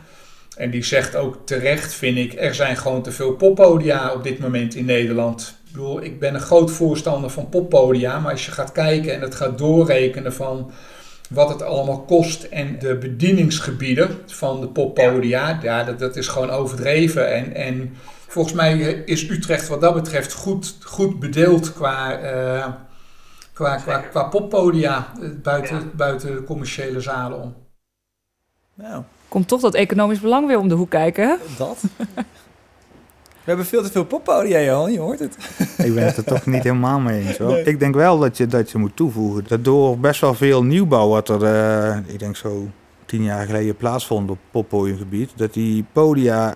En 0.57 0.69
die 0.69 0.83
zegt 0.83 1.15
ook 1.15 1.37
terecht, 1.45 1.93
vind 1.93 2.17
ik, 2.17 2.33
er 2.39 2.55
zijn 2.55 2.77
gewoon 2.77 3.01
te 3.01 3.11
veel 3.11 3.33
poppodia 3.33 4.13
op 4.13 4.23
dit 4.23 4.39
moment 4.39 4.75
in 4.75 4.85
Nederland. 4.85 5.57
Ik 5.65 5.71
bedoel, 5.71 6.03
ik 6.03 6.19
ben 6.19 6.33
een 6.33 6.41
groot 6.41 6.71
voorstander 6.71 7.29
van 7.29 7.49
poppodia, 7.49 8.19
maar 8.19 8.31
als 8.31 8.45
je 8.45 8.51
gaat 8.51 8.71
kijken 8.71 9.13
en 9.13 9.21
het 9.21 9.35
gaat 9.35 9.57
doorrekenen 9.57 10.33
van 10.33 10.71
wat 11.29 11.49
het 11.49 11.61
allemaal 11.61 12.01
kost 12.01 12.43
en 12.43 12.79
de 12.79 12.95
bedieningsgebieden 12.95 14.17
van 14.25 14.61
de 14.61 14.67
poppodia, 14.67 15.59
ja, 15.61 15.83
dat, 15.83 15.99
dat 15.99 16.15
is 16.15 16.27
gewoon 16.27 16.49
overdreven. 16.49 17.33
En, 17.33 17.55
en 17.55 17.97
volgens 18.27 18.55
mij 18.55 18.77
is 19.05 19.29
Utrecht 19.29 19.67
wat 19.67 19.81
dat 19.81 19.93
betreft 19.93 20.33
goed, 20.33 20.77
goed 20.83 21.19
bedeeld 21.19 21.73
qua, 21.73 22.19
eh, 22.19 22.67
qua, 23.53 23.75
qua, 23.75 23.99
qua 23.99 24.23
poppodia 24.23 25.11
eh, 25.21 25.29
buiten, 25.41 25.91
buiten 25.95 26.35
de 26.35 26.43
commerciële 26.43 26.99
zalen 26.99 27.41
om. 27.41 27.55
Nou, 28.73 29.03
Komt 29.27 29.47
toch 29.47 29.61
dat 29.61 29.73
economisch 29.73 30.19
belang 30.19 30.47
weer 30.47 30.59
om 30.59 30.67
de 30.67 30.75
hoek 30.75 30.89
kijken, 30.89 31.27
hè? 31.27 31.35
dat. 31.57 31.83
We 33.45 33.51
hebben 33.51 33.65
veel 33.65 33.83
te 33.83 33.91
veel 33.91 34.05
poppodia, 34.05 34.61
Johan. 34.61 34.91
Je 34.91 34.99
hoort 34.99 35.19
het. 35.19 35.37
Ik 35.77 35.93
ben 35.93 36.05
het 36.05 36.17
er 36.17 36.23
toch 36.23 36.45
niet 36.45 36.63
helemaal 36.63 36.99
mee 36.99 37.27
eens. 37.27 37.37
Hoor. 37.37 37.51
Nee. 37.51 37.63
Ik 37.63 37.79
denk 37.79 37.95
wel 37.95 38.19
dat 38.19 38.37
je, 38.37 38.47
dat 38.47 38.71
je 38.71 38.77
moet 38.77 38.95
toevoegen. 38.95 39.43
Dat 39.47 39.63
door 39.63 39.99
best 39.99 40.21
wel 40.21 40.33
veel 40.33 40.63
nieuwbouw 40.63 41.07
wat 41.07 41.29
er, 41.29 41.43
eh, 41.43 41.97
ik 42.05 42.19
denk 42.19 42.35
zo 42.35 42.67
tien 43.05 43.23
jaar 43.23 43.45
geleden 43.45 43.75
plaatsvond 43.75 44.29
op 44.29 44.37
poppodiumgebied, 44.51 45.31
dat 45.35 45.53
die 45.53 45.85
podia 45.91 46.55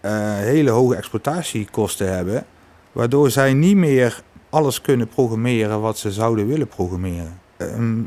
eh, 0.00 0.36
hele 0.36 0.70
hoge 0.70 0.96
exploitatiekosten 0.96 2.14
hebben, 2.14 2.46
waardoor 2.92 3.30
zij 3.30 3.52
niet 3.52 3.76
meer 3.76 4.22
alles 4.50 4.80
kunnen 4.80 5.08
programmeren 5.08 5.80
wat 5.80 5.98
ze 5.98 6.12
zouden 6.12 6.46
willen 6.46 6.68
programmeren. 6.68 7.40
Ehm, 7.56 8.00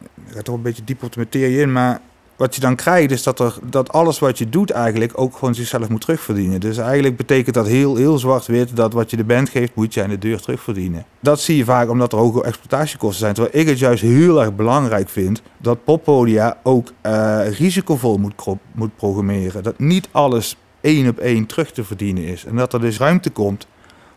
ik 0.00 0.34
ga 0.34 0.42
toch 0.42 0.54
een 0.54 0.62
beetje 0.62 0.84
diep 0.84 1.02
op 1.02 1.12
de 1.12 1.20
materie 1.20 1.60
in, 1.60 1.72
maar 1.72 2.00
wat 2.38 2.54
je 2.54 2.60
dan 2.60 2.76
krijgt 2.76 3.10
is 3.10 3.22
dat, 3.22 3.40
er, 3.40 3.54
dat 3.62 3.92
alles 3.92 4.18
wat 4.18 4.38
je 4.38 4.48
doet 4.48 4.70
eigenlijk 4.70 5.12
ook 5.14 5.36
gewoon 5.36 5.54
zichzelf 5.54 5.88
moet 5.88 6.00
terugverdienen. 6.00 6.60
Dus 6.60 6.76
eigenlijk 6.76 7.16
betekent 7.16 7.54
dat 7.54 7.66
heel, 7.66 7.96
heel 7.96 8.18
zwart-wit 8.18 8.76
dat 8.76 8.92
wat 8.92 9.10
je 9.10 9.16
de 9.16 9.24
band 9.24 9.48
geeft, 9.48 9.74
moet 9.74 9.94
je 9.94 10.02
aan 10.02 10.08
de 10.08 10.18
deur 10.18 10.40
terugverdienen. 10.40 11.04
Dat 11.20 11.40
zie 11.40 11.56
je 11.56 11.64
vaak 11.64 11.88
omdat 11.88 12.12
er 12.12 12.18
hoge 12.18 12.42
exploitatiekosten 12.42 13.18
zijn. 13.18 13.34
Terwijl 13.34 13.56
ik 13.56 13.68
het 13.68 13.78
juist 13.78 14.02
heel 14.02 14.40
erg 14.40 14.54
belangrijk 14.54 15.08
vind 15.08 15.42
dat 15.56 15.84
poppodia 15.84 16.58
ook 16.62 16.92
eh, 17.00 17.50
risicovol 17.58 18.16
moet, 18.16 18.34
moet 18.72 18.96
programmeren. 18.96 19.62
Dat 19.62 19.78
niet 19.78 20.08
alles 20.10 20.56
één 20.80 21.08
op 21.08 21.18
één 21.18 21.46
terug 21.46 21.70
te 21.72 21.84
verdienen 21.84 22.24
is. 22.24 22.44
En 22.44 22.56
dat 22.56 22.72
er 22.72 22.80
dus 22.80 22.98
ruimte 22.98 23.30
komt 23.30 23.66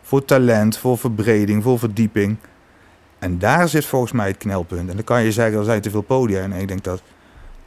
voor 0.02 0.24
talent, 0.24 0.76
voor 0.76 0.98
verbreding, 0.98 1.62
voor 1.62 1.78
verdieping. 1.78 2.36
En 3.18 3.38
daar 3.38 3.68
zit 3.68 3.84
volgens 3.84 4.12
mij 4.12 4.28
het 4.28 4.36
knelpunt. 4.36 4.88
En 4.88 4.94
dan 4.96 5.04
kan 5.04 5.22
je 5.22 5.32
zeggen, 5.32 5.58
er 5.58 5.64
zijn 5.64 5.80
te 5.80 5.90
veel 5.90 6.00
podia. 6.00 6.40
En 6.40 6.52
ik 6.52 6.68
denk 6.68 6.84
dat, 6.84 7.02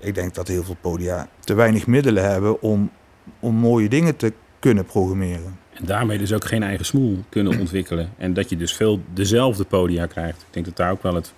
ik 0.06 0.16
denk 0.16 0.34
dat 0.34 0.48
heel 0.48 0.64
veel 0.64 0.78
podia 0.82 1.28
te 1.40 1.54
weinig 1.54 1.88
middelen 1.88 2.30
hebben 2.32 2.62
om, 2.62 2.92
om 3.40 3.56
mooie 3.56 3.90
dingen 3.90 4.16
te 4.16 4.34
kunnen 4.60 4.86
programmeren. 4.86 5.60
En 5.74 5.86
daarmee 5.86 6.18
dus 6.18 6.34
ook 6.34 6.46
geen 6.46 6.64
eigen 6.64 6.86
smoel 6.86 7.18
kunnen 7.30 7.60
ontwikkelen. 7.60 8.10
En 8.18 8.34
dat 8.34 8.50
je 8.50 8.58
dus 8.58 8.74
veel 8.74 9.00
dezelfde 9.14 9.64
podia 9.64 10.06
krijgt. 10.06 10.42
Ik 10.42 10.54
denk 10.54 10.66
dat 10.66 10.76
daar 10.76 10.92
ook 10.92 11.04
wel 11.04 11.16
het... 11.16 11.34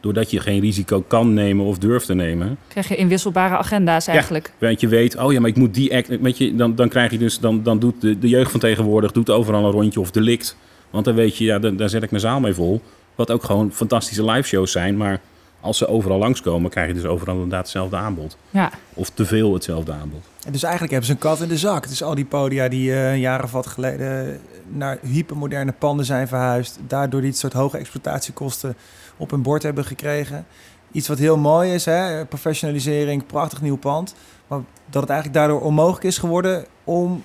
Doordat 0.00 0.30
je 0.30 0.40
geen 0.40 0.60
risico 0.60 1.00
kan 1.00 1.34
nemen 1.34 1.66
of 1.66 1.78
durft 1.78 2.06
te 2.06 2.14
nemen. 2.14 2.58
Krijg 2.68 2.88
je 2.88 2.96
inwisselbare 2.96 3.56
agenda's 3.56 4.06
eigenlijk. 4.06 4.52
Want 4.58 4.80
je 4.80 4.88
weet, 4.88 5.16
oh 5.16 5.32
ja, 5.32 5.40
maar 5.40 5.50
ik 5.50 5.56
moet 5.56 5.74
die 5.74 5.94
act... 5.96 6.08
Weet 6.20 6.38
je, 6.38 6.54
dan, 6.54 6.74
dan 6.74 6.88
krijg 6.88 7.10
je 7.10 7.18
dus... 7.18 7.38
Dan, 7.38 7.62
dan 7.62 7.78
doet 7.78 8.00
de, 8.00 8.18
de 8.18 8.28
jeugd 8.28 8.50
van 8.50 8.60
tegenwoordig 8.60 9.12
doet 9.12 9.30
overal 9.30 9.64
een 9.64 9.70
rondje 9.70 10.00
of 10.00 10.10
delict. 10.10 10.56
Want 10.90 11.04
dan 11.04 11.14
weet 11.14 11.36
je, 11.36 11.44
ja, 11.44 11.58
dan, 11.58 11.76
daar 11.76 11.88
zet 11.88 12.02
ik 12.02 12.10
mijn 12.10 12.22
zaal 12.22 12.40
mee 12.40 12.54
vol. 12.54 12.80
Wat 13.14 13.30
ook 13.30 13.44
gewoon 13.44 13.72
fantastische 13.72 14.24
live 14.24 14.48
shows 14.48 14.72
zijn. 14.72 14.96
Maar 14.96 15.20
als 15.62 15.78
ze 15.78 15.86
overal 15.86 16.18
langskomen, 16.18 16.70
krijg 16.70 16.88
je 16.88 16.94
dus 16.94 17.04
overal 17.04 17.34
inderdaad 17.34 17.62
hetzelfde 17.62 17.96
aanbod. 17.96 18.36
Ja. 18.50 18.70
Of 18.94 19.10
te 19.10 19.24
veel 19.24 19.54
hetzelfde 19.54 19.92
aanbod. 19.92 20.24
En 20.44 20.52
dus 20.52 20.62
eigenlijk 20.62 20.92
hebben 20.92 21.10
ze 21.10 21.14
een 21.14 21.30
kat 21.30 21.40
in 21.40 21.48
de 21.48 21.58
zak. 21.58 21.88
Dus 21.88 22.02
al 22.02 22.14
die 22.14 22.24
podia 22.24 22.68
die 22.68 22.92
eh, 22.92 23.12
een 23.12 23.20
jaar 23.20 23.44
of 23.44 23.52
wat 23.52 23.66
geleden 23.66 24.40
naar 24.68 24.98
hypermoderne 25.02 25.72
panden 25.72 26.06
zijn 26.06 26.28
verhuisd. 26.28 26.78
Daardoor 26.86 27.20
die 27.20 27.32
soort 27.32 27.52
hoge 27.52 27.78
exploitatiekosten 27.78 28.76
op 29.16 29.30
hun 29.30 29.42
bord 29.42 29.62
hebben 29.62 29.84
gekregen. 29.84 30.46
Iets 30.92 31.08
wat 31.08 31.18
heel 31.18 31.36
mooi 31.36 31.72
is, 31.72 31.84
hè? 31.84 32.24
professionalisering, 32.24 33.26
prachtig 33.26 33.60
nieuw 33.60 33.76
pand. 33.76 34.14
Maar 34.46 34.60
dat 34.90 35.02
het 35.02 35.10
eigenlijk 35.10 35.40
daardoor 35.40 35.60
onmogelijk 35.60 36.04
is 36.04 36.18
geworden 36.18 36.64
om 36.84 37.24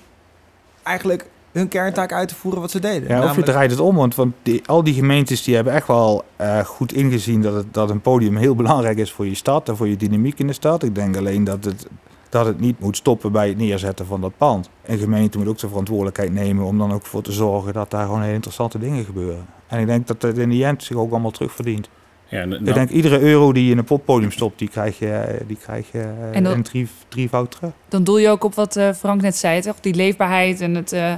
eigenlijk 0.82 1.26
hun 1.58 1.68
kerntaak 1.68 2.12
uit 2.12 2.28
te 2.28 2.34
voeren 2.34 2.60
wat 2.60 2.70
ze 2.70 2.80
deden. 2.80 3.08
Ja, 3.08 3.24
of 3.24 3.36
je 3.36 3.42
draait 3.42 3.70
het 3.70 3.80
om, 3.80 3.96
want, 3.96 4.14
want 4.14 4.34
die, 4.42 4.62
al 4.66 4.82
die 4.84 4.94
gemeentes 4.94 5.42
die 5.42 5.54
hebben 5.54 5.72
echt 5.72 5.86
wel 5.86 6.24
eh, 6.36 6.58
goed 6.58 6.92
ingezien 6.92 7.42
dat, 7.42 7.54
het, 7.54 7.74
dat 7.74 7.90
een 7.90 8.00
podium 8.00 8.36
heel 8.36 8.54
belangrijk 8.54 8.98
is 8.98 9.12
voor 9.12 9.26
je 9.26 9.34
stad 9.34 9.68
en 9.68 9.76
voor 9.76 9.88
je 9.88 9.96
dynamiek 9.96 10.38
in 10.38 10.46
de 10.46 10.52
stad. 10.52 10.82
Ik 10.82 10.94
denk 10.94 11.16
alleen 11.16 11.44
dat 11.44 11.64
het, 11.64 11.86
dat 12.28 12.46
het 12.46 12.60
niet 12.60 12.80
moet 12.80 12.96
stoppen 12.96 13.32
bij 13.32 13.48
het 13.48 13.56
neerzetten 13.58 14.06
van 14.06 14.20
dat 14.20 14.32
pand. 14.36 14.70
Een 14.86 14.98
gemeente 14.98 15.38
moet 15.38 15.48
ook 15.48 15.58
zijn 15.58 15.70
verantwoordelijkheid 15.70 16.32
nemen 16.32 16.64
om 16.64 16.78
dan 16.78 16.92
ook 16.92 17.06
voor 17.06 17.22
te 17.22 17.32
zorgen 17.32 17.72
dat 17.72 17.90
daar 17.90 18.04
gewoon 18.04 18.22
hele 18.22 18.34
interessante 18.34 18.78
dingen 18.78 19.04
gebeuren. 19.04 19.46
En 19.66 19.80
ik 19.80 19.86
denk 19.86 20.06
dat 20.06 20.22
het 20.22 20.38
in 20.38 20.48
de 20.50 20.64
end 20.64 20.82
zich 20.84 20.96
ook 20.96 21.10
allemaal 21.10 21.30
terugverdient. 21.30 21.88
Ja, 22.30 22.42
Ik 22.42 22.48
nou, 22.48 22.72
denk 22.72 22.90
iedere 22.90 23.20
euro 23.20 23.52
die 23.52 23.64
je 23.64 23.70
in 23.70 23.78
een 23.78 23.84
poppodium 23.84 24.30
stopt, 24.30 24.58
die 24.58 24.68
krijg 24.68 24.98
je, 24.98 25.38
die 25.46 25.56
krijg 25.56 25.92
je 25.92 25.98
eh, 26.00 26.36
En 26.36 26.44
dat- 26.44 26.54
in 26.54 26.62
drie, 26.62 26.88
drievoud 27.08 27.50
terug. 27.50 27.70
Dan 27.88 28.04
doel 28.04 28.18
je 28.18 28.28
ook 28.28 28.44
op 28.44 28.54
wat 28.54 28.76
eh, 28.76 28.92
Frank 28.92 29.20
net 29.20 29.36
zei, 29.36 29.60
toch? 29.60 29.80
Die 29.80 29.94
leefbaarheid 29.94 30.60
en 30.60 30.74
het 30.74 30.92
eh, 30.92 31.12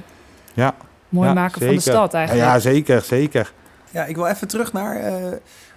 Ja. 0.55 0.75
mooi 1.09 1.29
Ja, 1.29 1.35
maken 1.35 1.63
van 1.63 1.75
de 1.75 1.81
stad 1.81 2.15
eigenlijk. 2.15 2.47
Ja, 2.49 2.59
zeker, 2.59 3.01
zeker. 3.01 3.53
Ja, 3.91 4.05
ik 4.05 4.17
wil 4.17 4.27
even 4.27 4.49
terug 4.49 4.73
naar 4.73 4.97
eh, 4.97 5.33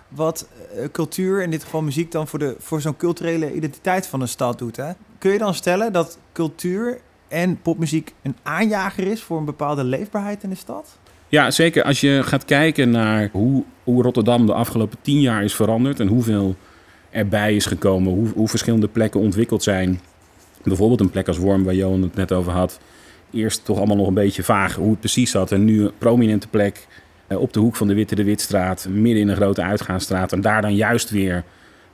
wat 0.08 0.48
eh, 0.76 0.86
cultuur, 0.92 1.44
in 1.44 1.52
dit 1.52 1.64
geval 1.64 1.82
muziek, 1.82 2.12
dan 2.12 2.28
voor, 2.28 2.40
de, 2.40 2.56
voor 2.60 2.82
zo'n 2.82 2.98
culturele 2.98 3.54
identiteit 3.54 4.08
van 4.08 4.22
een 4.22 4.28
stad 4.28 4.58
doet. 4.58 4.76
Hè? 4.76 4.92
Kun 5.18 5.32
je 5.32 5.38
dan 5.38 5.54
stellen 5.54 5.94
dat 5.94 6.18
cultuur 6.34 7.00
en 7.28 7.62
popmuziek 7.62 8.14
een 8.22 8.36
aanjager 8.44 9.08
is 9.08 9.24
voor 9.24 9.38
een 9.38 9.46
bepaalde 9.46 9.84
leefbaarheid 9.84 10.44
in 10.44 10.50
de 10.50 10.56
stad? 10.56 10.98
Ja, 11.28 11.52
zeker. 11.52 11.84
Als 11.84 12.02
je 12.02 12.22
gaat 12.24 12.46
kijken 12.46 12.92
naar 12.92 13.30
hoe, 13.32 13.64
hoe 13.84 14.04
Rotterdam 14.04 14.46
de 14.46 14.54
afgelopen 14.54 14.98
tien 15.02 15.20
jaar 15.20 15.44
is 15.44 15.56
veranderd 15.56 16.00
en 16.00 16.08
hoeveel 16.08 16.56
erbij 17.10 17.56
is 17.56 17.66
gekomen, 17.66 18.14
hoe, 18.14 18.28
hoe 18.36 18.48
verschillende 18.48 18.88
plekken 18.88 19.20
ontwikkeld 19.20 19.64
zijn. 19.64 20.00
Bijvoorbeeld 20.64 21.00
een 21.00 21.10
plek 21.10 21.28
als 21.28 21.38
Worm, 21.38 21.64
waar 21.64 21.74
Johan 21.74 22.02
het 22.02 22.16
net 22.16 22.32
over 22.32 22.52
had. 22.52 22.80
Eerst 23.34 23.66
toch 23.66 23.78
allemaal 23.78 23.96
nog 23.96 24.08
een 24.08 24.14
beetje 24.14 24.44
vaag 24.44 24.76
hoe 24.76 24.90
het 24.90 25.00
precies 25.00 25.32
zat. 25.32 25.52
En 25.52 25.66
nu 25.66 25.84
een 25.84 25.92
prominente 25.98 26.48
plek 26.48 26.88
eh, 27.28 27.40
op 27.40 27.54
de 27.54 27.60
hoek 27.60 27.76
van 27.76 27.88
de 27.88 27.94
Witte 27.94 28.16
de 28.16 28.24
Witstraat, 28.24 28.88
midden 28.90 29.22
in 29.22 29.30
een 29.30 29.36
grote 29.36 29.62
uitgaansstraat. 29.62 30.32
En 30.32 30.42
daar 30.42 30.62
dan 30.62 30.76
juist 30.76 31.10
weer 31.10 31.44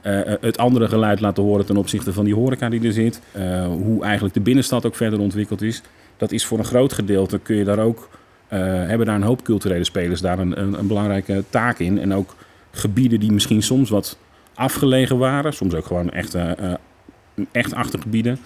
eh, 0.01 0.19
het 0.41 0.57
andere 0.57 0.87
geluid 0.87 1.19
laten 1.19 1.43
horen 1.43 1.65
ten 1.65 1.77
opzichte 1.77 2.13
van 2.13 2.25
die 2.25 2.35
horeca 2.35 2.69
die 2.69 2.83
er 2.83 2.93
zit. 2.93 3.21
Eh, 3.31 3.65
hoe 3.65 4.03
eigenlijk 4.03 4.33
de 4.33 4.41
binnenstad 4.41 4.85
ook 4.85 4.95
verder 4.95 5.19
ontwikkeld 5.19 5.61
is. 5.61 5.81
Dat 6.17 6.31
is 6.31 6.45
voor 6.45 6.57
een 6.57 6.65
groot 6.65 6.93
gedeelte 6.93 7.39
kun 7.39 7.55
je 7.55 7.63
daar 7.63 7.79
ook 7.79 8.09
hebben 8.47 9.05
daar 9.05 9.15
een 9.15 9.23
hoop 9.23 9.43
culturele 9.43 9.83
spelers 9.83 10.21
daar 10.21 10.39
een, 10.39 10.61
een, 10.61 10.79
een 10.79 10.87
belangrijke 10.87 11.43
taak 11.49 11.79
in. 11.79 11.99
En 11.99 12.13
ook 12.13 12.35
gebieden 12.71 13.19
die 13.19 13.31
misschien 13.31 13.61
soms 13.61 13.89
wat 13.89 14.17
afgelegen 14.53 15.17
waren. 15.17 15.53
Soms 15.53 15.73
ook 15.73 15.85
gewoon 15.85 16.09
echt, 16.09 16.35
echt 17.51 17.73
achtergebieden. 17.73 18.39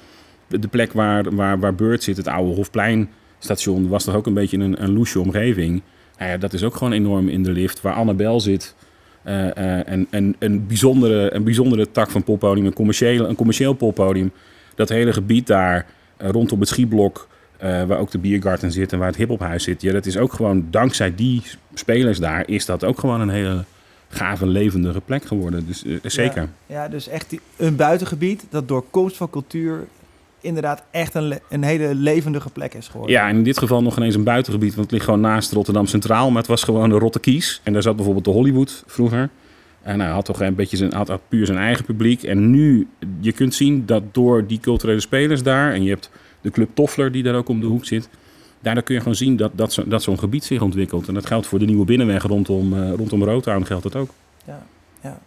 De, 0.59 0.67
plek 0.67 0.93
waar, 0.93 1.35
waar, 1.35 1.59
waar 1.59 1.75
Beurt 1.75 2.03
zit, 2.03 2.17
het 2.17 2.27
oude 2.27 2.53
Hofpleinstation, 2.53 3.87
was 3.87 4.03
toch 4.03 4.15
ook 4.15 4.25
een 4.25 4.33
beetje 4.33 4.57
een, 4.57 4.83
een 4.83 4.93
loesje 4.93 5.19
omgeving. 5.19 5.81
Nou 6.17 6.31
ja, 6.31 6.37
dat 6.37 6.53
is 6.53 6.63
ook 6.63 6.75
gewoon 6.75 6.93
enorm 6.93 7.29
in 7.29 7.43
de 7.43 7.51
lift. 7.51 7.81
Waar 7.81 7.93
Annabel 7.93 8.39
zit, 8.39 8.75
eh, 9.23 9.57
eh, 9.57 9.87
en, 9.87 10.07
en 10.09 10.35
een, 10.39 10.67
bijzondere, 10.67 11.33
een 11.33 11.43
bijzondere 11.43 11.91
tak 11.91 12.09
van 12.09 12.23
poppodium, 12.23 12.65
een, 12.65 12.73
commerciële, 12.73 13.27
een 13.27 13.35
commercieel 13.35 13.73
poppodium. 13.73 14.31
Dat 14.75 14.89
hele 14.89 15.13
gebied 15.13 15.47
daar, 15.47 15.85
eh, 16.17 16.29
rondom 16.29 16.59
het 16.59 16.69
schieblok, 16.69 17.27
waar 17.59 17.97
ook 17.97 18.11
de 18.11 18.17
Biergarten 18.17 18.71
zit 18.71 18.93
en 18.93 18.99
waar 18.99 19.07
het 19.07 19.17
hiphophuis 19.17 19.63
zit. 19.63 19.81
Ja, 19.81 19.91
dat 19.91 20.05
is 20.05 20.17
ook 20.17 20.33
gewoon, 20.33 20.67
dankzij 20.69 21.15
die 21.15 21.41
spelers 21.73 22.19
daar, 22.19 22.43
is 22.47 22.65
dat 22.65 22.83
ook 22.83 22.99
gewoon 22.99 23.21
een 23.21 23.29
hele 23.29 23.63
gave, 24.07 24.47
levendige 24.47 25.01
plek 25.01 25.25
geworden. 25.25 25.67
Dus 25.67 25.83
zeker. 26.03 26.49
Ja, 26.65 26.87
dus 26.87 27.07
echt 27.07 27.35
een 27.57 27.75
buitengebied 27.75 28.45
dat 28.49 28.67
door 28.67 28.83
komst 28.89 29.17
van 29.17 29.29
cultuur 29.29 29.87
inderdaad 30.43 30.83
echt 30.91 31.13
een, 31.13 31.39
een 31.49 31.63
hele 31.63 31.95
levendige 31.95 32.49
plek 32.49 32.73
is 32.73 32.87
geworden. 32.87 33.15
Ja, 33.15 33.27
en 33.27 33.35
in 33.35 33.43
dit 33.43 33.57
geval 33.57 33.81
nog 33.81 33.97
ineens 33.97 34.15
een 34.15 34.23
buitengebied, 34.23 34.69
want 34.69 34.81
het 34.81 34.91
ligt 34.91 35.05
gewoon 35.05 35.19
naast 35.19 35.51
Rotterdam 35.51 35.85
Centraal. 35.85 36.29
Maar 36.29 36.37
het 36.37 36.47
was 36.47 36.63
gewoon 36.63 36.89
de 36.89 36.97
Rotte 36.97 37.19
Kies. 37.19 37.61
En 37.63 37.73
daar 37.73 37.81
zat 37.81 37.95
bijvoorbeeld 37.95 38.25
de 38.25 38.31
Hollywood 38.31 38.83
vroeger. 38.87 39.29
En 39.81 39.99
hij 39.99 40.09
had 40.09 40.25
toch 40.25 40.41
een 40.41 40.55
beetje 40.55 40.77
zijn, 40.77 40.93
had, 40.93 41.07
had 41.07 41.21
puur 41.27 41.45
zijn 41.45 41.57
eigen 41.57 41.85
publiek. 41.85 42.23
En 42.23 42.49
nu, 42.49 42.87
je 43.19 43.31
kunt 43.31 43.55
zien 43.55 43.85
dat 43.85 44.03
door 44.11 44.47
die 44.47 44.59
culturele 44.59 44.99
spelers 44.99 45.43
daar, 45.43 45.73
en 45.73 45.83
je 45.83 45.89
hebt 45.89 46.09
de 46.41 46.51
Club 46.51 46.69
Toffler 46.73 47.11
die 47.11 47.23
daar 47.23 47.35
ook 47.35 47.49
om 47.49 47.59
de 47.59 47.65
hoek 47.65 47.85
zit. 47.85 48.09
Daardoor 48.61 48.83
kun 48.83 48.93
je 48.93 48.99
gewoon 48.99 49.15
zien 49.15 49.35
dat, 49.35 49.51
dat, 49.55 49.73
zo, 49.73 49.83
dat 49.87 50.03
zo'n 50.03 50.19
gebied 50.19 50.43
zich 50.43 50.61
ontwikkelt. 50.61 51.07
En 51.07 51.13
dat 51.13 51.25
geldt 51.25 51.47
voor 51.47 51.59
de 51.59 51.65
nieuwe 51.65 51.85
binnenweg 51.85 52.23
rondom, 52.23 52.73
eh 52.73 52.93
rondom 52.93 53.23
Rotterdam 53.23 53.63
geldt 53.63 53.83
dat 53.83 53.95
ook. 53.95 54.09
Ja, 54.45 54.65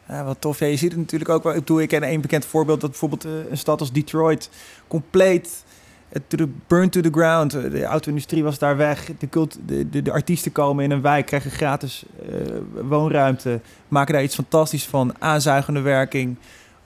ja, 0.09 0.25
wat 0.25 0.41
tof. 0.41 0.59
Ja, 0.59 0.67
je 0.67 0.77
ziet 0.77 0.91
het 0.91 1.01
natuurlijk 1.01 1.31
ook 1.31 1.43
wel. 1.43 1.53
Ik 1.53 1.59
bedoel, 1.59 1.81
ik 1.81 1.89
ken 1.89 2.03
één 2.03 2.21
bekend 2.21 2.45
voorbeeld 2.45 2.81
dat 2.81 2.91
bijvoorbeeld 2.91 3.25
eh, 3.25 3.51
een 3.51 3.59
stad 3.59 3.81
als 3.81 3.93
Detroit 3.93 4.51
compleet 4.87 5.65
eh, 6.09 6.23
to 6.27 6.47
burn 6.67 6.91
to 6.91 7.01
the 7.01 7.11
ground. 7.11 7.55
Eh, 7.55 7.71
De 7.71 7.85
auto-industrie 7.85 8.45
was 8.45 8.59
daar 8.59 8.77
weg. 8.77 9.11
De, 9.19 9.29
cult, 9.29 9.59
de, 9.67 10.03
de, 10.03 10.13
artiesten 10.13 10.53
komen 10.53 10.85
in 10.85 10.91
een 10.91 11.03
wijk, 11.03 11.27
krijgen 11.27 11.51
gratis 11.51 12.05
woonruimte, 12.89 13.61
maken 13.89 14.15
daar 14.15 14.23
iets 14.23 14.35
fantastisch 14.35 14.85
van, 14.87 15.15
aanzuigende 15.19 15.81
werking 15.81 16.37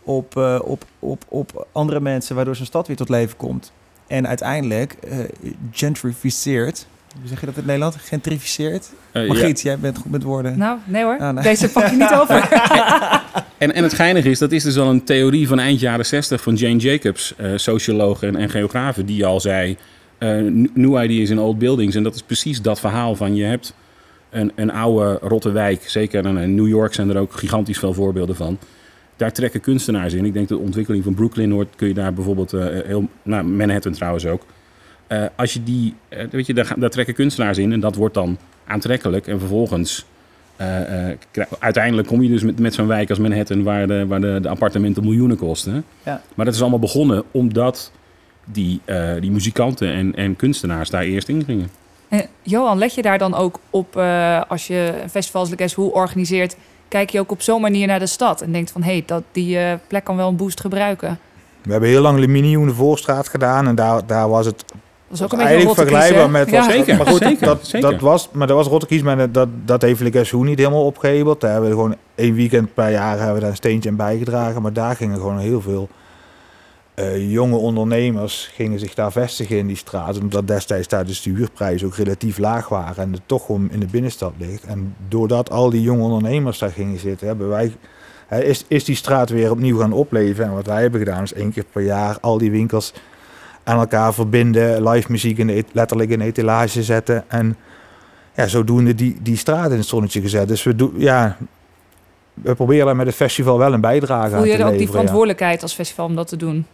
op, 0.03 0.37
op, 0.65 0.85
op, 0.99 1.25
op 1.29 1.67
andere 1.73 2.01
mensen, 2.01 2.37
waardoor 2.37 2.57
zo'n 2.57 2.67
stad 2.67 2.87
weer 2.87 2.97
tot 2.97 3.09
leven 3.09 3.37
komt. 3.37 3.73
En 4.07 4.29
uiteindelijk 4.29 4.93
eh 4.93 5.19
gentrificeert. 5.71 6.87
Hoe 7.19 7.29
zeg 7.29 7.41
je 7.41 7.47
dat 7.47 7.55
in 7.55 7.61
het 7.61 7.67
Nederland? 7.67 7.97
Gentrificeert? 7.97 8.91
Eh, 9.13 9.27
Margriet, 9.27 9.61
jij 9.61 9.79
bent 9.79 9.99
goed 9.99 10.11
met 10.11 10.23
woorden. 10.23 10.59
Nou, 10.59 10.79
nee 10.85 11.03
hoor. 11.03 11.19
Ah, 11.19 11.35
nee. 11.35 11.43
Deze 11.43 11.69
pak 11.71 11.89
je 11.89 11.97
niet 11.97 12.15
over. 12.21 12.49
En, 13.59 13.75
en 13.75 13.83
het 13.83 13.95
geinige 13.95 14.31
is, 14.31 14.39
dat 14.39 14.53
is 14.53 14.63
dus 14.63 14.79
al 14.79 14.91
een 14.91 15.05
theorie 15.05 15.49
van 15.49 15.59
eind 15.59 15.81
jaren 15.81 16.07
60 16.07 16.43
van 16.43 16.55
Jane 16.55 16.77
Jacobs, 16.77 17.35
eh 17.37 17.51
socioloog 17.55 18.23
en, 18.23 18.37
en 18.37 18.51
geografe, 18.51 19.05
die 19.05 19.27
al 19.27 19.41
zei, 19.41 19.77
eh, 20.19 20.29
new 20.75 21.03
ideas 21.03 21.31
in 21.31 21.39
old 21.39 21.59
buildings. 21.59 21.95
En 21.95 22.03
dat 22.03 22.15
is 22.15 22.23
precies 22.23 22.63
dat 22.63 22.81
verhaal 22.81 23.17
van 23.17 23.35
je 23.35 23.45
hebt 23.45 23.75
een, 24.31 24.53
een 24.55 24.71
oude 24.73 25.19
rotte 25.23 25.51
wijk, 25.51 25.83
zeker 25.91 26.27
in 26.27 26.55
New 26.55 26.69
York 26.69 26.95
zijn 26.95 27.11
er 27.11 27.19
ook 27.19 27.33
gigantisch 27.33 27.79
veel 27.79 27.95
voorbeelden 27.95 28.37
van. 28.37 28.59
Daar 29.17 29.33
trekken 29.33 29.61
kunstenaars 29.61 30.13
in. 30.13 30.25
Ik 30.25 30.33
denk 30.33 30.49
de 30.49 30.59
ontwikkeling 30.59 31.05
van 31.05 31.15
Brooklyn 31.15 31.51
hoort, 31.51 31.77
kun 31.77 31.89
je 31.89 31.95
daar 31.95 32.15
bijvoorbeeld 32.15 32.53
eh, 32.53 32.67
heel, 32.85 33.09
nou, 33.23 33.45
Manhattan 33.45 33.93
trouwens 33.93 34.27
ook. 34.27 34.43
Eh, 35.11 35.25
als 35.37 35.53
je 35.53 35.63
die, 35.63 35.95
eh, 36.09 36.27
weet 36.31 36.47
je, 36.47 36.55
daar, 36.55 36.75
daar 36.77 36.91
trekken 36.91 37.15
kunstenaars 37.15 37.59
in 37.59 37.73
en 37.73 37.81
dat 37.81 37.95
wordt 37.95 38.15
dan 38.15 38.39
aantrekkelijk. 38.67 39.27
En 39.27 39.39
vervolgens, 39.39 40.07
eh, 40.57 41.11
eh, 41.11 41.19
uiteindelijk 41.59 42.09
kom 42.09 42.23
je 42.23 42.29
dus 42.29 42.43
met, 42.43 42.59
met 42.59 42.75
zo'n 42.75 42.87
wijk 42.87 43.09
als 43.11 43.19
Manhattan, 43.19 43.63
waar, 43.63 43.87
de, 43.87 44.07
waar 44.07 44.21
de, 44.21 44.39
de 44.43 44.49
appartementen 44.49 45.05
miljoenen 45.05 45.37
kosten. 45.37 45.85
Ja. 46.03 46.23
Maar 46.35 46.45
dat 46.45 46.55
is 46.55 46.61
allemaal 46.61 46.79
begonnen 46.79 47.25
omdat 47.31 47.93
die, 48.45 48.81
eh, 48.85 49.13
die 49.21 49.31
muzikanten 49.31 49.93
en, 49.93 50.15
en 50.15 50.37
kunstenaars 50.37 50.91
daar 50.91 51.03
eerst 51.03 51.29
in 51.29 51.45
gingen. 51.45 51.71
Eh, 52.09 52.21
Johan, 52.43 52.79
let 52.79 52.95
je 52.95 53.03
daar 53.03 53.19
dan 53.19 53.35
ook 53.35 53.59
op 53.71 53.97
eh, 53.97 54.43
als 54.49 54.67
je 54.67 54.99
een 55.03 55.11
festival 55.11 55.47
als 55.57 55.75
Who 55.75 55.87
organiseert? 55.87 56.57
Kijk 56.89 57.11
je 57.11 57.21
ook 57.21 57.31
op 57.31 57.43
zo'n 57.43 57.61
manier 57.61 57.87
naar 57.87 57.99
de 57.99 58.07
stad 58.07 58.41
en 58.41 58.53
denkt 58.53 58.71
van 58.71 58.83
hé, 58.83 58.93
hey, 58.93 59.03
dat 59.07 59.23
die 59.33 59.59
eh, 59.59 59.75
plek 59.87 60.05
kan 60.05 60.17
wel 60.17 60.29
een 60.29 60.37
boost 60.37 60.61
gebruiken. 60.61 61.19
We 61.63 61.71
hebben 61.71 61.89
heel 61.89 62.03
lang 62.03 62.19
Liminium 62.19 62.67
de 62.67 62.75
Voorstraat 62.75 63.29
gedaan 63.29 63.67
en 63.67 63.75
daar, 63.75 64.07
daar 64.07 64.29
was 64.29 64.47
het 64.47 64.65
Dat 65.11 65.19
is 65.19 65.25
ook 65.25 65.33
een 65.33 65.39
beetje 65.39 65.55
eigenlijk 65.55 65.89
vergelijkbaar 65.89 66.31
met... 66.31 66.51
Ja. 66.51 66.71
Zeker, 66.71 66.97
maar 66.97 67.07
goed, 67.07 67.23
zeker, 67.23 67.47
dat, 67.47 67.67
zeker. 67.67 67.91
Dat 67.91 68.01
was, 68.01 68.29
maar 68.33 68.47
dat 68.47 68.57
was 68.57 68.67
Rottekies, 68.67 69.03
maar 69.03 69.33
dat, 69.33 69.49
dat 69.65 69.83
heeft 69.83 70.03
niet 70.33 70.59
helemaal 70.59 70.85
opgehebeld. 70.85 71.41
Daar 71.41 71.53
hebben 71.53 71.71
we 71.71 71.77
gewoon 71.77 71.97
één 72.15 72.35
weekend 72.35 72.75
per 72.75 72.91
jaar 72.91 73.17
hebben 73.17 73.35
we 73.35 73.41
daar 73.41 73.51
een 73.51 73.57
steentje 73.57 73.89
aan 73.91 73.97
bijgedragen. 73.97 74.63
Maar 74.63 74.73
daar 74.73 74.97
gingen 74.97 75.17
gewoon 75.17 75.39
heel 75.39 75.61
veel 75.61 75.89
eh, 76.95 77.33
jonge 77.33 77.57
ondernemers 77.57 78.51
gingen 78.55 78.79
zich 78.79 78.95
daar 78.95 79.13
vestigen 79.13 79.59
in 79.59 79.67
die 79.67 79.77
straat. 79.77 80.21
Omdat 80.21 80.47
destijds 80.47 80.89
daar 80.89 81.07
dus 81.07 81.23
de 81.23 81.31
huurprijzen 81.31 81.87
ook 81.87 81.97
relatief 81.97 82.39
laag 82.39 82.69
waren 82.69 83.05
en 83.05 83.13
het 83.13 83.23
toch 83.27 83.47
gewoon 83.47 83.71
in 83.71 83.81
de 83.81 83.87
binnenstad 83.87 84.33
ligt. 84.39 84.65
En 84.65 84.95
doordat 85.09 85.51
al 85.51 85.71
die 85.71 85.83
jonge 85.83 86.03
ondernemers 86.03 86.59
daar 86.59 86.73
gingen 86.73 86.99
zitten, 86.99 87.27
hebben 87.27 87.49
wij... 87.49 87.73
Is, 88.31 88.65
is 88.69 88.85
die 88.85 88.97
straat 88.97 89.31
weer 89.31 89.51
opnieuw 89.51 89.79
gaan 89.79 89.93
opleven. 89.93 90.45
En 90.45 90.55
wat 90.55 90.67
wij 90.67 90.81
hebben 90.81 91.01
gedaan 91.01 91.23
is 91.23 91.33
één 91.33 91.53
keer 91.53 91.65
per 91.73 91.83
jaar 91.83 92.19
al 92.21 92.39
die 92.39 92.51
winkels 92.51 92.93
aan 93.65 93.79
elkaar 93.79 94.15
verbinden, 94.15 94.89
live 94.89 95.11
muziek 95.11 95.39
in 95.39 95.47
de, 95.47 95.65
letterlijk 95.73 96.11
in 96.11 96.19
de 96.19 96.25
etalage 96.25 96.83
zetten. 96.83 97.25
En 97.29 97.57
ja, 98.35 98.47
zodoende 98.47 98.95
die, 98.95 99.19
die 99.23 99.37
straat 99.37 99.71
in 99.71 99.77
het 99.77 99.87
zonnetje 99.87 100.21
gezet. 100.21 100.49
Dus 100.49 100.63
we, 100.63 100.77
doen 100.77 100.93
ja, 100.97 101.37
we 102.35 102.55
proberen 102.55 102.87
daar 102.87 102.97
met 102.97 103.07
het 103.07 103.15
festival 103.15 103.59
wel 103.59 103.73
een 103.73 103.81
bijdrage 103.81 104.29
Voel 104.29 104.39
aan 104.39 104.47
je 104.47 104.53
te 104.53 104.59
er 104.59 104.65
ook 104.65 104.71
die 104.71 104.79
leveren. 104.79 104.87
ja. 104.87 104.91
verantwoordelijkheid 104.91 105.63
als 105.63 105.75
festival 105.75 106.07
om 106.07 106.15
dat 106.15 106.29
te 106.29 106.37
doen? 106.37 106.67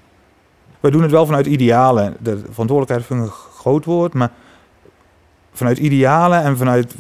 We 0.80 0.90
doen 0.90 1.02
het 1.02 1.10
wel 1.10 1.26
vanuit 1.26 1.46
idealen. 1.46 2.16
De 2.20 2.38
verantwoordelijkheid 2.50 3.04
vind 3.04 3.20
ik 3.20 3.26
een 3.26 3.32
groot 3.58 3.84
woord, 3.84 4.14
maar 4.14 4.30
vanuit 5.52 5.78
idealen 5.78 6.42
en 6.42 6.56
vanuit, 6.56 6.94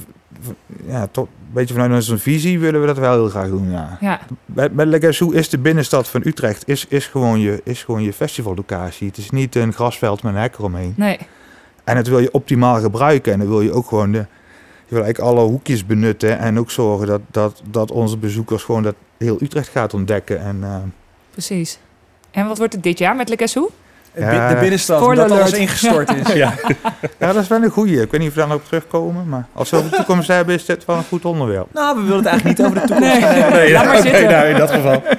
ja, 0.86 1.06
toch 1.06 1.24
een 1.24 1.52
beetje 1.52 1.74
vanuit 1.74 1.92
onze 1.92 2.18
visie 2.18 2.58
willen 2.58 2.80
we 2.80 2.86
dat 2.86 2.98
wel 2.98 3.12
heel 3.12 3.28
graag 3.28 3.48
doen. 3.48 3.70
Ja. 3.70 3.98
Ja, 4.00 4.20
Met, 4.44 5.04
is 5.32 5.48
de 5.48 5.58
binnenstad 5.58 6.08
van 6.08 6.20
Utrecht 6.24 6.68
is, 6.68 6.86
is, 6.88 7.06
gewoon 7.06 7.40
je, 7.40 7.60
is 7.64 7.82
gewoon 7.82 8.02
je 8.02 8.12
festivallocatie. 8.12 9.06
Het 9.06 9.16
is 9.16 9.30
niet 9.30 9.54
een 9.54 9.72
grasveld 9.72 10.22
met 10.22 10.34
een 10.34 10.40
hek 10.40 10.54
eromheen. 10.54 10.94
nee. 10.96 11.18
En 11.84 11.94
dat 11.94 12.06
wil 12.06 12.18
je 12.18 12.32
optimaal 12.32 12.80
gebruiken. 12.80 13.32
En 13.32 13.38
dan 13.38 13.48
wil 13.48 13.60
je 13.60 13.72
ook 13.72 13.88
gewoon 13.88 14.12
de, 14.12 14.18
je 14.18 14.94
wil 14.94 15.02
eigenlijk 15.04 15.34
alle 15.34 15.48
hoekjes 15.48 15.86
benutten. 15.86 16.38
En 16.38 16.58
ook 16.58 16.70
zorgen 16.70 17.06
dat, 17.06 17.20
dat, 17.30 17.62
dat 17.70 17.90
onze 17.90 18.16
bezoekers 18.16 18.62
gewoon 18.62 18.82
dat 18.82 18.94
heel 19.18 19.38
Utrecht 19.42 19.68
gaat 19.68 19.94
ontdekken. 19.94 20.40
En 20.40 20.58
eh, 20.62 20.76
Precies. 21.30 21.78
En 22.30 22.46
wat 22.46 22.58
wordt 22.58 22.72
het 22.72 22.82
dit 22.82 22.98
jaar 22.98 23.16
met 23.16 23.28
Le 23.28 23.36
Who? 24.16 24.24
De 24.24 24.30
bi- 24.30 24.36
Ja. 24.36 24.48
de 24.54 24.60
binnenstad, 24.60 24.98
Spoiler 25.00 25.28
dat 25.28 25.38
alles 25.38 25.52
ingestort 25.52 26.14
is. 26.14 26.32
Ja. 26.42 26.52
ja, 27.18 27.32
dat 27.32 27.42
is 27.42 27.48
wel 27.48 27.62
een 27.62 27.70
goeie. 27.70 28.00
Ik 28.02 28.10
weet 28.10 28.20
niet 28.20 28.28
of 28.28 28.34
we 28.34 28.40
daar 28.40 28.48
nog 28.48 28.58
op 28.58 28.64
terugkomen. 28.64 29.28
Maar 29.28 29.46
als 29.52 29.70
we 29.70 29.76
over 29.76 29.90
de 29.90 29.96
toekomst 29.96 30.28
hebben, 30.28 30.54
is 30.54 30.64
dit 30.64 30.84
wel 30.84 30.96
een 30.96 31.04
goed 31.04 31.24
onderwerp. 31.24 31.66
Nou, 31.72 31.96
we 31.96 32.02
willen 32.02 32.16
het 32.16 32.26
eigenlijk 32.26 32.58
niet 32.58 32.66
over 32.66 32.80
de 32.80 32.86
toekomst 32.86 33.12
Nee. 33.12 33.22
hebben. 33.22 33.52
Nee, 33.58 33.72
Laat 33.72 33.84
maar 33.84 33.96
zitten. 34.02 34.24
nou, 34.30 34.46
in 34.46 34.56
dat 34.56 34.70
geval. 34.70 35.02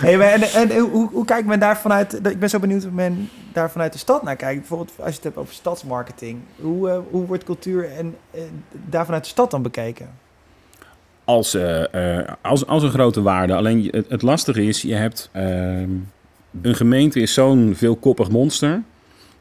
Hey, 0.00 0.16
maar 0.16 0.26
en, 0.28 0.42
en 0.42 0.78
hoe, 0.78 1.08
hoe 1.12 1.24
kijkt 1.24 1.46
men 1.46 1.58
daar 1.60 1.76
vanuit... 1.78 2.14
Ik 2.28 2.38
ben 2.38 2.48
zo 2.50 2.58
benieuwd 2.58 2.82
hoe 2.82 2.92
men 2.92 3.28
daar 3.52 3.70
vanuit 3.70 3.92
de 3.92 3.98
stad 3.98 4.22
naar 4.22 4.36
kijkt. 4.36 4.58
Bijvoorbeeld 4.58 4.90
als 4.98 5.08
je 5.08 5.14
het 5.14 5.24
hebt 5.24 5.36
over 5.36 5.54
stadsmarketing. 5.54 6.38
Hoe, 6.60 6.90
eh, 6.90 6.96
hoe 7.10 7.26
wordt 7.26 7.44
cultuur 7.44 7.90
en, 7.98 8.16
eh, 8.30 8.40
daar 8.70 9.04
vanuit 9.04 9.22
de 9.24 9.28
stad 9.30 9.50
dan 9.50 9.62
bekeken? 9.62 10.08
als, 11.24 11.54
eh, 11.54 12.18
eh, 12.18 12.28
als, 12.42 12.66
als 12.66 12.82
een 12.82 12.90
grote 12.90 13.22
waarde. 13.22 13.54
Alleen 13.54 13.88
het, 13.90 14.06
het 14.08 14.22
lastige 14.22 14.62
is, 14.64 14.82
je 14.82 14.94
hebt... 14.94 15.30
een 16.62 16.74
gemeente 16.74 17.20
is 17.20 17.34
zo'n 17.34 17.72
veelkoppig 17.74 18.30
monster. 18.30 18.82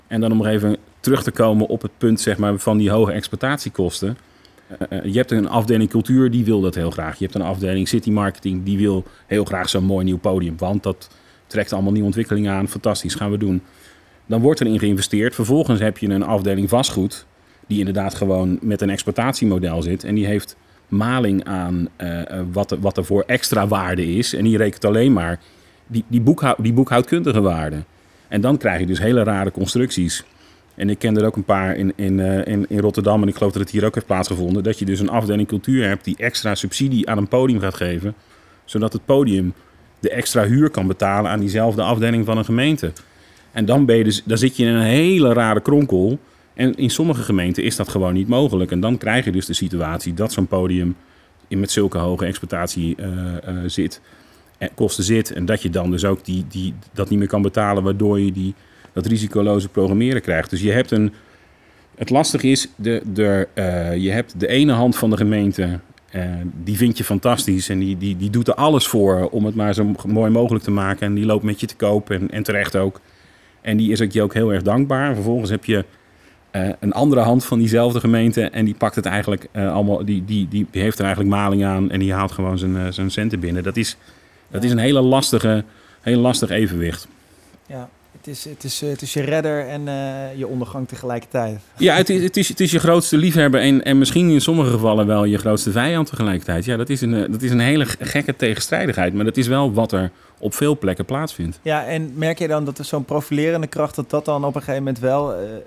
En 0.07 0.21
dan 0.21 0.31
om 0.31 0.37
nog 0.37 0.47
even 0.47 0.77
terug 0.99 1.23
te 1.23 1.31
komen 1.31 1.67
op 1.67 1.81
het 1.81 1.91
punt 1.97 2.21
zeg 2.21 2.37
maar, 2.37 2.57
van 2.57 2.77
die 2.77 2.89
hoge 2.89 3.11
exploitatiekosten. 3.11 4.17
Eh, 4.67 4.97
eh, 4.97 5.05
je 5.05 5.17
hebt 5.17 5.31
een 5.31 5.49
afdeling 5.49 5.89
cultuur, 5.89 6.31
die 6.31 6.45
wil 6.45 6.61
dat 6.61 6.75
heel 6.75 6.91
graag. 6.91 7.17
Je 7.17 7.23
hebt 7.23 7.35
een 7.35 7.41
afdeling 7.41 7.87
city 7.87 8.11
marketing, 8.11 8.63
die 8.63 8.77
wil 8.77 9.03
heel 9.27 9.45
graag 9.45 9.69
zo'n 9.69 9.83
mooi 9.83 10.05
nieuw 10.05 10.17
podium. 10.17 10.57
Want 10.57 10.83
dat 10.83 11.09
trekt 11.47 11.73
allemaal 11.73 11.91
nieuwe 11.91 12.07
ontwikkelingen 12.07 12.53
aan. 12.53 12.67
Fantastisch, 12.67 13.15
gaan 13.15 13.31
we 13.31 13.37
doen. 13.37 13.61
Dan 14.25 14.41
wordt 14.41 14.61
erin 14.61 14.79
geïnvesteerd. 14.79 15.35
Vervolgens 15.35 15.79
heb 15.79 15.97
je 15.97 16.09
een 16.09 16.23
afdeling 16.23 16.69
vastgoed, 16.69 17.25
die 17.67 17.79
inderdaad 17.79 18.15
gewoon 18.15 18.59
met 18.61 18.81
een 18.81 18.89
exploitatiemodel 18.89 19.81
zit. 19.81 20.03
En 20.03 20.15
die 20.15 20.25
heeft 20.25 20.55
maling 20.87 21.43
aan 21.43 21.89
eh, 21.95 22.31
eh, 22.31 22.45
wat, 22.51 22.71
er, 22.71 22.79
wat 22.79 22.97
er 22.97 23.05
voor 23.05 23.23
extra 23.27 23.67
waarde 23.67 24.15
is. 24.15 24.33
En 24.33 24.43
die 24.43 24.57
rekent 24.57 24.85
alleen 24.85 25.13
maar 25.13 25.39
die, 25.87 26.05
die, 26.07 26.23
die 26.57 26.73
boekhoudkundige 26.73 27.41
waarde. 27.41 27.83
En 28.27 28.41
dan 28.41 28.57
krijg 28.57 28.79
je 28.79 28.85
dus 28.85 28.99
hele 28.99 29.23
rare 29.23 29.51
constructies. 29.51 30.23
En 30.75 30.89
ik 30.89 30.99
ken 30.99 31.17
er 31.17 31.25
ook 31.25 31.35
een 31.35 31.43
paar 31.43 31.75
in, 31.75 31.93
in, 31.95 32.19
eh, 32.19 32.53
in, 32.53 32.65
in 32.69 32.79
Rotterdam, 32.79 33.21
en 33.21 33.27
ik 33.27 33.35
geloof 33.35 33.51
dat 33.51 33.61
het 33.61 33.71
hier 33.71 33.85
ook 33.85 33.93
heeft 33.93 34.05
plaatsgevonden, 34.05 34.63
dat 34.63 34.79
je 34.79 34.85
dus 34.85 34.99
een 34.99 35.09
afdeling 35.09 35.47
cultuur 35.47 35.87
hebt 35.87 36.03
die 36.03 36.17
extra 36.17 36.55
subsidie 36.55 37.09
aan 37.09 37.17
een 37.17 37.27
podium 37.27 37.59
gaat 37.59 37.75
geven, 37.75 38.13
zodat 38.65 38.93
het 38.93 39.05
podium 39.05 39.53
de 39.99 40.09
extra 40.09 40.45
huur 40.45 40.69
kan 40.69 40.87
betalen 40.87 41.31
aan 41.31 41.39
diezelfde 41.39 41.81
afdeling 41.81 42.25
van 42.25 42.37
een 42.37 42.45
gemeente. 42.45 42.91
En 43.51 43.65
dan, 43.65 43.85
ben 43.85 43.97
je 43.97 44.03
dus, 44.03 44.23
dan 44.25 44.37
zit 44.37 44.57
je 44.57 44.65
in 44.65 44.73
een 44.73 44.81
hele 44.81 45.33
rare 45.33 45.61
kronkel. 45.61 46.19
En 46.53 46.75
in 46.75 46.89
sommige 46.89 47.21
gemeenten 47.21 47.63
is 47.63 47.75
dat 47.75 47.89
gewoon 47.89 48.13
niet 48.13 48.27
mogelijk. 48.27 48.71
En 48.71 48.79
dan 48.79 48.97
krijg 48.97 49.25
je 49.25 49.31
dus 49.31 49.45
de 49.45 49.53
situatie 49.53 50.13
dat 50.13 50.31
zo'n 50.31 50.47
podium 50.47 50.95
in 51.47 51.59
met 51.59 51.71
zulke 51.71 51.97
hoge 51.97 52.25
exploitatie 52.25 52.95
eh, 52.95 53.07
eh, 53.47 53.55
zit 53.65 54.01
kosten 54.75 55.03
zit. 55.03 55.31
En 55.31 55.45
dat 55.45 55.61
je 55.61 55.69
dan 55.69 55.91
dus 55.91 56.05
ook 56.05 56.25
die, 56.25 56.45
die, 56.49 56.73
dat 56.93 57.09
niet 57.09 57.19
meer 57.19 57.27
kan 57.27 57.41
betalen, 57.41 57.83
waardoor 57.83 58.19
je 58.19 58.31
die, 58.31 58.53
dat 58.93 59.05
risicoloze 59.05 59.69
programmeren 59.69 60.21
krijgt. 60.21 60.49
Dus 60.49 60.61
je 60.61 60.71
hebt 60.71 60.91
een. 60.91 61.13
Het 61.95 62.09
lastige 62.09 62.47
is, 62.47 62.67
de, 62.75 63.01
de, 63.13 63.47
eh, 63.53 63.95
je 63.97 64.11
hebt 64.11 64.39
de 64.39 64.47
ene 64.47 64.71
hand 64.71 64.95
van 64.95 65.09
de 65.09 65.17
gemeente, 65.17 65.79
eh, 66.09 66.23
die 66.63 66.77
vind 66.77 66.97
je 66.97 67.03
fantastisch 67.03 67.69
en 67.69 67.79
die, 67.79 67.97
die, 67.97 68.17
die 68.17 68.29
doet 68.29 68.47
er 68.47 68.53
alles 68.53 68.87
voor 68.87 69.29
om 69.29 69.45
het 69.45 69.55
maar 69.55 69.73
zo 69.73 69.95
mooi 70.07 70.31
mogelijk 70.31 70.63
te 70.63 70.71
maken. 70.71 71.07
En 71.07 71.13
die 71.13 71.25
loopt 71.25 71.43
met 71.43 71.59
je 71.59 71.67
te 71.67 71.75
koop 71.75 72.09
en, 72.09 72.31
en 72.31 72.43
terecht 72.43 72.75
ook. 72.75 73.01
En 73.61 73.77
die 73.77 73.91
is 73.91 74.01
ook 74.01 74.11
je 74.11 74.21
ook 74.21 74.33
heel 74.33 74.53
erg 74.53 74.63
dankbaar. 74.63 75.07
En 75.09 75.15
vervolgens 75.15 75.49
heb 75.49 75.65
je 75.65 75.85
eh, 76.53 76.69
een 76.79 76.91
andere 76.91 77.21
hand 77.21 77.45
van 77.45 77.57
diezelfde 77.57 77.99
gemeente. 77.99 78.41
En 78.41 78.65
die 78.65 78.75
pakt 78.75 78.95
het 78.95 79.05
eigenlijk 79.05 79.47
eh, 79.51 79.73
allemaal. 79.73 80.05
Die, 80.05 80.25
die, 80.25 80.47
die 80.49 80.67
heeft 80.71 80.99
er 80.99 81.05
eigenlijk 81.05 81.35
maling 81.35 81.65
aan. 81.65 81.91
En 81.91 81.99
die 81.99 82.13
haalt 82.13 82.31
gewoon 82.31 82.57
zijn, 82.57 82.77
eh, 82.77 82.87
zijn 82.89 83.11
centen 83.11 83.39
binnen. 83.39 83.63
Dat 83.63 83.77
is, 83.77 83.97
dat 84.53 84.63
is 84.63 84.71
een 84.71 84.77
hele 84.77 85.01
lastige, 85.01 85.63
heel 86.01 86.19
lastig 86.19 86.49
evenwicht. 86.49 87.07
Ja, 87.67 87.89
het 88.17 88.27
is, 88.27 88.45
het 88.45 88.63
is, 88.63 88.81
eh, 88.81 88.89
het 88.89 89.01
is 89.01 89.13
je 89.13 89.21
redder 89.21 89.67
en 89.67 89.87
eh, 89.87 90.37
je 90.37 90.47
ondergang 90.47 90.87
tegelijkertijd. 90.87 91.59
Ja, 91.77 91.95
het 91.95 92.09
is, 92.09 92.23
het 92.23 92.37
is, 92.37 92.49
het 92.49 92.59
is 92.59 92.71
je 92.71 92.79
grootste 92.79 93.17
liefhebber 93.17 93.61
en, 93.61 93.83
en 93.83 93.97
misschien 93.97 94.29
in 94.29 94.41
sommige 94.41 94.69
gevallen 94.69 95.07
wel 95.07 95.25
je 95.25 95.37
grootste 95.37 95.71
vijand 95.71 96.07
tegelijkertijd. 96.07 96.65
Ja, 96.65 96.77
dat 96.77 96.89
is 96.89 97.01
een, 97.01 97.13
eh, 97.13 97.31
dat 97.31 97.41
is 97.41 97.51
een 97.51 97.59
hele 97.59 97.85
gekke 97.99 98.35
tegenstrijdigheid. 98.35 99.13
Maar 99.13 99.25
dat 99.25 99.37
is 99.37 99.47
wel 99.47 99.73
wat 99.73 99.91
er 99.91 100.11
op 100.43 100.53
veel 100.53 100.77
plekken 100.77 101.05
plaatsvindt. 101.05 101.59
Ja, 101.61 101.85
en 101.85 102.11
merk 102.15 102.39
je 102.39 102.47
dan 102.47 102.65
dat 102.65 102.77
er 102.77 102.85
zo'n 102.85 103.05
profilerende 103.05 103.67
kracht, 103.67 103.95
dat 103.95 104.09
dat 104.09 104.25
dan 104.25 104.45
op 104.45 104.55
een 104.55 104.61
gegeven 104.61 104.83
moment 104.83 104.99
wel 104.99 105.33
eh, 105.33 105.55
eh, 105.55 105.61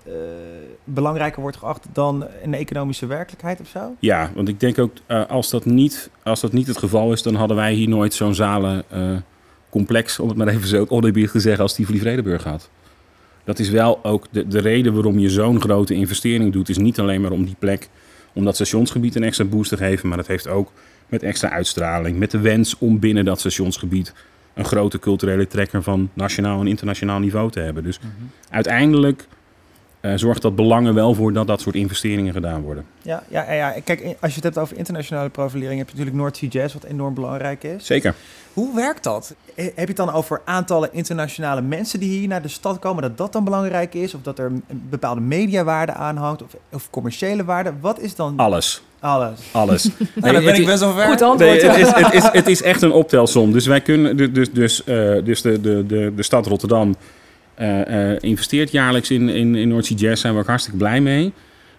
belangrijker 0.84 1.42
wordt 1.42 1.56
geacht 1.56 1.86
dan 1.92 2.26
een 2.42 2.54
economische 2.54 3.06
werkelijkheid 3.06 3.60
of 3.60 3.68
zo? 3.68 3.94
Ja, 3.98 4.30
want 4.34 4.48
ik 4.48 4.60
denk 4.60 4.78
ook, 4.78 4.92
eh, 5.06 5.26
als, 5.26 5.50
dat 5.50 5.64
niet, 5.64 6.10
als 6.22 6.40
dat 6.40 6.52
niet 6.52 6.66
het 6.66 6.78
geval 6.78 7.12
is, 7.12 7.22
dan 7.22 7.34
hadden 7.34 7.56
wij 7.56 7.72
hier 7.72 7.88
nooit 7.88 8.14
zo'n 8.14 8.34
zalencomplex, 8.34 10.18
om 10.18 10.28
het 10.28 10.36
maar 10.36 10.48
even 10.48 10.68
zo 10.68 10.86
oneerbiedig 10.88 11.30
te 11.30 11.40
zeggen, 11.40 11.62
als 11.62 11.74
Tivoli 11.74 11.98
Vredenburg 11.98 12.44
had. 12.44 12.70
Dat 13.44 13.58
is 13.58 13.70
wel 13.70 14.04
ook 14.04 14.26
de, 14.30 14.48
de 14.48 14.60
reden 14.60 14.94
waarom 14.94 15.18
je 15.18 15.30
zo'n 15.30 15.60
grote 15.60 15.94
investering 15.94 16.52
doet, 16.52 16.68
is 16.68 16.78
niet 16.78 16.98
alleen 16.98 17.20
maar 17.20 17.30
om 17.30 17.44
die 17.44 17.56
plek, 17.58 17.88
om 18.34 18.44
dat 18.44 18.54
stationsgebied 18.54 19.14
een 19.14 19.24
extra 19.24 19.44
boost 19.44 19.68
te 19.68 19.76
geven, 19.76 20.08
maar 20.08 20.16
dat 20.16 20.26
heeft 20.26 20.48
ook 20.48 20.72
met 21.08 21.22
extra 21.22 21.50
uitstraling, 21.50 22.18
met 22.18 22.30
de 22.30 22.40
wens 22.40 22.78
om 22.78 22.98
binnen 22.98 23.24
dat 23.24 23.38
stationsgebied 23.38 24.12
een 24.56 24.64
grote 24.64 24.98
culturele 24.98 25.46
trekker 25.46 25.82
van 25.82 26.10
nationaal 26.12 26.60
en 26.60 26.66
internationaal 26.66 27.18
niveau 27.18 27.50
te 27.50 27.60
hebben. 27.60 27.84
Dus 27.84 27.98
uiteindelijk 28.50 29.26
eh, 30.00 30.12
zorgt 30.14 30.42
dat 30.42 30.56
belangen 30.56 30.94
wel 30.94 31.14
voor 31.14 31.32
dat 31.32 31.46
dat 31.46 31.60
soort 31.60 31.74
investeringen 31.74 32.32
gedaan 32.32 32.62
worden. 32.62 32.86
Ja, 33.02 33.22
ja, 33.28 33.52
ja. 33.52 33.74
Kijk, 33.84 34.00
als 34.20 34.30
je 34.30 34.34
het 34.34 34.44
hebt 34.44 34.58
over 34.58 34.76
internationale 34.76 35.28
profilering, 35.28 35.78
heb 35.78 35.88
je 35.88 35.94
natuurlijk 35.94 36.22
North 36.22 36.36
Sea 36.36 36.48
Jazz, 36.48 36.74
wat 36.74 36.84
enorm 36.84 37.14
belangrijk 37.14 37.62
is. 37.62 37.86
Zeker. 37.86 38.14
Hoe 38.52 38.74
werkt 38.74 39.04
dat? 39.04 39.34
Heb 39.54 39.74
je 39.74 39.84
het 39.84 39.96
dan 39.96 40.12
over 40.12 40.42
aantallen 40.44 40.92
internationale 40.92 41.60
mensen 41.60 42.00
die 42.00 42.18
hier 42.18 42.28
naar 42.28 42.42
de 42.42 42.48
stad 42.48 42.78
komen, 42.78 43.02
dat 43.02 43.16
dat 43.16 43.32
dan 43.32 43.44
belangrijk 43.44 43.94
is? 43.94 44.14
Of 44.14 44.22
dat 44.22 44.38
er 44.38 44.46
een 44.46 44.88
bepaalde 44.90 45.20
mediawaarde 45.20 45.92
aan 45.92 46.16
hangt? 46.16 46.42
Of, 46.42 46.56
of 46.72 46.90
commerciële 46.90 47.44
waarde? 47.44 47.72
Wat 47.80 48.00
is 48.00 48.14
dan 48.14 48.36
Alles. 48.36 48.82
Alles? 49.00 49.38
Alles. 49.52 49.84
Nou, 50.14 50.32
dan 50.34 50.44
ben 50.44 50.54
ik 50.54 50.60
is- 50.60 50.66
best 50.66 50.80
wel 50.80 50.92
ver. 50.92 51.04
Goed 51.06 51.22
antwoord. 51.22 51.62
Nee, 51.62 51.70
het, 51.70 51.76
is, 51.80 51.92
het, 52.04 52.12
is, 52.14 52.22
het 52.32 52.46
is 52.46 52.62
echt 52.62 52.82
een 52.82 52.92
optelsom. 52.92 53.52
Dus 53.52 53.66
wij 53.66 53.80
kunnen, 53.80 54.16
du- 54.16 54.32
dus, 54.32 54.50
dus, 54.52 54.84
eh, 54.84 55.12
dus 55.24 55.42
de, 55.42 55.60
de, 55.60 55.86
de, 55.86 56.12
de 56.16 56.22
stad 56.22 56.46
Rotterdam 56.46 56.96
eh, 57.54 58.10
eh, 58.12 58.18
investeert 58.20 58.70
jaarlijks 58.70 59.10
in, 59.10 59.28
in, 59.28 59.54
in 59.54 59.68
North 59.68 59.86
Sea 59.86 59.96
Jazz. 59.96 60.20
Zijn 60.20 60.34
we 60.34 60.40
ook 60.40 60.46
hartstikke 60.46 60.78
blij 60.78 61.00
mee. 61.00 61.32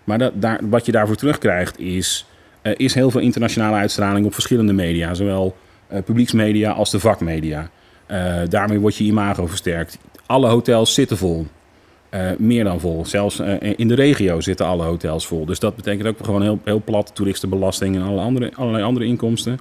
Maar 0.03 0.17
dat, 0.17 0.31
daar, 0.35 0.59
wat 0.69 0.85
je 0.85 0.91
daarvoor 0.91 1.15
terugkrijgt 1.15 1.79
is, 1.79 2.25
eh, 2.61 2.73
is 2.77 2.93
heel 2.93 3.11
veel 3.11 3.21
internationale 3.21 3.75
uitstraling 3.75 4.25
op 4.25 4.33
verschillende 4.33 4.73
media. 4.73 5.13
Zowel 5.13 5.55
eh, 5.87 6.03
publieksmedia 6.03 6.71
als 6.71 6.91
de 6.91 6.99
vakmedia. 6.99 7.69
Eh, 8.05 8.35
daarmee 8.49 8.79
wordt 8.79 8.95
je 8.97 9.03
imago 9.03 9.47
versterkt. 9.47 9.97
Alle 10.25 10.47
hotels 10.49 10.93
zitten 10.93 11.17
vol. 11.17 11.47
Eh, 12.09 12.29
meer 12.37 12.63
dan 12.63 12.79
vol. 12.79 13.05
Zelfs 13.05 13.39
eh, 13.39 13.73
in 13.75 13.87
de 13.87 13.95
regio 13.95 14.41
zitten 14.41 14.65
alle 14.65 14.83
hotels 14.83 15.27
vol. 15.27 15.45
Dus 15.45 15.59
dat 15.59 15.75
betekent 15.75 16.07
ook 16.07 16.17
gewoon 16.25 16.41
heel, 16.41 16.59
heel 16.63 16.81
plat 16.85 17.11
toeristenbelasting 17.15 17.95
en 17.95 18.01
alle 18.01 18.21
andere, 18.21 18.51
allerlei 18.55 18.83
andere 18.83 19.05
inkomsten. 19.05 19.59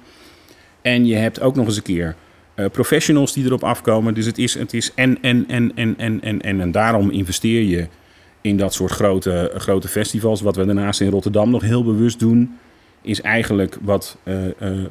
En 0.81 1.05
je 1.05 1.15
hebt 1.15 1.41
ook 1.41 1.55
nog 1.55 1.65
eens 1.65 1.77
een 1.77 1.83
keer 1.83 2.15
eh, 2.53 2.65
professionals 2.71 3.33
die 3.33 3.45
erop 3.45 3.63
afkomen. 3.63 4.13
Dus 4.13 4.25
het 4.25 4.37
is, 4.37 4.53
het 4.53 4.73
is 4.73 4.91
en, 4.93 5.17
en, 5.21 5.45
en, 5.47 5.71
en, 5.75 5.93
en, 5.97 6.21
en, 6.21 6.41
en, 6.41 6.61
en 6.61 6.71
daarom 6.71 7.09
investeer 7.09 7.61
je 7.61 7.87
in 8.41 8.57
dat 8.57 8.73
soort 8.73 8.91
grote, 8.91 9.51
grote 9.55 9.87
festivals. 9.87 10.41
Wat 10.41 10.55
we 10.55 10.65
daarnaast 10.65 11.01
in 11.01 11.09
Rotterdam 11.09 11.49
nog 11.49 11.61
heel 11.61 11.83
bewust 11.83 12.19
doen, 12.19 12.57
is 13.01 13.21
eigenlijk 13.21 13.77
wat, 13.81 14.17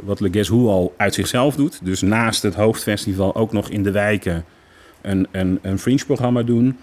wat 0.02 0.20
Le 0.20 0.28
Guess 0.32 0.48
Who 0.48 0.68
al 0.68 0.94
uit 0.96 1.14
zichzelf 1.14 1.56
doet. 1.56 1.80
Dus 1.84 2.00
naast 2.00 2.42
het 2.42 2.54
hoofdfestival 2.54 3.34
ook 3.34 3.52
nog 3.52 3.68
in 3.68 3.82
de 3.82 3.90
wijken 3.90 4.44
een, 5.02 5.26
een, 5.30 5.58
een 5.62 5.78
fringe-programma 5.78 6.42
doen. 6.42 6.76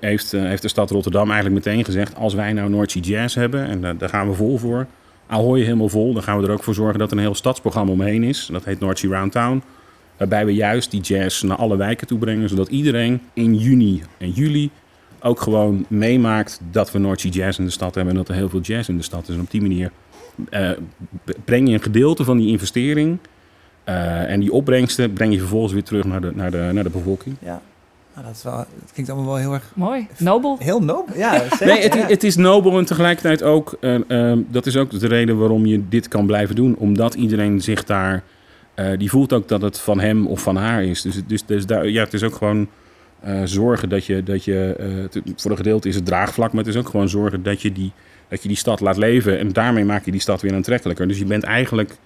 Heeft, 0.00 0.32
eh, 0.32 0.42
heeft 0.42 0.62
de 0.62 0.68
stad 0.68 0.90
Rotterdam 0.90 1.30
eigenlijk 1.30 1.64
meteen 1.64 1.84
gezegd... 1.84 2.16
als 2.16 2.34
wij 2.34 2.52
nou 2.52 2.70
Noordse 2.70 3.00
Jazz 3.00 3.34
hebben, 3.34 3.66
en 3.66 3.98
daar, 3.98 4.08
gaan 4.08 4.28
we 4.28 4.34
vol 4.34 4.58
voor... 4.58 4.86
Ahoy 5.26 5.60
helemaal 5.60 5.88
vol, 5.88 6.12
dan 6.12 6.22
gaan 6.22 6.40
we 6.40 6.46
er 6.46 6.52
ook 6.52 6.62
voor 6.62 6.74
zorgen 6.74 6.98
dat 6.98 7.10
er 7.10 7.16
een 7.16 7.22
heel 7.22 7.34
stadsprogramma 7.34 7.92
omheen 7.92 8.22
is. 8.22 8.48
Dat 8.52 8.64
heet 8.64 8.80
Noordse 8.80 9.08
Roundtown. 9.08 9.62
Waarbij 10.16 10.46
we 10.46 10.54
juist 10.54 10.90
die 10.90 11.00
jazz 11.00 11.42
naar 11.42 11.56
alle 11.56 11.76
wijken 11.76 12.06
toe 12.06 12.18
brengen... 12.18 12.48
zodat 12.48 12.68
iedereen 12.68 13.20
in 13.32 13.54
juni 13.54 14.02
en 14.18 14.30
juli 14.30 14.70
ook 15.20 15.40
gewoon 15.40 15.84
meemaakt... 15.88 16.60
dat 16.70 16.92
we 16.92 16.98
Noordse 16.98 17.28
Jazz 17.28 17.58
in 17.58 17.64
de 17.64 17.70
stad 17.70 17.94
hebben... 17.94 18.12
en 18.12 18.18
dat 18.18 18.28
er 18.28 18.34
heel 18.34 18.48
veel 18.48 18.60
jazz 18.60 18.88
in 18.88 18.96
de 18.96 19.02
stad 19.02 19.28
is. 19.28 19.34
En 19.34 19.40
op 19.40 19.50
die 19.50 19.60
manier 19.60 19.90
eh, 20.50 20.70
breng 21.44 21.68
je 21.68 21.74
een 21.74 21.82
gedeelte 21.82 22.24
van 22.24 22.38
die 22.38 22.48
investering... 22.48 23.18
eh, 23.84 24.30
en 24.30 24.40
die 24.40 24.52
opbrengsten 24.52 25.12
breng 25.12 25.32
je 25.32 25.38
vervolgens 25.38 25.72
weer 25.72 25.84
terug 25.84 26.04
naar 26.04 26.20
de, 26.20 26.32
naar 26.34 26.50
de, 26.50 26.70
naar 26.72 26.84
de 26.84 26.90
bevolking. 26.90 27.36
Ja, 27.40 27.62
nou, 28.16 28.26
dat, 28.26 28.36
is 28.36 28.42
wel, 28.42 28.56
dat 28.56 28.92
klinkt 28.92 29.10
allemaal 29.12 29.28
wel 29.32 29.40
heel 29.40 29.52
erg... 29.52 29.72
Mooi. 29.74 30.06
Nobel. 30.18 30.56
Heel 30.60 30.80
nobel, 30.82 31.16
ja. 31.16 31.32
Zeker, 31.50 31.66
Nee, 31.66 31.82
het, 31.82 31.94
ja. 31.94 32.06
het 32.06 32.24
is 32.24 32.36
nobel 32.36 32.78
en 32.78 32.84
tegelijkertijd 32.84 33.42
ook, 33.42 33.76
eh, 33.80 34.30
eh, 34.32 34.38
dat 34.48 34.66
is 34.66 34.76
ook 34.76 35.00
de 35.00 35.06
reden 35.06 35.38
waarom 35.38 35.66
je 35.66 35.88
dit 35.88 36.08
kan 36.08 36.26
blijven 36.26 36.54
doen. 36.54 36.76
Omdat 36.78 37.14
iedereen 37.14 37.60
zich 37.60 37.84
daar, 37.84 38.22
eh, 38.74 38.98
die 38.98 39.10
voelt 39.10 39.32
ook 39.32 39.48
dat 39.48 39.62
het 39.62 39.78
van 39.78 40.00
hem 40.00 40.26
of 40.26 40.40
van 40.40 40.56
haar 40.56 40.84
is. 40.84 41.02
Dus, 41.02 41.14
het- 41.14 41.28
dus, 41.28 41.44
dus 41.46 41.66
daar, 41.66 41.88
ja, 41.88 42.04
het 42.04 42.12
is 42.14 42.22
ook 42.22 42.34
gewoon 42.34 42.68
eh, 43.20 43.40
zorgen 43.44 43.88
dat 43.88 44.04
je, 44.06 44.22
dat 44.22 44.44
je 44.44 44.74
eh, 44.78 44.86
het- 45.02 45.20
voor 45.42 45.50
een 45.50 45.56
gedeelte 45.56 45.88
is 45.88 45.94
het 45.94 46.06
draagvlak, 46.06 46.52
maar 46.52 46.64
het 46.64 46.74
is 46.74 46.80
ook 46.80 46.88
gewoon 46.88 47.08
zorgen 47.08 47.42
dat 47.42 47.62
je 47.62 47.72
die, 47.72 47.92
dat 48.28 48.42
je 48.42 48.48
die 48.48 48.56
stad 48.56 48.80
laat 48.80 48.96
leven. 48.96 49.38
En 49.38 49.52
daarmee 49.52 49.84
maak 49.84 50.04
je 50.04 50.10
die 50.10 50.20
stad 50.20 50.40
weer 50.40 50.54
aantrekkelijker. 50.54 51.08
Dus 51.08 51.18
je 51.18 51.24
bent 51.24 51.42
eigenlijk, 51.42 51.96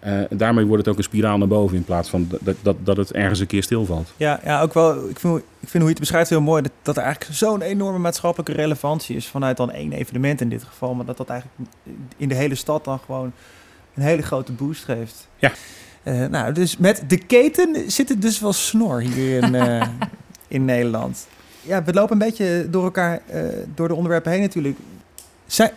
eh, 0.00 0.20
daarmee 0.30 0.64
wordt 0.64 0.84
het 0.84 0.92
ook 0.92 0.98
een 0.98 1.04
spiraal 1.04 1.38
naar 1.38 1.48
boven 1.48 1.76
in 1.76 1.84
plaats 1.84 2.08
van 2.08 2.28
dat, 2.40 2.56
dat, 2.62 2.76
dat 2.84 2.96
het 2.96 3.12
ergens 3.12 3.40
een 3.40 3.46
keer 3.46 3.62
stilvalt. 3.62 4.12
Ja, 4.16 4.40
ja, 4.44 4.62
ook 4.62 4.74
wel. 4.74 5.08
Ik 5.08 5.18
vind, 5.18 5.38
ik 5.38 5.68
vind 5.68 5.72
hoe 5.72 5.82
je 5.82 5.88
het 5.88 5.98
beschrijft 5.98 6.30
heel 6.30 6.40
mooi. 6.40 6.62
Dat, 6.62 6.72
dat 6.82 6.96
er 6.96 7.02
eigenlijk 7.02 7.34
zo'n 7.34 7.62
enorme 7.62 7.98
maatschappelijke 7.98 8.52
relevantie 8.52 9.16
is. 9.16 9.26
Vanuit 9.26 9.56
dan 9.56 9.70
één 9.70 9.92
evenement 9.92 10.40
in 10.40 10.48
dit 10.48 10.62
geval. 10.62 10.94
Maar 10.94 11.04
dat 11.04 11.16
dat 11.16 11.28
eigenlijk 11.28 11.70
in 12.16 12.28
de 12.28 12.34
hele 12.34 12.54
stad 12.54 12.84
dan 12.84 12.98
gewoon 12.98 13.32
een 13.94 14.02
hele 14.02 14.22
grote 14.22 14.52
boost 14.52 14.84
geeft. 14.84 15.28
Ja. 15.38 15.52
Eh, 16.02 16.26
nou, 16.26 16.52
dus 16.52 16.76
met 16.76 17.02
de 17.06 17.18
keten 17.18 17.90
zit 17.90 18.08
het 18.08 18.22
dus 18.22 18.40
wel 18.40 18.52
snor 18.52 19.00
hier 19.00 19.42
in, 19.42 19.54
eh, 19.66 19.88
in 20.48 20.64
Nederland. 20.64 21.26
Ja, 21.62 21.84
we 21.84 21.92
lopen 21.92 22.12
een 22.12 22.26
beetje 22.26 22.66
door 22.70 22.84
elkaar, 22.84 23.22
door 23.74 23.88
de 23.88 23.94
onderwerpen 23.94 24.32
heen 24.32 24.40
natuurlijk. 24.40 24.76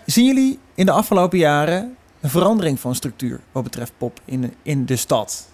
Zien 0.05 0.25
jullie 0.25 0.59
in 0.75 0.85
de 0.85 0.91
afgelopen 0.91 1.37
jaren 1.37 1.95
een 2.23 2.29
verandering 2.29 2.79
van 2.79 2.95
structuur 2.95 3.39
wat 3.51 3.63
betreft 3.63 3.93
pop 3.97 4.19
in, 4.25 4.53
in 4.61 4.85
de 4.85 4.95
stad? 4.95 5.47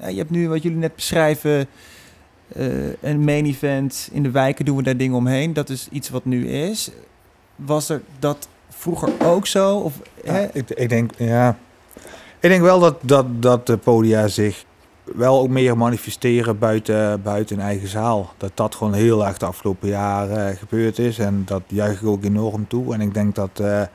Ja, 0.00 0.06
je 0.06 0.16
hebt 0.16 0.30
nu 0.30 0.48
wat 0.48 0.62
jullie 0.62 0.78
net 0.78 0.94
beschrijven, 0.94 1.66
eh, 2.48 3.02
een 3.02 3.24
main 3.24 3.46
event. 3.46 4.08
In 4.12 4.22
de 4.22 4.30
wijken 4.30 4.64
doen 4.64 4.76
we 4.76 4.82
daar 4.82 4.96
dingen 4.96 5.16
omheen. 5.16 5.52
Dat 5.52 5.68
is 5.68 5.88
iets 5.90 6.10
wat 6.10 6.24
nu 6.24 6.48
is. 6.48 6.90
Was 7.56 7.88
er 7.88 8.02
dat 8.18 8.48
vroeger 8.68 9.08
ook 9.24 9.46
zo? 9.46 9.76
Of, 9.76 9.94
hè? 10.24 10.46
Ik, 10.52 10.70
ik, 10.70 10.88
denk, 10.88 11.10
ja. 11.16 11.58
ik 12.40 12.48
denk 12.48 12.62
wel 12.62 12.80
dat, 12.80 12.96
dat, 13.00 13.42
dat 13.42 13.66
de 13.66 13.76
podia 13.76 14.28
zich 14.28 14.64
wel 15.04 15.40
ook 15.40 15.48
meer 15.48 15.76
manifesteren 15.76 16.58
buiten, 16.58 17.22
buiten 17.22 17.56
hun 17.56 17.66
eigen 17.66 17.88
zaal. 17.88 18.32
Dat 18.36 18.52
dat 18.54 18.74
gewoon 18.74 18.94
heel 18.94 19.26
erg 19.26 19.38
de 19.38 19.46
afgelopen 19.46 19.88
jaren 19.88 20.56
gebeurd 20.56 20.98
is. 20.98 21.18
En 21.18 21.42
dat 21.44 21.62
juich 21.66 22.00
ik 22.00 22.06
ook 22.06 22.24
enorm 22.24 22.68
toe. 22.68 22.94
En 22.94 23.00
ik 23.00 23.14
denk 23.14 23.34
dat 23.34 23.56
de 23.56 23.88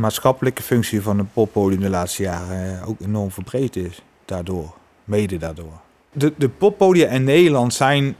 maatschappelijke 0.00 0.62
functie 0.62 1.02
van 1.02 1.18
een 1.18 1.30
poppodium 1.32 1.80
de 1.80 1.90
laatste 1.90 2.22
jaren 2.22 2.80
eh, 2.80 2.88
ook 2.88 3.00
enorm 3.00 3.30
verbreed 3.30 3.76
is. 3.76 4.02
Daardoor. 4.24 4.74
Mede 5.04 5.36
daardoor. 5.36 5.72
De, 6.12 6.32
de 6.36 6.48
poppodia 6.48 7.08
in 7.08 7.24
Nederland 7.24 7.74
zijn 7.74 8.14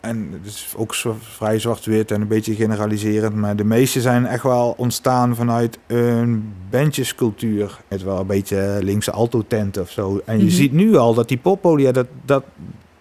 en 0.00 0.28
het 0.32 0.46
is 0.46 0.74
ook 0.76 0.94
zo 0.94 1.16
vrij 1.20 1.58
zwart-wit 1.58 2.10
en 2.10 2.20
een 2.20 2.28
beetje 2.28 2.54
generaliserend, 2.54 3.34
maar 3.34 3.56
de 3.56 3.64
meeste 3.64 4.00
zijn 4.00 4.26
echt 4.26 4.42
wel 4.42 4.74
ontstaan 4.76 5.34
vanuit 5.36 5.78
een 5.86 6.52
bandjescultuur. 6.70 7.78
Het 7.88 8.02
wel 8.02 8.20
een 8.20 8.26
beetje 8.26 8.78
linkse 8.82 9.10
alto-tent 9.10 9.76
of 9.78 9.90
zo. 9.90 10.20
En 10.24 10.38
je 10.38 10.44
Mhm. 10.44 10.52
ziet 10.52 10.72
nu 10.72 10.96
al 10.96 11.14
dat 11.14 11.28
die 11.28 11.36
poppodia, 11.38 11.92
dat, 11.92 12.06
dat, 12.24 12.44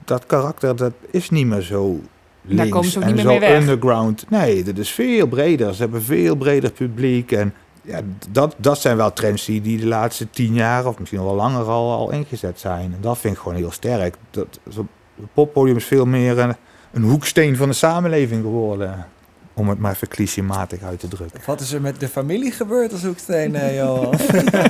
dat 0.06 0.26
karakter, 0.26 0.76
dat 0.76 0.94
is 1.12 1.30
niet 1.30 1.46
meer 1.48 1.62
zo 1.62 2.00
links 2.42 2.70
komen 2.72 2.90
ze 2.90 2.98
ook 3.00 3.04
en 3.06 3.12
niet 3.12 3.22
zo 3.22 3.28
meer 3.28 3.40
mee 3.40 3.50
weg. 3.50 3.60
underground. 3.62 4.26
Nee, 4.30 4.64
dat 4.64 4.78
is 4.78 4.90
veel 4.92 5.28
breder. 5.28 5.74
Ze 5.76 5.82
hebben 5.82 6.02
veel 6.04 6.36
breder 6.36 6.72
publiek 6.72 7.32
en 7.32 7.54
ja, 7.88 8.00
dat, 8.30 8.56
dat 8.58 8.80
zijn 8.82 8.98
wel 8.98 9.14
trends 9.14 9.46
die, 9.46 9.62
die 9.62 9.80
de 9.80 9.86
laatste 9.86 10.30
tien 10.30 10.54
jaar 10.54 10.86
of 10.86 11.00
misschien 11.00 11.24
wel 11.24 11.36
langer 11.36 11.66
al, 11.66 11.92
al 11.92 12.12
ingezet 12.12 12.60
zijn. 12.60 12.94
En 12.94 12.98
dat 13.02 13.18
vind 13.18 13.34
ik 13.34 13.40
gewoon 13.40 13.58
heel 13.58 13.72
sterk. 13.72 14.16
Dat, 14.30 14.60
het 14.64 14.86
poppodium 15.34 15.76
is 15.76 15.86
veel 15.86 16.06
meer 16.06 16.40
een, 16.40 16.56
een 16.92 17.04
hoeksteen 17.04 17.56
van 17.56 17.68
de 17.68 17.76
samenleving 17.76 18.42
geworden. 18.42 19.08
Om 19.54 19.70
het 19.70 19.80
maar 19.80 19.92
even 19.92 20.08
clichématig 20.08 20.84
uit 20.84 21.00
te 21.00 21.08
drukken. 21.08 21.42
Wat 21.46 21.60
is 21.60 21.74
er 21.74 21.82
met 21.82 22.00
de 22.00 22.08
familie 22.08 22.52
gebeurd 22.52 22.92
als 22.92 23.04
hoeksteen, 23.04 23.74
Johan? 23.76 24.06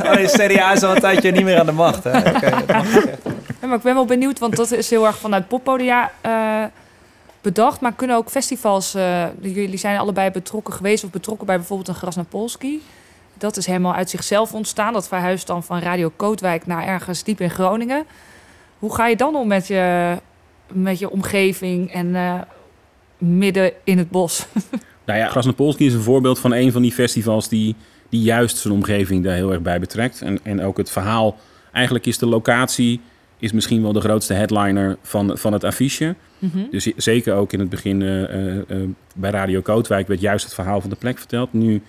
oh, 0.05 0.13
nee, 0.13 0.27
CDA 0.27 0.73
is 0.73 0.83
al 0.83 0.95
een 0.95 1.01
tijdje 1.01 1.31
niet 1.31 1.43
meer 1.43 1.59
aan 1.59 1.65
de 1.65 1.71
macht, 1.71 2.03
hè? 2.03 2.11
Dat 2.23 2.41
mag. 2.67 2.93
Ja, 3.61 3.67
maar 3.67 3.77
ik 3.77 3.83
ben 3.83 3.93
wel 3.93 4.05
benieuwd, 4.05 4.39
want 4.39 4.55
dat 4.55 4.71
is 4.71 4.89
heel 4.89 5.05
erg 5.05 5.17
vanuit 5.17 5.47
poppodia 5.47 6.11
eh, 6.21 6.63
bedacht, 7.41 7.81
maar 7.81 7.93
kunnen 7.93 8.15
ook 8.15 8.29
festivals... 8.29 8.93
eh, 8.93 9.25
jullie 9.41 9.77
zijn 9.77 9.97
allebei 9.99 10.31
betrokken 10.31 10.73
geweest 10.73 11.03
of 11.03 11.09
betrokken 11.09 11.45
bij 11.45 11.55
bijvoorbeeld 11.55 11.87
een 11.87 11.95
Grasnapolski. 11.95 12.81
Dat 13.37 13.57
is 13.57 13.65
helemaal 13.65 13.93
uit 13.93 14.09
zichzelf 14.09 14.53
ontstaan. 14.53 14.93
Dat 14.93 15.07
verhuist 15.07 15.47
dan 15.47 15.63
van 15.63 15.79
Radio 15.79 16.11
Kootwijk 16.15 16.65
naar 16.65 16.87
ergens 16.87 17.23
diep 17.23 17.41
in 17.41 17.49
Groningen. 17.49 18.05
Hoe 18.79 18.95
ga 18.95 19.07
je 19.07 19.15
dan 19.15 19.35
om 19.35 19.47
met 19.47 19.67
je, 19.67 20.17
met 20.71 20.99
je 20.99 21.09
omgeving 21.09 21.91
en 21.91 22.15
eh, 22.15 22.41
midden 23.17 23.71
in 23.83 23.97
het 23.97 24.09
bos? 24.09 24.45
Nou 25.07 25.19
ja, 25.19 25.27
Grasnapolski 25.27 25.85
is 25.85 25.93
een 25.93 26.01
voorbeeld 26.01 26.39
van 26.39 26.53
een 26.53 26.71
van 26.71 26.81
die 26.81 26.91
festivals 26.91 27.49
die, 27.49 27.75
die 28.09 28.21
juist 28.21 28.57
zijn 28.57 28.73
omgeving 28.73 29.23
daar 29.23 29.35
heel 29.35 29.51
erg 29.51 29.61
bij 29.61 29.79
betrekt. 29.79 30.21
En, 30.21 30.39
en 30.43 30.61
ook 30.61 30.77
het 30.77 30.91
verhaal, 30.91 31.37
eigenlijk 31.71 32.05
is 32.05 32.17
de 32.17 32.25
locatie 32.25 33.01
is 33.39 33.51
misschien 33.51 33.81
wel 33.81 33.93
de 33.93 33.99
grootste 33.99 34.33
headliner 34.33 34.97
van, 35.01 35.37
van 35.37 35.53
het 35.53 35.63
affiche. 35.63 36.15
Mhm. 36.39 36.59
Dus 36.71 36.91
zeker 36.95 37.35
ook 37.35 37.53
in 37.53 37.59
het 37.59 37.69
begin 37.69 38.01
eh, 38.01 38.59
eh, 38.59 38.89
bij 39.15 39.31
Radio 39.31 39.61
Kootwijk 39.61 40.07
werd 40.07 40.21
juist 40.21 40.45
het 40.45 40.53
verhaal 40.53 40.81
van 40.81 40.89
de 40.89 40.95
plek 40.95 41.17
verteld. 41.17 41.53
Nu, 41.53 41.81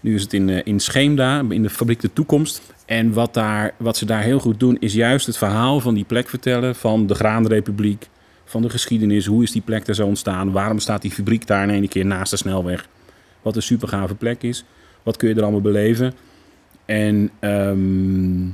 nu 0.00 0.14
is 0.14 0.22
het 0.22 0.32
in, 0.32 0.48
eh, 0.48 0.60
in 0.64 0.80
Scheemda, 0.80 1.44
in 1.48 1.62
de 1.62 1.70
fabriek 1.70 2.00
De 2.00 2.12
Toekomst. 2.12 2.62
En 2.86 3.12
wat, 3.12 3.34
daar, 3.34 3.74
wat 3.76 3.96
ze 3.96 4.04
daar 4.04 4.22
heel 4.22 4.38
goed 4.38 4.60
doen, 4.60 4.76
is 4.80 4.94
juist 4.94 5.26
het 5.26 5.36
verhaal 5.36 5.80
van 5.80 5.94
die 5.94 6.04
plek 6.04 6.28
vertellen. 6.28 6.74
Van 6.74 7.06
de 7.06 7.14
Graanrepubliek, 7.14 8.08
van 8.44 8.62
de 8.62 8.70
geschiedenis. 8.70 9.26
Hoe 9.26 9.42
is 9.42 9.52
die 9.52 9.62
plek 9.62 9.86
daar 9.86 9.94
zo 9.94 10.06
ontstaan? 10.06 10.52
Waarom 10.52 10.78
staat 10.78 11.02
die 11.02 11.10
fabriek 11.10 11.46
daar 11.46 11.62
in 11.62 11.70
één 11.70 11.88
keer 11.88 12.06
naast 12.06 12.30
de 12.30 12.36
snelweg? 12.36 12.88
Wat 13.42 13.56
een 13.56 13.62
super 13.62 13.88
gave 13.88 14.14
plek 14.14 14.42
is. 14.42 14.64
Wat 15.02 15.16
kun 15.16 15.28
je 15.28 15.34
er 15.34 15.42
allemaal 15.42 15.60
beleven? 15.60 16.14
En 16.84 17.30
ehm, 17.38 18.48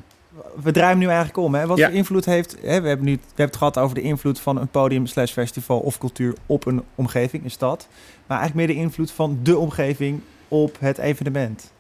We 0.62 0.72
draaien 0.72 0.98
nu 0.98 1.06
eigenlijk 1.06 1.36
om. 1.36 1.54
Hè? 1.54 1.66
Wat 1.66 1.78
Ja. 1.78 1.86
voor 1.86 1.96
invloed 1.96 2.24
heeft... 2.24 2.56
Hè, 2.62 2.80
we, 2.80 2.88
hebben 2.88 3.06
nu, 3.06 3.12
we 3.12 3.20
hebben 3.26 3.46
het 3.46 3.56
gehad 3.56 3.78
over 3.78 3.94
de 3.94 4.00
invloed 4.00 4.40
van 4.40 4.60
een 4.60 4.68
podium 4.68 5.06
slash 5.06 5.32
festival 5.32 5.78
of 5.78 5.98
cultuur 5.98 6.34
op 6.46 6.66
een 6.66 6.82
omgeving, 6.94 7.44
een 7.44 7.50
stad. 7.50 7.88
Maar 8.26 8.38
eigenlijk 8.38 8.68
meer 8.68 8.76
de 8.76 8.82
invloed 8.82 9.10
van 9.10 9.38
de 9.42 9.56
omgeving 9.58 10.20
op 10.48 10.76
het 10.80 10.98
evenement. 10.98 11.72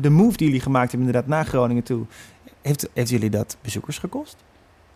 De 0.00 0.10
move 0.10 0.36
die 0.36 0.46
jullie 0.46 0.62
gemaakt 0.62 0.90
hebben 0.90 1.06
inderdaad 1.06 1.30
naar 1.30 1.46
Groningen 1.46 1.82
toe. 1.82 2.04
Heeft, 2.62 2.88
heeft 2.92 3.10
jullie 3.10 3.30
dat 3.30 3.56
bezoekers 3.62 3.98
gekost? 3.98 4.36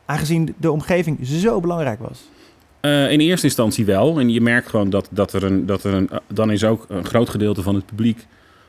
Aangezien 0.05 0.55
de 0.57 0.71
omgeving 0.71 1.27
zo 1.27 1.61
belangrijk 1.61 2.01
was. 2.01 2.29
Eh, 2.83 3.11
in 3.11 3.21
eerste 3.21 3.47
instantie 3.47 3.85
wel. 3.85 4.21
En 4.21 4.31
je 4.31 4.41
merkt 4.41 4.69
gewoon 4.69 4.91
dat, 4.91 5.09
dat 5.11 5.33
er 5.33 5.45
een. 5.45 5.67
Dat 5.67 5.85
er 5.85 5.95
een 5.95 6.11
dan 6.27 6.51
is 6.51 6.65
ook 6.65 6.87
een 6.89 7.05
groot 7.05 7.29
gedeelte 7.29 7.63
van 7.63 7.75
het 7.75 7.87
publiek 7.87 8.27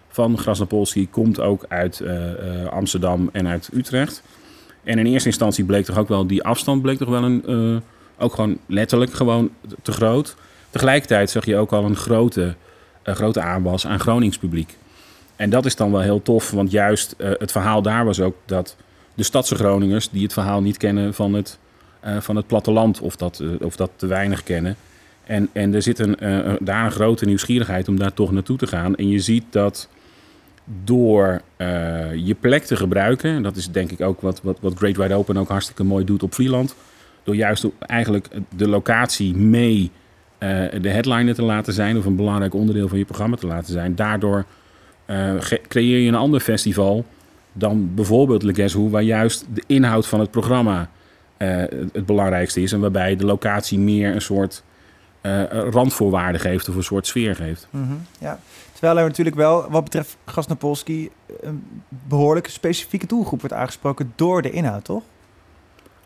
van 0.08 0.38
Grasnapolski 0.38 1.10
komt 1.10 1.40
ook 1.40 1.66
uit 1.68 2.00
eh, 2.00 2.64
eh, 2.64 2.70
Amsterdam 2.72 3.30
en 3.32 3.48
uit 3.48 3.70
Utrecht. 3.74 4.24
En 4.84 5.00
in 5.00 5.06
eerste 5.06 5.28
instantie 5.28 5.66
bleek 5.66 5.86
toch 5.86 5.98
ook 5.98 6.08
wel 6.08 6.28
die 6.28 6.44
afstand 6.44 6.82
bleek 6.82 6.98
toch 6.98 7.10
wel 7.10 7.24
een. 7.24 7.82
ook 8.18 8.34
gewoon 8.34 8.58
letterlijk 8.68 9.14
gewoon 9.14 9.50
te 9.82 9.92
groot. 9.92 10.36
Tegelijkertijd 10.70 11.30
zag 11.30 11.46
je 11.46 11.58
ook 11.58 11.72
al 11.72 11.86
een 11.86 11.96
grote, 11.96 12.56
eh, 13.04 13.16
grote 13.16 13.42
aanwas 13.42 13.88
aan 13.88 14.00
Gronings 14.00 14.38
publiek. 14.38 14.78
En 15.36 15.50
dat 15.50 15.66
is 15.66 15.76
dan 15.76 15.92
wel 15.92 16.02
heel 16.02 16.22
tof, 16.22 16.52
want 16.52 16.72
juist 16.72 17.16
eh, 17.18 17.30
het 17.38 17.52
verhaal 17.52 17.82
daar 17.82 18.06
was 18.06 18.20
ook 18.22 18.36
dat 18.46 18.76
de 19.14 19.24
stadse 19.24 19.56
Groningers 19.56 20.10
die 20.10 20.24
het 20.24 20.34
verhaal 20.34 20.62
niet 20.62 20.78
kennen 20.78 21.14
van 21.14 21.34
het 21.34 21.58
eh, 22.00 22.18
van 22.20 22.36
het 22.36 22.48
platteland 22.48 23.00
of 23.00 23.16
dat, 23.16 23.40
eh, 23.40 23.48
of 23.66 23.76
dat 23.76 23.90
te 23.96 24.08
weinig 24.08 24.44
kennen. 24.44 24.76
En, 25.24 25.50
en 25.52 25.74
er 25.74 25.82
zit 25.82 26.00
een, 26.00 26.28
een- 26.34 26.58
daar 26.62 26.86
een 26.86 26.92
grote 26.92 27.26
nieuwsgierigheid 27.26 27.88
om 27.88 27.98
daar 28.00 28.14
toch 28.14 28.32
naartoe 28.32 28.58
te 28.58 28.68
gaan. 28.68 28.96
En 28.96 29.10
je 29.10 29.20
ziet 29.20 29.44
dat 29.50 29.90
door 30.84 31.42
je 32.16 32.36
plek 32.40 32.64
te 32.64 32.76
gebruiken, 32.76 33.32
en 33.36 33.44
dat 33.44 33.56
is 33.56 33.68
denk 33.72 33.92
ik 33.92 34.02
ook 34.02 34.22
wat, 34.22 34.42
wat, 34.44 34.58
wat 34.62 34.78
Great 34.78 34.98
Wide 34.98 35.14
Open 35.14 35.38
ook 35.38 35.48
hartstikke 35.50 35.84
mooi 35.84 36.06
doet 36.06 36.24
op 36.24 36.34
Vlieland. 36.34 36.76
Door 37.24 37.36
juist 37.36 37.66
eigenlijk 37.80 38.28
de 38.56 38.68
locatie 38.68 39.36
mee 39.36 39.92
de 40.82 40.90
headliner 40.90 41.36
te 41.36 41.44
laten 41.44 41.74
zijn 41.74 41.98
of 41.98 42.06
een 42.06 42.16
belangrijk 42.16 42.54
onderdeel 42.54 42.88
van 42.88 42.98
je 42.98 43.06
programma 43.06 43.36
te 43.36 43.48
laten 43.48 43.74
zijn. 43.74 43.96
Daardoor 43.96 44.46
eh, 45.06 45.36
creëer 45.68 46.00
je 46.00 46.08
een 46.08 46.16
ander 46.16 46.40
festival 46.40 47.06
dan 47.54 47.96
bijvoorbeeld 47.96 48.44
Le 48.44 48.54
Guess 48.54 48.74
Who, 48.74 48.90
waar 48.90 49.02
juist 49.02 49.46
de 49.54 49.64
inhoud 49.68 50.08
van 50.08 50.20
het 50.20 50.32
programma 50.32 50.90
eh, 51.38 51.58
het, 51.94 52.06
belangrijkste 52.06 52.62
is. 52.62 52.72
En 52.72 52.80
waarbij 52.80 53.16
de 53.16 53.26
locatie 53.26 53.80
meer 53.80 54.16
een 54.16 54.22
soort 54.22 54.64
eh, 55.22 55.44
randvoorwaarden 55.50 56.42
geeft 56.42 56.70
of 56.70 56.76
een 56.76 56.84
soort 56.84 57.08
sfeer 57.08 57.36
geeft. 57.36 57.68
ja. 58.20 58.40
Terwijl 58.72 58.98
er 58.98 59.08
natuurlijk 59.08 59.36
wel, 59.36 59.70
wat 59.70 59.84
betreft 59.84 60.18
Grasnapolski, 60.26 61.10
een 61.42 61.64
behoorlijk 61.90 62.48
specifieke 62.48 63.08
doelgroep 63.08 63.40
wordt 63.40 63.56
aangesproken 63.56 64.14
door 64.16 64.42
de 64.42 64.52
inhoud, 64.52 64.84
toch? 64.84 65.04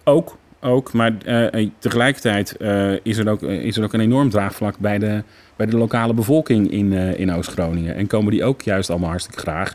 Ook, 0.04 0.38
ook 0.62 0.93
maar 0.93 1.14
eh, 1.26 1.53
eh, 1.53 1.70
tegelijkertijd 1.80 2.58
eh, 2.58 2.91
is, 3.03 3.18
er 3.18 3.30
ook, 3.30 3.41
is 3.41 3.78
er 3.78 3.84
ook 3.84 3.93
een 3.93 3.99
enorm 3.99 4.30
draagvlak 4.30 4.78
bij 4.78 4.99
de, 4.99 5.24
bij 5.55 5.66
de 5.66 5.78
lokale 5.78 6.14
bevolking 6.14 6.72
in, 6.72 6.93
in 6.93 7.34
Oost-Groningen. 7.34 7.95
En 7.95 8.08
komen 8.08 8.32
die 8.32 8.43
ook 8.43 8.62
juist 8.62 8.89
allemaal 8.89 9.10
hartstikke 9.10 9.39
graag. 9.39 9.74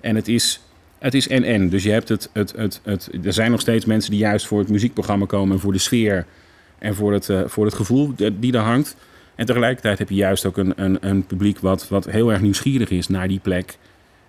En 0.00 0.16
het 0.16 0.28
is, 0.28 0.60
het 0.98 1.14
is 1.14 1.28
en-en. 1.28 1.68
Dus 1.68 1.82
je 1.82 1.90
hebt 1.90 2.08
het, 2.08 2.30
het, 2.32 2.54
het, 2.56 2.80
het, 2.84 3.10
er 3.24 3.32
zijn 3.32 3.50
nog 3.50 3.60
steeds 3.60 3.84
mensen 3.84 4.10
die 4.10 4.20
juist 4.20 4.46
voor 4.46 4.58
het 4.58 4.68
muziekprogramma 4.68 5.26
komen 5.26 5.54
en 5.54 5.60
voor 5.60 5.72
de 5.72 5.78
sfeer 5.78 6.26
en 6.78 6.94
voor 6.94 7.12
het, 7.12 7.30
voor 7.46 7.64
het 7.64 7.74
gevoel 7.74 8.12
die 8.14 8.38
die 8.38 8.52
daar 8.52 8.64
hangt. 8.64 8.96
En 9.34 9.46
tegelijkertijd 9.46 9.98
heb 9.98 10.08
je 10.08 10.14
juist 10.14 10.46
ook 10.46 10.56
een, 10.56 10.72
een, 10.76 10.98
een 11.00 11.26
publiek 11.26 11.58
wat, 11.58 11.88
wat 11.88 12.04
heel 12.04 12.32
erg 12.32 12.40
nieuwsgierig 12.40 12.90
is 12.90 13.08
naar 13.08 13.28
die 13.28 13.40
plek. 13.40 13.76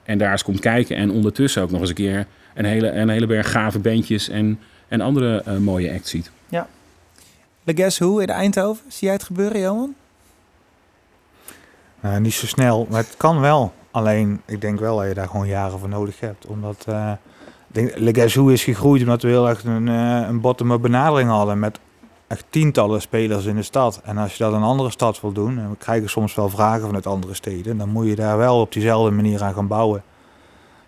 En 0.03 0.17
daar 0.17 0.31
eens 0.31 0.43
komt 0.43 0.59
kijken. 0.59 0.95
En 0.95 1.11
ondertussen 1.11 1.61
ook 1.61 1.71
nog 1.71 1.79
eens 1.79 1.89
een 1.89 1.95
keer 1.95 2.25
een 2.53 2.65
hele, 2.65 2.89
een 2.89 3.09
hele 3.09 3.25
berg 3.25 3.51
gave 3.51 3.79
bandjes 3.79 4.29
en, 4.29 4.59
en 4.87 5.01
andere 5.01 5.41
eh, 5.41 5.57
mooie 5.57 5.93
acts 5.93 6.09
ziet. 6.09 6.31
Ja. 6.49 6.67
The 7.63 7.73
Guess 7.75 7.97
Who 7.97 8.17
in 8.17 8.27
Eindhoven, 8.27 8.83
zie 8.87 9.05
jij 9.05 9.13
het 9.13 9.23
gebeuren, 9.23 9.59
Johan? 9.59 9.95
Nou, 11.99 12.19
niet 12.19 12.33
zo 12.33 12.45
snel, 12.45 12.87
maar 12.89 13.01
het 13.03 13.17
kan 13.17 13.39
wel. 13.39 13.73
Alleen, 13.91 14.41
ik 14.45 14.61
denk 14.61 14.79
wel 14.79 14.97
dat 14.97 15.07
je 15.07 15.13
daar 15.13 15.27
gewoon 15.27 15.47
jaren 15.47 15.79
voor 15.79 15.89
nodig 15.89 16.19
hebt. 16.19 16.45
Omdat, 16.45 16.85
eh 16.87 17.11
ik 17.67 17.73
denk, 17.73 17.97
Le 17.97 18.13
Guess 18.13 18.35
Who 18.35 18.47
is 18.47 18.63
gegroeid 18.63 19.01
omdat 19.01 19.21
we 19.21 19.27
heel 19.27 19.49
erg 19.49 19.63
een, 19.63 19.87
eh, 19.87 20.27
een 20.27 20.41
bottom-up 20.41 20.81
benadering 20.81 21.29
hadden. 21.29 21.59
Met 21.59 21.79
echt 22.27 22.45
tientallen 22.49 23.01
spelers 23.01 23.45
in 23.45 23.55
de 23.55 23.61
stad. 23.61 24.01
En 24.03 24.17
als 24.17 24.31
je 24.31 24.43
dat 24.43 24.51
in 24.51 24.57
een 24.57 24.63
andere 24.63 24.91
stad 24.91 25.21
wil 25.21 25.31
doen, 25.31 25.57
en 25.57 25.69
we 25.69 25.77
krijgen 25.77 26.09
soms 26.09 26.35
wel 26.35 26.49
vragen 26.49 26.85
vanuit 26.85 27.07
andere 27.07 27.33
steden, 27.33 27.77
dan 27.77 27.89
moet 27.89 28.07
je 28.07 28.15
daar 28.15 28.37
wel 28.37 28.59
op 28.59 28.71
diezelfde 28.71 29.11
manier 29.11 29.43
aan 29.43 29.53
gaan 29.53 29.67
bouwen. 29.67 30.03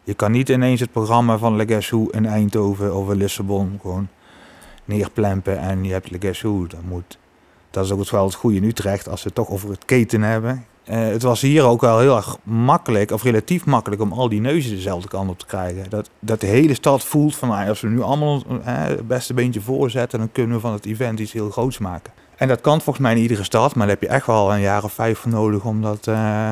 Je 0.09 0.15
kan 0.15 0.31
niet 0.31 0.49
ineens 0.49 0.79
het 0.79 0.91
programma 0.91 1.37
van 1.37 1.55
Le 1.55 1.81
in 2.11 2.25
Eindhoven 2.25 2.95
of 2.95 3.09
in 3.09 3.17
Lissabon 3.17 3.79
gewoon 3.81 4.07
neerplempen 4.85 5.59
en 5.59 5.83
je 5.83 5.91
hebt 5.91 6.11
Le 6.11 6.17
Guess. 6.19 6.41
Dat, 6.41 6.81
moet, 6.87 7.17
dat 7.69 7.85
is 7.85 7.91
ook 7.91 7.99
het 7.99 8.09
wel 8.09 8.25
het 8.25 8.33
goede 8.33 8.57
in 8.57 8.63
Utrecht, 8.63 9.09
als 9.09 9.23
we 9.23 9.25
het 9.25 9.35
toch 9.35 9.49
over 9.49 9.69
het 9.69 9.85
keten 9.85 10.21
hebben. 10.21 10.65
Eh, 10.83 10.99
het 10.99 11.21
was 11.21 11.41
hier 11.41 11.63
ook 11.63 11.81
wel 11.81 11.99
heel 11.99 12.15
erg 12.15 12.37
makkelijk, 12.43 13.11
of 13.11 13.23
relatief 13.23 13.65
makkelijk, 13.65 14.01
om 14.01 14.11
al 14.11 14.29
die 14.29 14.41
neuzen 14.41 14.71
dezelfde 14.71 15.07
kant 15.07 15.29
op 15.29 15.39
te 15.39 15.45
krijgen. 15.45 15.89
Dat, 15.89 16.09
dat 16.19 16.41
de 16.41 16.47
hele 16.47 16.73
stad 16.73 17.03
voelt 17.03 17.35
van, 17.35 17.49
nou, 17.49 17.69
als 17.69 17.81
we 17.81 17.87
nu 17.87 18.01
allemaal 18.01 18.43
eh, 18.63 18.83
het 18.83 19.07
beste 19.07 19.33
beentje 19.33 19.61
voorzetten, 19.61 20.19
dan 20.19 20.31
kunnen 20.31 20.55
we 20.55 20.61
van 20.61 20.73
het 20.73 20.85
event 20.85 21.19
iets 21.19 21.33
heel 21.33 21.49
groots 21.49 21.77
maken. 21.77 22.13
En 22.35 22.47
dat 22.47 22.61
kan 22.61 22.81
volgens 22.81 23.05
mij 23.05 23.15
in 23.15 23.21
iedere 23.21 23.43
stad, 23.43 23.75
maar 23.75 23.87
daar 23.87 23.95
heb 23.99 24.09
je 24.09 24.15
echt 24.15 24.25
wel 24.25 24.53
een 24.53 24.61
jaar 24.61 24.83
of 24.83 24.93
vijf 24.93 25.19
voor 25.19 25.31
nodig 25.31 25.65
om 25.65 25.81
dat, 25.81 26.07
eh, 26.07 26.51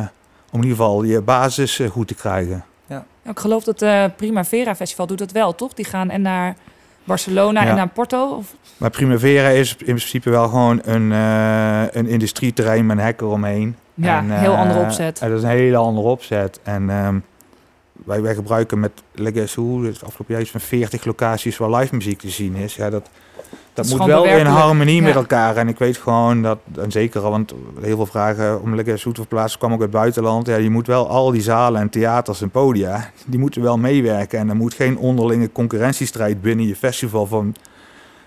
om 0.51 0.59
in 0.61 0.67
ieder 0.67 0.77
geval 0.77 1.03
je 1.03 1.21
basis 1.21 1.79
eh, 1.79 1.89
goed 1.89 2.07
te 2.07 2.15
krijgen. 2.15 2.65
Ja, 2.87 3.05
ik 3.23 3.39
geloof 3.39 3.63
dat 3.63 3.79
het 3.79 4.15
Primavera 4.15 4.75
Festival 4.75 5.07
doet 5.07 5.17
dat 5.17 5.31
wel, 5.31 5.55
toch? 5.55 5.73
Die 5.73 5.85
gaan 5.85 6.09
en 6.09 6.21
naar 6.21 6.55
Barcelona 7.03 7.63
Ja. 7.63 7.69
en 7.69 7.75
naar 7.75 7.87
Porto. 7.87 8.29
Of... 8.35 8.53
Maar 8.77 8.89
Primavera 8.89 9.47
is 9.49 9.69
in 9.71 9.85
principe 9.85 10.29
wel 10.29 10.47
gewoon 10.47 10.81
een, 10.83 11.11
eh, 11.11 11.81
een 11.91 12.07
industrieterrein 12.07 12.85
met 12.85 12.97
een 12.97 13.03
hek 13.03 13.21
eromheen. 13.21 13.75
Ja, 13.93 14.17
En, 14.17 14.31
heel 14.39 14.53
eh, 14.53 14.59
andere 14.59 14.79
opzet. 14.79 15.19
en 15.19 15.29
dat 15.29 15.37
is 15.37 15.43
een 15.43 15.49
hele 15.49 15.77
andere 15.77 16.07
opzet. 16.07 16.59
En 16.63 16.89
ehm, 16.89 17.19
wij, 18.05 18.21
wij 18.21 18.35
gebruiken 18.35 18.79
met 18.79 18.91
Legacy 19.13 19.61
het 19.61 20.03
afgelopen 20.03 20.25
jaar 20.33 20.41
iets 20.41 20.51
van 20.51 20.59
40 20.61 21.05
locaties 21.05 21.57
waar 21.57 21.69
live 21.71 21.95
muziek 21.95 22.19
te 22.19 22.29
zien 22.29 22.55
is. 22.55 22.75
Ja, 22.75 22.89
dat, 22.89 23.09
dat 23.77 23.85
is 23.85 23.91
moet 23.91 24.05
wel 24.05 24.23
in 24.25 24.45
harmonie 24.45 25.01
met 25.01 25.15
elkaar. 25.15 25.55
En 25.57 25.67
ik 25.67 25.77
weet 25.77 25.97
gewoon 25.97 26.41
dat, 26.41 26.59
en 26.79 26.91
zeker 26.91 27.21
al, 27.21 27.31
want 27.31 27.53
heel 27.81 27.95
veel 27.95 28.05
vragen 28.05 28.61
om 28.61 28.75
Legacy 28.75 29.09
te 29.09 29.13
verplaatsen 29.15 29.59
kwam 29.59 29.71
ook 29.73 29.81
uit 29.81 29.91
het 29.91 29.99
buitenland. 30.01 30.47
Ja, 30.47 30.55
je 30.55 30.69
moet 30.69 30.87
wel 30.87 31.07
al 31.09 31.31
die 31.31 31.41
zalen 31.41 31.81
en 31.81 31.89
theaters 31.89 32.41
en 32.41 32.49
podia, 32.49 33.09
die 33.25 33.39
moeten 33.39 33.61
wel 33.61 33.77
meewerken. 33.77 34.39
En 34.39 34.49
er 34.49 34.55
moet 34.55 34.73
geen 34.73 34.97
onderlinge 34.97 35.51
concurrentiestrijd 35.51 36.41
binnen 36.41 36.67
je 36.67 36.75
festival 36.75 37.25
van 37.25 37.55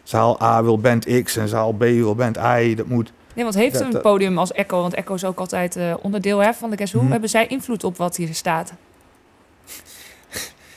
zaal 0.03 0.43
A 0.43 0.63
wil 0.63 0.79
band 0.79 1.23
X 1.23 1.37
en 1.37 1.49
zaal 1.49 1.73
B 1.73 1.79
wil 1.79 2.15
band 2.15 2.37
Y. 2.37 2.75
Dat 2.75 2.87
moet... 2.87 3.13
Nee, 3.35 3.45
want 3.45 3.57
heeft 3.57 3.79
dat- 3.79 3.95
een 3.95 4.01
podium 4.01 4.39
als 4.39 4.53
Echo, 4.53 4.81
want 4.81 4.95
Echo 4.95 5.15
is 5.15 5.25
ook 5.25 5.39
altijd 5.39 5.77
eh, 5.77 5.95
onderdeel 6.03 6.39
hè, 6.39 6.53
van 6.53 6.71
de 6.71 6.77
Guess 6.77 6.93
Who. 6.93 7.09
Hebben 7.09 7.29
zij 7.29 7.47
invloed 7.47 7.85
op 7.85 7.97
wat 7.97 8.17
hier 8.17 8.35
staat? 8.35 8.73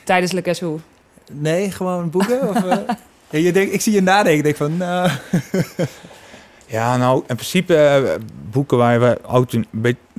Tijdens 0.04 0.32
de 0.32 0.42
Guess 0.44 0.60
Who. 0.60 0.80
Nee, 1.32 1.72
gewoon 1.72 2.10
boeken? 2.10 2.50
of, 2.50 2.64
eh? 2.64 2.78
ja, 3.34 3.40
je 3.40 3.52
denkt, 3.52 3.74
ik 3.74 3.82
zie 3.82 3.94
je 3.94 4.02
nadenken. 4.02 4.38
Ik 4.38 4.44
denk 4.44 4.56
van, 4.56 4.78
nou... 4.78 5.10
Ja, 6.66 6.98
nou, 6.98 7.24
in 7.28 7.36
principe 7.36 7.76
eh, 7.76 8.12
boeken 8.52 8.78
wij 8.78 9.00
we 9.00 9.18
auto, 9.26 9.62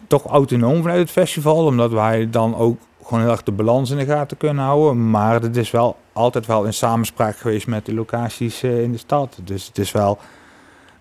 toch 0.07 0.27
autonoom 0.27 0.83
vanuit 0.83 1.01
het 1.01 1.11
festival, 1.11 1.65
omdat 1.65 1.91
wij 1.91 2.31
dan 2.31 2.57
ook 2.57 2.81
gewoon 3.05 3.21
heel 3.21 3.31
erg 3.31 3.43
de 3.43 3.53
balans 3.53 3.91
in 3.91 3.97
de 3.97 4.05
gaten 4.05 4.37
kunnen 4.37 4.65
houden. 4.65 5.11
Maar 5.11 5.43
het 5.43 5.57
is 5.57 5.71
wel 5.71 5.97
altijd 6.13 6.47
wel 6.47 6.65
in 6.65 6.73
samenspraak 6.73 7.37
geweest 7.37 7.67
met 7.67 7.87
de 7.87 7.95
locaties 7.95 8.63
eh, 8.63 8.83
in 8.83 8.93
de 8.93 8.99
stad. 8.99 9.39
Dus 9.45 9.67
het 9.67 9.79
is 9.79 9.93
wel 9.93 10.19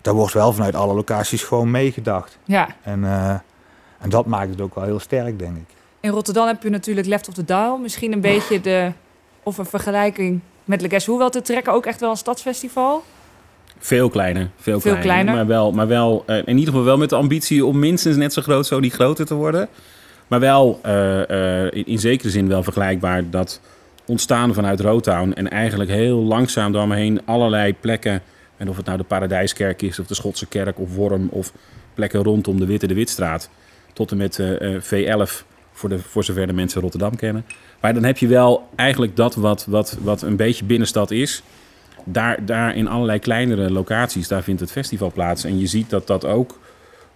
daar 0.04 0.14
wordt 0.14 0.32
wel 0.32 0.52
vanuit 0.52 0.74
alle 0.74 0.94
locaties 0.94 1.42
gewoon 1.42 1.70
meegedacht. 1.70 2.38
Ja. 2.44 2.68
En, 2.82 3.04
eh, 3.04 3.30
en 3.98 4.08
dat 4.08 4.26
maakt 4.26 4.50
het 4.50 4.60
ook 4.60 4.74
wel 4.74 4.84
heel 4.84 4.98
sterk, 4.98 5.38
denk 5.38 5.56
ik. 5.56 5.74
In 6.00 6.10
Rotterdam 6.10 6.46
heb 6.46 6.62
je 6.62 6.70
natuurlijk 6.70 7.06
Left 7.06 7.28
of 7.28 7.34
the 7.34 7.44
Dial. 7.44 7.78
Misschien 7.78 8.12
een 8.12 8.20
beetje 8.20 8.60
de, 8.60 8.92
of 9.42 9.58
een 9.58 9.66
vergelijking 9.66 10.40
met 10.64 10.80
Le 10.80 10.88
Guess 10.88 11.06
Who 11.06 11.18
wel 11.18 11.30
te 11.30 11.42
trekken. 11.42 11.72
Ook 11.72 11.86
echt 11.86 12.00
wel 12.00 12.10
een 12.10 12.16
stadsfestival. 12.16 13.04
Veel 13.78 14.08
kleiner. 14.08 14.50
Veel, 14.56 14.80
Veel 14.80 14.80
kleiner. 14.80 15.02
kleiner. 15.02 15.34
Maar 15.34 15.46
wel, 15.46 15.72
maar 15.72 15.88
wel 15.88 16.22
eh, 16.26 16.36
in 16.36 16.58
ieder 16.58 16.64
geval 16.64 16.84
wel 16.84 16.96
met 16.96 17.10
de 17.10 17.16
ambitie 17.16 17.64
om 17.64 17.78
minstens 17.78 18.16
net 18.16 18.32
zo 18.32 18.42
groot, 18.42 18.66
zo 18.66 18.80
die 18.80 18.90
groter 18.90 19.26
te 19.26 19.34
worden. 19.34 19.68
Maar 20.28 20.40
wel 20.40 20.78
eh, 20.82 21.64
eh, 21.64 21.72
in, 21.72 21.86
in 21.86 21.98
zekere 21.98 22.30
zin 22.30 22.48
wel 22.48 22.62
vergelijkbaar 22.62 23.30
dat 23.30 23.60
ontstaan 24.06 24.54
vanuit 24.54 24.80
Rotown 24.80 25.32
en 25.32 25.50
eigenlijk 25.50 25.90
heel 25.90 26.18
langzaam 26.18 26.72
door 26.72 26.88
me 26.88 26.94
heen 26.94 27.20
allerlei 27.24 27.74
plekken. 27.80 28.22
En 28.56 28.68
of 28.68 28.76
het 28.76 28.86
nou 28.86 28.98
de 28.98 29.04
Paradijskerk 29.04 29.82
is, 29.82 29.98
of 29.98 30.06
de 30.06 30.14
Schotse 30.14 30.46
Kerk, 30.46 30.78
of 30.78 30.94
Worm, 30.94 31.28
of 31.30 31.52
plekken 31.94 32.22
rondom 32.22 32.58
de 32.58 32.66
Witte 32.66 32.86
de 32.86 32.94
Witstraat. 32.94 33.50
Tot 33.92 34.10
en 34.10 34.16
met 34.16 34.38
eh, 34.38 34.74
eh, 34.74 34.82
V11, 34.82 35.44
voor, 35.72 35.88
de, 35.88 35.98
voor 35.98 36.24
zover 36.24 36.46
de 36.46 36.52
mensen 36.52 36.80
Rotterdam 36.80 37.16
kennen. 37.16 37.44
Maar 37.84 37.94
dan 37.94 38.04
heb 38.04 38.18
je 38.18 38.26
wel 38.26 38.68
eigenlijk 38.76 39.16
dat 39.16 39.34
wat, 39.34 39.66
wat, 39.68 39.96
wat 40.00 40.22
een 40.22 40.36
beetje 40.36 40.64
binnenstad 40.64 41.10
is. 41.10 41.42
Daar, 42.04 42.44
daar 42.44 42.76
in 42.76 42.88
allerlei 42.88 43.18
kleinere 43.18 43.70
locaties, 43.70 44.28
daar 44.28 44.42
vindt 44.42 44.60
het 44.60 44.70
festival 44.70 45.12
plaats. 45.12 45.44
En 45.44 45.58
je 45.58 45.66
ziet 45.66 45.90
dat 45.90 46.06
dat 46.06 46.24
ook 46.24 46.58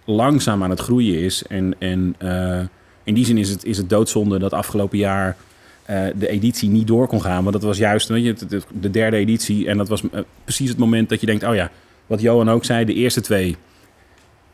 langzaam 0.05 0.63
aan 0.63 0.69
het 0.69 0.79
groeien 0.79 1.19
is. 1.19 1.43
En, 1.47 1.75
en 1.79 2.15
eh, 2.17 2.59
in 3.03 3.13
die 3.13 3.25
zin 3.25 3.37
is 3.37 3.49
het, 3.49 3.65
is 3.65 3.77
het 3.77 3.89
doodzonde 3.89 4.39
dat 4.39 4.53
afgelopen 4.53 4.97
jaar 4.97 5.37
eh, 5.85 6.01
de 6.15 6.27
editie 6.27 6.69
niet 6.69 6.87
door 6.87 7.07
kon 7.07 7.21
gaan. 7.21 7.41
Want 7.41 7.53
dat 7.53 7.63
was 7.63 7.77
juist 7.77 8.07
weet 8.07 8.23
je, 8.23 8.61
de 8.79 8.91
derde 8.91 9.17
editie. 9.17 9.67
En 9.67 9.77
dat 9.77 9.89
was 9.89 10.01
eh, 10.11 10.19
precies 10.43 10.69
het 10.69 10.77
moment 10.77 11.09
dat 11.09 11.19
je 11.19 11.25
denkt... 11.25 11.43
oh 11.43 11.55
ja, 11.55 11.71
wat 12.07 12.21
Johan 12.21 12.49
ook 12.49 12.65
zei, 12.65 12.85
de 12.85 12.93
eerste 12.93 13.21
twee... 13.21 13.55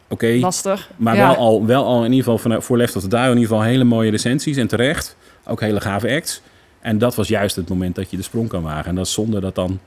Oké, 0.08 0.38
Lastig. 0.40 0.90
maar 0.96 1.16
Ja. 1.16 1.28
wel, 1.28 1.36
al, 1.36 1.66
wel 1.66 1.86
al 1.86 1.98
in 1.98 2.12
ieder 2.12 2.32
geval 2.32 2.38
van, 2.38 2.62
voor 2.62 2.78
Left 2.78 2.96
of 2.96 3.04
the 3.08 3.18
in 3.18 3.28
ieder 3.28 3.42
geval 3.42 3.62
hele 3.62 3.84
mooie 3.84 4.12
recensies. 4.12 4.58
En 4.58 4.68
terecht, 4.68 5.16
ook 5.48 5.60
hele 5.60 5.82
gave 5.82 6.16
acts. 6.16 6.42
En 6.80 6.98
dat 6.98 7.16
was 7.16 7.28
juist 7.28 7.56
het 7.56 7.70
moment 7.70 7.96
dat 7.96 8.12
je 8.12 8.18
de 8.18 8.24
sprong 8.24 8.50
kan 8.50 8.64
wagen. 8.64 8.86
En 8.86 8.96
dat 8.96 9.06
is 9.06 9.14
zonde 9.14 9.40
dat 9.40 9.56
dan 9.56 9.80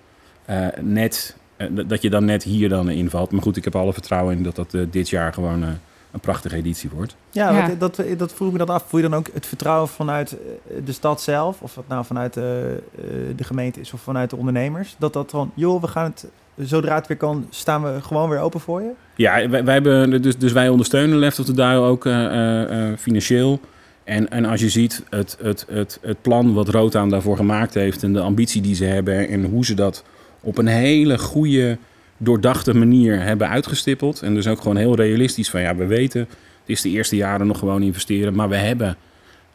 eh, 0.45 0.67
net... 0.81 1.37
eh, 1.57 1.67
dat 1.87 2.03
je 2.03 2.11
dan 2.11 2.25
net 2.25 2.43
hier 2.43 2.69
dan 2.69 2.91
invalt. 2.91 3.31
Maar 3.31 3.43
goed, 3.43 3.57
ik 3.57 3.65
heb 3.65 3.77
alle 3.77 3.93
vertrouwen 3.93 4.37
in 4.37 4.43
dat 4.43 4.57
dat 4.57 4.75
eh, 4.75 4.83
dit 4.91 5.09
jaar 5.09 5.33
gewoon 5.33 5.63
een 5.63 6.21
prachtige 6.21 6.57
editie 6.57 6.91
wordt. 6.95 7.17
Ja, 7.31 7.51
Ja. 7.51 7.75
dat, 7.79 8.03
dat 8.17 8.33
vroeg 8.33 8.53
me 8.53 8.59
dan 8.59 8.69
af. 8.69 8.85
Voel 8.89 9.01
je 9.01 9.09
dan 9.09 9.19
ook 9.19 9.29
het 9.33 9.47
vertrouwen 9.47 9.89
vanuit 9.89 10.37
de 10.85 10.93
stad 10.93 11.21
zelf, 11.23 11.61
of 11.61 11.75
dat 11.75 11.89
nou 11.89 12.05
vanuit 12.05 12.35
de 12.35 13.45
gemeente 13.45 13.81
is 13.81 13.93
of 13.93 14.01
vanuit 14.01 14.31
de 14.31 14.37
ondernemers, 14.37 14.97
dat 14.99 15.13
dat 15.13 15.31
van, 15.31 15.51
joh, 15.55 15.81
we 15.81 15.89
gaan 15.89 16.05
het, 16.05 16.27
zodra 16.57 16.95
het 16.95 17.07
weer 17.07 17.17
kan, 17.17 17.47
staan 17.51 17.83
we 17.83 18.03
gewoon 18.03 18.29
weer 18.29 18.41
open 18.41 18.61
voor 18.61 18.83
je? 18.83 18.91
Ja, 19.15 19.49
wij, 19.49 19.65
wij 19.65 19.75
hebben, 19.75 20.23
dus, 20.23 20.39
dus 20.39 20.53
wij 20.53 20.69
ondersteunen 20.69 21.19
Left 21.19 21.39
of 21.39 21.47
the 21.47 21.53
Dial 21.53 21.85
ook 21.85 22.07
eh, 22.07 22.25
eh, 22.25 22.91
eh, 22.91 22.99
financieel. 22.99 23.61
En, 24.09 24.31
en 24.31 24.45
als 24.45 24.61
je 24.61 24.69
ziet 24.69 25.03
het, 25.11 25.37
het, 25.43 25.67
het, 25.71 25.99
het 26.03 26.23
plan 26.23 26.55
wat 26.55 26.69
Rotaan 26.69 27.09
daarvoor 27.09 27.37
gemaakt 27.37 27.75
heeft... 27.75 28.03
en 28.03 28.13
de 28.13 28.21
ambitie 28.21 28.63
die 28.63 28.75
ze 28.75 28.85
hebben... 28.85 29.29
en 29.29 29.45
hoe 29.45 29.65
ze 29.65 29.75
dat 29.75 30.05
op 30.41 30.59
een 30.59 30.67
hele 30.67 31.19
goede, 31.19 31.79
doordachte 32.17 32.75
manier 32.75 33.23
hebben 33.23 33.49
uitgestippeld... 33.49 34.23
en 34.23 34.35
dus 34.35 34.47
ook 34.47 34.61
gewoon 34.61 34.77
heel 34.77 34.95
realistisch 34.95 35.51
van... 35.51 35.61
ja, 35.61 35.77
we 35.77 35.87
weten, 35.87 36.21
het 36.21 36.29
is 36.67 36.81
de 36.81 36.89
eerste 36.89 37.17
jaren 37.17 37.47
nog 37.47 37.59
gewoon 37.59 37.83
investeren... 37.83 38.35
maar 38.35 38.49
we 38.49 38.57
hebben 38.57 38.97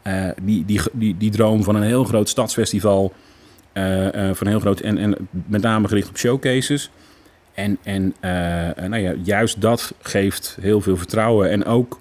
eh, 0.01 0.29
die, 0.41 0.65
die, 0.93 1.17
die, 1.17 1.31
droom 1.31 1.63
van 1.63 1.75
een 1.75 1.83
heel 1.83 2.03
groot 2.03 2.29
stadsfestival... 2.29 3.13
eh, 3.71 4.29
eh, 4.29 4.35
van 4.35 4.47
heel 4.47 4.59
groot 4.59 4.79
en, 4.79 4.97
en 4.97 5.15
met 5.45 5.61
name 5.61 5.87
gericht 5.87 6.09
op 6.09 6.17
showcases... 6.17 6.89
En, 7.53 7.77
en 7.83 8.13
nou 8.89 8.97
ja, 8.97 9.13
juist 9.23 9.61
dat 9.61 9.93
geeft 10.01 10.57
heel 10.61 10.81
veel 10.81 10.97
vertrouwen. 10.97 11.49
En 11.49 11.65
ook, 11.65 11.99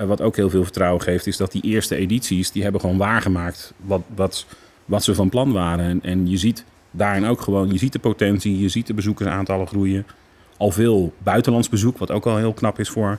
eh, 0.00 0.06
wat 0.06 0.20
ook 0.20 0.36
heel 0.36 0.50
veel 0.50 0.62
vertrouwen 0.62 1.02
geeft, 1.02 1.26
is 1.26 1.36
dat 1.36 1.52
die 1.52 1.62
eerste 1.62 1.96
edities, 1.96 2.50
die 2.50 2.62
hebben 2.62 2.80
gewoon 2.80 2.96
waargemaakt 2.96 3.72
wat, 3.76 4.02
wat, 4.14 4.46
wat 4.84 5.04
ze 5.04 5.14
van 5.14 5.28
plan 5.28 5.52
waren. 5.52 5.84
En, 5.84 6.00
en 6.02 6.28
je 6.28 6.36
ziet 6.36 6.64
daarin 6.90 7.26
ook 7.26 7.40
gewoon, 7.40 7.72
je 7.72 7.78
ziet 7.78 7.92
de 7.92 7.98
potentie, 7.98 8.60
je 8.60 8.68
ziet 8.68 8.86
de 8.86 8.94
bezoekersaantallen 8.94 9.66
groeien. 9.66 10.06
Al 10.56 10.70
veel 10.70 11.14
buitenlands 11.18 11.68
bezoek, 11.68 11.98
wat 11.98 12.10
ook 12.10 12.26
al 12.26 12.36
heel 12.36 12.52
knap 12.52 12.78
is 12.78 12.88
voor, 12.88 13.18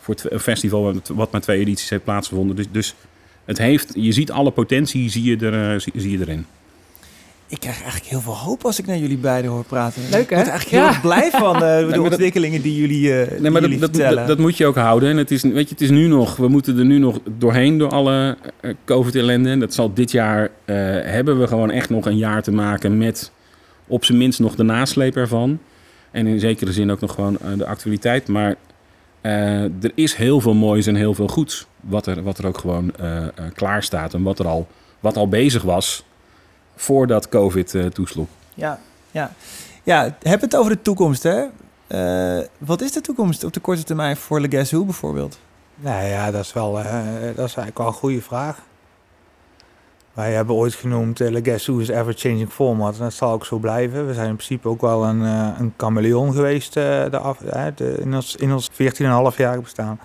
voor 0.00 0.14
het 0.14 0.42
festival 0.42 0.94
wat- 1.14 1.32
maar 1.32 1.40
twee 1.40 1.60
edities 1.60 1.90
heeft 1.90 2.04
plaatsgevonden. 2.04 2.56
Dus, 2.56 2.66
dus 2.70 2.94
het 3.44 3.58
heeft, 3.58 3.92
je 3.94 4.12
ziet 4.12 4.30
alle 4.30 4.50
potentie, 4.50 5.10
zie 5.10 5.22
je, 5.24 5.36
er, 5.46 5.74
eh, 5.74 5.80
zie 5.94 6.10
je 6.10 6.20
erin. 6.20 6.46
Ik 7.50 7.60
krijg 7.60 7.76
eigenlijk 7.82 8.10
heel 8.10 8.20
veel 8.20 8.36
hoop 8.36 8.64
als 8.64 8.78
ik 8.78 8.86
naar 8.86 8.96
jullie 8.98 9.16
beiden 9.18 9.50
hoor 9.50 9.64
praten. 9.64 10.02
Leuk, 10.10 10.20
Ik 10.22 10.28
word 10.28 10.44
hè? 10.44 10.50
eigenlijk 10.50 10.68
heel 10.70 10.80
Ja. 10.80 10.88
erg 10.88 11.00
blij 11.00 11.30
van 11.30 11.54
eh, 11.54 11.92
de 11.92 12.02
ontwikkelingen 12.02 12.62
die 12.62 12.76
jullie, 12.76 13.20
eh 13.20 13.30
die 13.30 13.40
Nee, 13.40 13.50
maar 13.50 13.60
jullie 13.62 13.78
dat, 13.78 13.88
dat, 13.92 13.96
vertellen. 14.00 14.18
dat, 14.26 14.36
dat 14.36 14.38
moet 14.38 14.56
je 14.56 14.66
ook 14.66 14.76
houden. 14.76 15.08
En 15.10 15.16
het 15.16 15.30
is, 15.30 15.42
weet 15.42 15.68
je, 15.68 15.74
het 15.74 15.80
is 15.80 15.90
nu 15.90 16.06
nog, 16.06 16.36
we 16.36 16.48
moeten 16.48 16.78
er 16.78 16.84
nu 16.84 16.98
nog 16.98 17.18
doorheen 17.38 17.78
door 17.78 17.90
alle 17.90 18.36
eh, 18.60 18.74
COVID-ellende. 18.84 19.50
En 19.50 19.60
dat 19.60 19.74
zal 19.74 19.94
dit 19.94 20.10
jaar, 20.10 20.42
eh, 20.64 20.74
hebben 21.02 21.38
we 21.40 21.46
gewoon 21.46 21.70
echt 21.70 21.90
nog 21.90 22.06
een 22.06 22.16
jaar 22.16 22.42
te 22.42 22.50
maken 22.52 22.98
met 22.98 23.32
op 23.86 24.04
zijn 24.04 24.18
minst 24.18 24.38
nog 24.40 24.54
de 24.54 24.62
nasleep 24.62 25.16
ervan. 25.16 25.58
En 26.10 26.26
in 26.26 26.40
zekere 26.40 26.72
zin 26.72 26.90
ook 26.90 27.00
nog 27.00 27.14
gewoon 27.14 27.38
de 27.56 27.66
actualiteit. 27.66 28.28
Maar 28.28 28.54
eh, 29.20 29.62
er 29.62 29.92
is 29.94 30.14
heel 30.14 30.40
veel 30.40 30.54
moois 30.54 30.86
en 30.86 30.94
heel 30.94 31.14
veel 31.14 31.28
goeds. 31.28 31.66
Wat 31.80 32.06
er, 32.06 32.22
wat 32.22 32.38
er 32.38 32.46
ook 32.46 32.58
gewoon 32.58 32.92
klaar 33.54 33.82
staat. 33.82 34.14
En 34.14 34.22
wat 34.22 34.38
er 34.38 34.46
al, 34.46 34.66
wat 35.00 35.16
al 35.16 35.28
bezig 35.28 35.62
was 35.62 36.04
voordat 36.78 37.28
COVID 37.28 37.74
eh, 37.74 37.86
toesloeg. 37.86 38.26
Ja, 38.54 38.78
ja. 39.10 39.32
ja, 39.82 40.16
heb 40.22 40.40
het 40.40 40.56
over 40.56 40.70
de 40.70 40.82
toekomst, 40.82 41.22
hè? 41.22 41.44
Eh, 41.86 42.46
wat 42.58 42.80
is 42.80 42.92
de 42.92 43.00
toekomst 43.00 43.44
op 43.44 43.52
de 43.52 43.60
korte 43.60 43.82
termijn 43.82 44.16
voor 44.16 44.40
Le 44.40 44.48
Guess 44.50 44.70
Who 44.70 44.84
bijvoorbeeld? 44.84 45.38
Nou 45.74 46.06
ja, 46.06 46.30
dat 46.30 46.44
is, 46.44 46.52
wel, 46.52 46.78
eh, 46.78 46.84
dat 47.22 47.30
is 47.30 47.36
eigenlijk 47.36 47.78
wel 47.78 47.86
een 47.86 47.92
goede 47.92 48.22
vraag. 48.22 48.62
Wij 50.12 50.32
hebben 50.32 50.54
ooit 50.54 50.74
genoemd 50.74 51.20
uh, 51.20 51.30
Le 51.30 51.40
Guess 51.42 51.66
Who 51.66 51.78
is 51.78 51.88
ever-changing 51.88 52.50
format. 52.50 52.94
En 52.94 53.00
dat 53.00 53.12
zal 53.12 53.32
ook 53.32 53.46
zo 53.46 53.58
blijven. 53.58 54.06
We 54.06 54.14
zijn 54.14 54.28
in 54.28 54.34
principe 54.34 54.68
ook 54.68 54.80
wel 54.80 55.04
een, 55.04 55.22
eh, 55.22 55.48
een 55.58 55.74
chameleon 55.76 56.32
geweest 56.32 56.74
de 56.74 57.18
af, 57.22 57.38
de, 57.74 57.96
in 58.00 58.14
ons, 58.14 58.36
in 58.36 58.52
ons 58.52 58.70
14,5 59.32 59.36
jaar 59.36 59.60
bestaan. 59.60 60.00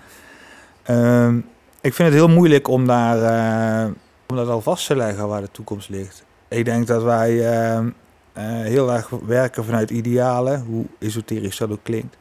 Ehm, 0.82 1.36
ik 1.80 1.94
vind 1.94 2.08
het 2.08 2.18
heel 2.18 2.28
moeilijk 2.28 2.68
om, 2.68 2.86
daar, 2.86 3.22
eh, 3.22 3.90
om 4.26 4.36
dat 4.36 4.48
al 4.48 4.60
vast 4.60 4.86
te 4.86 4.96
leggen 4.96 5.28
waar 5.28 5.40
de 5.40 5.50
toekomst 5.50 5.88
ligt. 5.88 6.24
Ik 6.48 6.64
denk 6.64 6.86
dat 6.86 7.02
wij 7.02 7.52
ehm, 7.52 7.88
eh, 8.32 8.44
heel 8.44 8.92
erg 8.92 9.08
werken 9.26 9.64
vanuit 9.64 9.90
idealen, 9.90 10.64
hoe 10.68 10.84
esoterisch 10.98 11.56
dat 11.56 11.70
ook 11.70 11.82
klinkt. 11.82 12.16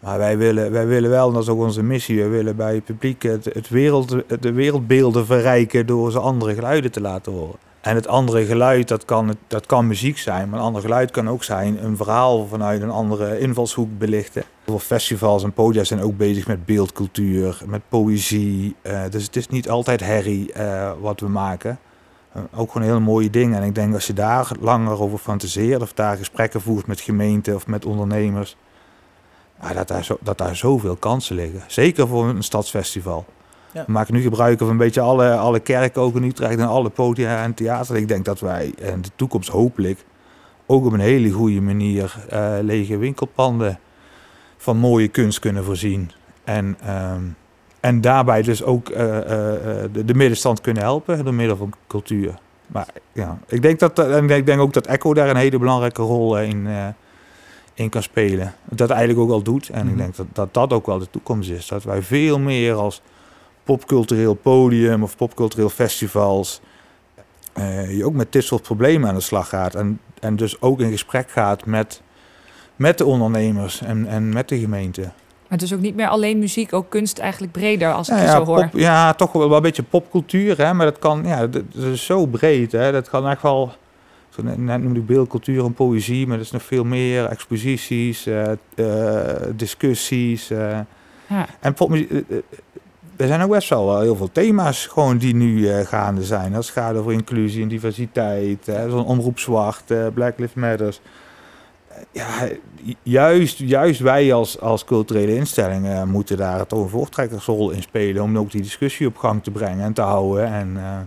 Maar 0.00 0.18
wij 0.18 0.38
willen, 0.38 0.72
wij 0.72 0.86
willen 0.86 1.10
wel, 1.10 1.28
en 1.28 1.34
dat 1.34 1.42
is 1.42 1.48
ook 1.48 1.60
onze 1.60 1.82
missie, 1.82 2.22
we 2.22 2.28
willen 2.28 2.56
bij 2.56 2.74
het 2.74 2.84
publiek 2.84 3.22
het, 3.22 3.44
het 3.44 3.68
wereld, 3.68 4.16
de 4.40 4.52
wereldbeelden 4.52 5.26
verrijken 5.26 5.86
door 5.86 6.10
ze 6.10 6.18
andere 6.18 6.54
geluiden 6.54 6.90
te 6.90 7.00
laten 7.00 7.32
horen. 7.32 7.58
En 7.80 7.94
het 7.94 8.08
andere 8.08 8.44
geluid, 8.44 8.88
dat 8.88 9.04
kan, 9.04 9.36
dat 9.46 9.66
kan 9.66 9.86
muziek 9.86 10.18
zijn, 10.18 10.48
maar 10.48 10.58
een 10.58 10.64
ander 10.64 10.82
geluid 10.82 11.10
kan 11.10 11.28
ook 11.28 11.44
zijn 11.44 11.84
een 11.84 11.96
verhaal 11.96 12.46
vanuit 12.46 12.82
een 12.82 12.90
andere 12.90 13.38
invalshoek 13.38 13.98
belichten. 13.98 14.42
Veel 14.64 14.78
festivals 14.78 15.42
en 15.42 15.52
podia 15.52 15.84
zijn 15.84 16.00
ook 16.00 16.16
bezig 16.16 16.46
met 16.46 16.64
beeldcultuur, 16.64 17.62
met 17.66 17.82
poëzie. 17.88 18.76
eh, 18.82 19.00
dus 19.10 19.24
het 19.24 19.36
is 19.36 19.48
niet 19.48 19.70
altijd 19.70 20.00
herrie 20.00 20.52
eh, 20.52 20.92
wat 21.00 21.20
we 21.20 21.28
maken. 21.28 21.78
Eh, 22.36 22.60
ook 22.60 22.72
gewoon 22.72 22.86
hele 22.86 23.00
mooie 23.00 23.30
dingen. 23.30 23.60
En 23.60 23.66
ik 23.66 23.74
denk 23.74 23.94
als 23.94 24.06
je 24.06 24.12
daar 24.12 24.48
langer 24.60 25.00
over 25.00 25.18
fantaseert 25.18 25.82
of 25.82 25.92
daar 25.92 26.16
gesprekken 26.16 26.60
voert 26.60 26.86
met 26.86 27.00
gemeenten 27.00 27.54
of 27.54 27.66
met 27.66 27.84
ondernemers, 27.84 28.56
ja, 29.60 29.72
dat, 29.72 29.88
daar 29.88 30.04
zo, 30.04 30.16
dat 30.20 30.38
daar 30.38 30.56
zoveel 30.56 30.96
kansen 30.96 31.36
liggen. 31.36 31.62
Zeker 31.66 32.08
voor 32.08 32.28
een 32.28 32.42
stadsfestival. 32.42 33.24
Ja. 33.72 33.84
We 33.86 33.92
maken 33.92 34.14
nu 34.14 34.22
gebruik 34.22 34.58
van 34.58 34.68
een 34.68 34.76
beetje 34.76 35.00
alle, 35.00 35.36
alle 35.36 35.60
kerken 35.60 36.02
ook 36.02 36.16
in 36.16 36.22
Utrecht 36.22 36.58
en 36.58 36.66
alle 36.66 36.90
podia 36.90 37.42
en 37.42 37.54
theater. 37.54 37.96
Ik 37.96 38.08
denk 38.08 38.24
dat 38.24 38.40
wij 38.40 38.74
in 38.76 39.02
de 39.02 39.10
toekomst 39.16 39.48
hopelijk 39.48 40.04
ook 40.66 40.84
op 40.84 40.92
een 40.92 41.00
hele 41.00 41.30
goede 41.30 41.60
manier 41.60 42.14
eh, 42.28 42.56
lege 42.60 42.96
winkelpanden 42.96 43.78
van 44.56 44.76
mooie 44.76 45.08
kunst 45.08 45.38
kunnen 45.38 45.64
voorzien. 45.64 46.10
En, 46.44 46.76
ehm, 46.80 47.22
en 47.86 48.00
daarbij 48.00 48.42
dus 48.42 48.62
ook 48.62 48.88
eh, 48.88 49.16
eh, 49.16 49.84
eh, 49.84 49.90
de, 49.92 50.04
de 50.04 50.14
middenstand 50.14 50.60
kunnen 50.60 50.82
helpen 50.82 51.24
door 51.24 51.34
middel 51.34 51.56
van 51.56 51.72
cultuur. 51.86 52.38
Maar 52.66 52.88
ja, 53.12 53.38
ik 53.46 53.62
denk, 53.62 53.78
dat, 53.78 53.98
en 53.98 54.30
ik 54.30 54.46
denk 54.46 54.60
ook 54.60 54.72
dat 54.72 54.86
Echo 54.86 55.14
daar 55.14 55.28
een 55.28 55.36
hele 55.36 55.58
belangrijke 55.58 56.02
rol 56.02 56.38
in, 56.40 56.68
in 57.74 57.88
kan 57.88 58.02
spelen. 58.02 58.54
Dat 58.64 58.90
eigenlijk 58.90 59.20
ook 59.20 59.30
al 59.30 59.42
doet. 59.42 59.68
En 59.68 59.84
Mhm. 59.84 59.88
ik 59.88 59.96
denk 59.96 60.16
dat, 60.16 60.26
dat 60.32 60.54
dat 60.54 60.72
ook 60.72 60.86
wel 60.86 60.98
de 60.98 61.10
toekomst 61.10 61.50
is. 61.50 61.66
Dat 61.66 61.84
wij 61.84 62.02
veel 62.02 62.38
meer 62.38 62.74
als 62.74 63.02
popcultureel 63.64 64.34
podium 64.34 65.02
of 65.02 65.16
popcultureel 65.16 65.68
festivals... 65.68 66.60
je 67.88 68.02
ook 68.04 68.14
met 68.14 68.32
dit 68.32 68.44
soort 68.44 68.62
problemen 68.62 69.08
aan 69.08 69.14
de 69.14 69.20
slag 69.20 69.48
gaat. 69.48 69.74
En, 69.74 70.00
en 70.20 70.36
dus 70.36 70.60
ook 70.60 70.80
in 70.80 70.90
gesprek 70.90 71.30
gaat 71.30 71.66
met, 71.66 72.02
met 72.76 72.98
de 72.98 73.04
ondernemers 73.04 73.82
en, 73.82 74.06
en 74.06 74.28
met 74.32 74.48
de 74.48 74.58
gemeente. 74.58 75.10
Maar 75.48 75.58
het 75.58 75.62
is 75.62 75.74
ook 75.74 75.80
niet 75.80 75.94
meer 75.96 76.08
alleen 76.08 76.38
muziek, 76.38 76.72
ook 76.72 76.90
kunst 76.90 77.18
eigenlijk 77.18 77.52
breder, 77.52 77.92
als 77.92 78.08
ik 78.08 78.16
je 78.16 78.22
ja, 78.22 78.30
zo 78.36 78.44
hoor. 78.44 78.68
pop- 78.68 78.80
ja, 78.80 79.12
toch 79.14 79.32
wel, 79.32 79.48
wel 79.48 79.56
een 79.56 79.62
beetje 79.62 79.82
popcultuur, 79.82 80.56
hè? 80.58 80.72
maar 80.74 80.86
dat 80.86 80.98
kan, 80.98 81.22
ja, 81.26 81.46
dat, 81.46 81.62
dat 81.72 81.84
is 81.84 82.04
zo 82.04 82.26
breed. 82.26 82.72
Hè? 82.72 82.92
Dat 82.92 83.08
kan 83.08 83.28
echt 83.28 83.42
wel, 83.42 83.66
het 83.66 83.76
Toen 84.46 84.64
net 84.64 84.82
noemde 84.82 85.00
ik 85.00 85.06
beeld, 85.06 85.28
cultuur 85.28 85.64
en 85.64 85.74
poëzie, 85.74 86.26
maar 86.26 86.36
er 86.36 86.42
is 86.42 86.50
nog 86.50 86.62
veel 86.62 86.84
meer. 86.84 87.24
Exposities, 87.24 88.26
eh, 88.26 88.50
eh, 88.74 89.42
discussies. 89.54 90.50
eh. 90.50 90.78
Ja. 91.28 91.46
En 91.60 91.74
popmuziek, 91.74 92.10
er 93.16 93.26
zijn 93.26 93.42
ook 93.42 93.50
best 93.50 93.68
wel 93.68 94.00
heel 94.00 94.16
veel 94.16 94.32
thema's 94.32 94.86
gewoon 94.86 95.18
die 95.18 95.34
nu 95.34 95.68
gaande 95.84 96.24
zijn. 96.24 96.54
Als 96.54 96.66
het 96.66 96.76
gaat 96.76 96.96
over 96.96 97.12
inclusie 97.12 97.62
en 97.62 97.68
diversiteit, 97.68 98.64
zo'n 98.88 99.04
omroep 99.06 99.38
zwart, 99.38 99.82
Black 100.14 100.38
Lives 100.38 100.54
Matters. 100.54 101.00
Ja, 102.16 102.48
ju- 102.82 102.94
juist, 103.02 103.58
juist 103.58 104.00
wij 104.00 104.32
als, 104.32 104.60
als 104.60 104.84
culturele 104.84 105.34
instellingen 105.34 106.08
moeten 106.08 106.36
daar 106.36 106.66
toch 106.66 106.82
een 106.82 106.88
voortrekkersrol 106.88 107.70
in 107.70 107.82
spelen 107.82 108.22
om 108.22 108.38
ook 108.38 108.50
die 108.50 108.62
discussie 108.62 109.06
op 109.06 109.16
gang 109.16 109.42
te 109.42 109.50
brengen 109.50 109.84
en 109.84 109.92
te 109.92 110.00
houden. 110.02 110.46
En 110.46 110.72
eh, 110.76 110.98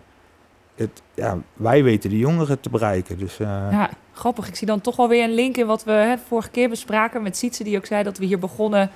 het, 0.76 1.02
ja, 1.14 1.38
wij 1.54 1.84
weten 1.84 2.10
de 2.10 2.18
jongeren 2.18 2.60
te 2.60 2.70
bereiken. 2.70 3.18
Dus, 3.18 3.40
eh, 3.40 3.48
Ja, 3.72 3.90
grappig. 4.14 4.48
Ik 4.48 4.56
zie 4.56 4.68
dan 4.68 4.82
toch 4.82 4.96
wel 4.96 5.08
weer 5.08 5.24
een 5.24 5.34
link 5.34 5.58
in 5.58 5.66
wat 5.66 5.84
we 5.84 5.92
hè, 5.92 6.16
vorige 6.28 6.50
keer 6.50 6.70
bespraken 6.70 7.22
met 7.22 7.38
Sietse, 7.38 7.64
die 7.64 7.78
ook 7.78 7.86
zei 7.86 8.04
dat 8.04 8.18
we 8.18 8.26
hier 8.26 8.40
begonnen, 8.40 8.90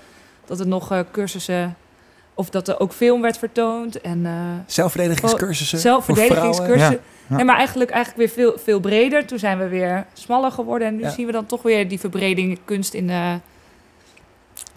dat 0.45 0.59
er 0.59 0.67
nog 0.67 0.91
eh, 0.91 0.99
cursussen, 1.11 1.75
of 2.33 2.49
dat 2.49 2.67
er 2.67 2.79
ook 2.79 2.93
film 2.93 3.21
werd 3.21 3.37
vertoond. 3.37 4.01
En, 4.01 4.25
eh, 4.25 4.31
Zelfverdedigingscursussen 4.65 5.79
Zelfverdedigingscursussen. 5.79 6.99
Ja, 7.37 7.43
maar 7.43 7.55
eigenlijk, 7.57 7.89
eigenlijk 7.89 8.35
weer 8.35 8.45
veel, 8.45 8.59
veel 8.63 8.79
breder. 8.79 9.25
Toen 9.25 9.39
zijn 9.39 9.57
we 9.59 9.67
weer 9.67 10.05
smaller 10.13 10.51
geworden. 10.51 10.87
En 10.87 10.95
nu 10.95 11.01
Ja. 11.01 11.09
zien 11.09 11.25
we 11.25 11.31
dan 11.31 11.45
toch 11.45 11.61
weer 11.61 11.87
die 11.87 11.99
verbreding 11.99 12.59
kunst 12.65 12.93
in... 12.93 13.09
eh, 13.09 13.15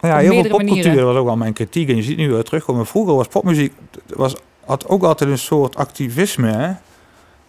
Ja, 0.01 0.15
Op 0.15 0.19
heel 0.21 0.33
veel 0.43 0.51
popcultuur, 0.59 1.05
was 1.05 1.17
ook 1.17 1.25
wel 1.27 1.37
mijn 1.37 1.53
kritiek. 1.53 1.89
En 1.89 1.97
je 1.97 2.03
ziet 2.03 2.17
nu 2.17 2.31
weer 2.33 2.43
terugkomen. 2.43 2.87
Vroeger 2.87 3.15
was 3.15 3.27
popmuziek 3.27 3.73
was, 4.07 4.37
had 4.65 4.89
ook 4.89 5.03
altijd 5.03 5.31
een 5.31 5.39
soort 5.39 5.77
activisme. 5.77 6.51
Hè? 6.51 6.73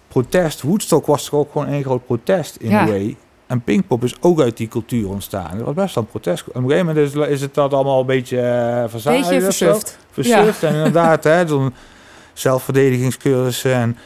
Protest. 0.07 0.61
Woodstock 0.61 1.05
was 1.05 1.23
toch 1.25 1.39
ook 1.39 1.51
gewoon 1.51 1.67
een 1.67 1.83
groot 1.83 2.05
protest 2.05 2.55
in 2.55 2.69
Ja. 2.69 2.87
way. 2.87 3.15
En 3.47 3.61
Pinkpop 3.61 4.03
is 4.03 4.15
ook 4.21 4.41
uit 4.41 4.57
die 4.57 4.67
cultuur 4.67 5.09
ontstaan. 5.09 5.57
Dat 5.57 5.65
was 5.65 5.75
best 5.75 5.95
wel 5.95 6.03
een 6.03 6.09
protest. 6.09 6.47
Op 6.47 6.55
een 6.55 6.61
gegeven 6.61 6.85
moment 6.85 7.15
is, 7.15 7.27
is 7.29 7.41
het 7.41 7.53
dat 7.53 7.73
allemaal 7.73 7.99
een 7.99 8.05
beetje 8.05 8.37
uh, 8.37 8.83
verzadigd. 8.89 9.29
beetje 9.29 9.41
versuft. 10.11 10.63
En 10.63 10.75
inderdaad, 10.75 11.23
hè, 11.23 11.47
zo'n 11.47 11.73
zelfverdedigingscursus. 12.33 13.63
En, 13.71 13.97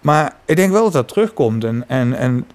maar 0.00 0.36
ik 0.44 0.56
denk 0.56 0.72
wel 0.72 0.82
dat 0.82 0.92
dat 0.92 1.08
terugkomt. 1.08 1.64
En, 1.64 1.84
en, 1.88 2.14
en 2.14 2.46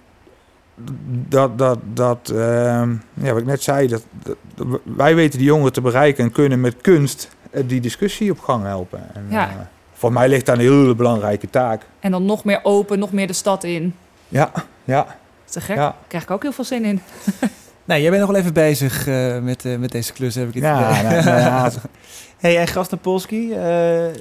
dat, 1.28 1.58
dat, 1.58 1.78
dat 1.92 2.30
ehm, 2.34 2.90
ja, 3.14 3.32
wat 3.32 3.38
ik 3.40 3.46
net 3.46 3.62
zei, 3.62 3.88
dat, 3.88 4.02
dat- 4.22 4.36
wij 4.82 5.14
weten 5.14 5.38
die 5.38 5.48
jongeren 5.48 5.72
te 5.72 5.80
bereiken 5.80 6.24
en 6.24 6.32
kunnen 6.32 6.60
met 6.60 6.76
kunst 6.80 7.28
eh, 7.50 7.62
die 7.66 7.80
discussie 7.80 8.30
op 8.30 8.40
gang 8.40 8.64
helpen. 8.64 9.14
En, 9.14 9.26
Ja. 9.30 9.48
eh, 9.48 9.54
voor 9.92 10.12
mij 10.12 10.28
ligt 10.28 10.46
daar 10.46 10.54
een 10.54 10.60
hele 10.60 10.94
belangrijke 10.94 11.50
taak. 11.50 11.86
en 12.00 12.10
dan 12.10 12.24
nog 12.24 12.44
meer 12.44 12.60
open, 12.62 12.98
nog 12.98 13.12
meer 13.12 13.26
de 13.26 13.32
stad 13.32 13.64
in. 13.64 13.94
Ja, 14.28 14.50
ja, 14.84 15.16
Te 15.50 15.60
gek. 15.60 15.76
ja. 15.76 15.82
Daar 15.82 15.94
krijg 16.06 16.22
ik 16.24 16.30
ook 16.30 16.42
heel 16.42 16.52
veel 16.52 16.64
zin 16.64 16.84
in. 16.84 17.00
Nee, 17.84 18.00
jij 18.00 18.10
bent 18.10 18.22
nog 18.22 18.30
wel 18.30 18.40
even 18.40 18.52
bezig 18.52 19.06
eh, 19.06 19.38
met, 19.38 19.64
eh, 19.64 19.76
met 19.76 19.90
deze 19.92 20.12
klus, 20.12 20.34
heb 20.34 20.48
ik 20.48 20.54
het 20.54 20.62
Ja, 20.62 20.90
idee. 20.90 21.02
nou, 21.02 21.24
nou 21.24 21.38
ja, 21.40 21.70
hey, 22.38 22.58
en 22.58 22.66
Grasnapolski, 22.66 23.52
eh 23.52 23.58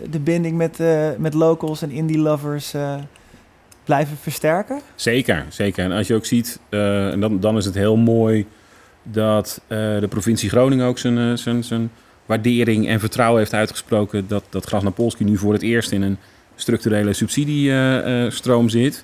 de 0.10 0.20
binding 0.24 0.58
met, 0.58 0.80
eh, 0.80 1.08
met 1.18 1.34
locals 1.34 1.82
en 1.82 1.92
indie 1.92 2.18
lovers 2.18 2.74
eh, 2.74 2.96
blijven 3.84 4.18
versterken? 4.22 4.82
Zeker, 4.96 5.46
zeker. 5.50 5.84
En 5.84 5.92
als 5.92 6.08
je 6.08 6.16
ook 6.16 6.26
ziet, 6.26 6.60
eh, 6.70 7.12
en 7.12 7.20
dan, 7.20 7.40
dan 7.40 7.58
is 7.58 7.66
het 7.66 7.76
heel 7.76 7.96
mooi 7.96 8.46
dat 9.04 9.62
eh, 9.68 9.78
de 9.78 10.08
provincie 10.10 10.50
Groningen 10.50 10.86
ook 10.88 10.98
zijn, 10.98 11.38
zijn, 11.38 11.64
zijn 11.64 11.92
waardering 12.26 12.88
en 12.88 13.00
vertrouwen 13.00 13.40
heeft 13.40 13.54
uitgesproken 13.54 14.28
dat, 14.28 14.44
dat 14.50 14.66
Grasnapolski 14.66 15.24
nu 15.24 15.38
voor 15.38 15.54
het 15.54 15.62
eerst 15.62 15.92
in 15.92 16.02
een 16.02 16.18
structurele 16.56 17.14
subsidiestroom 17.14 18.70
zit. 18.70 19.04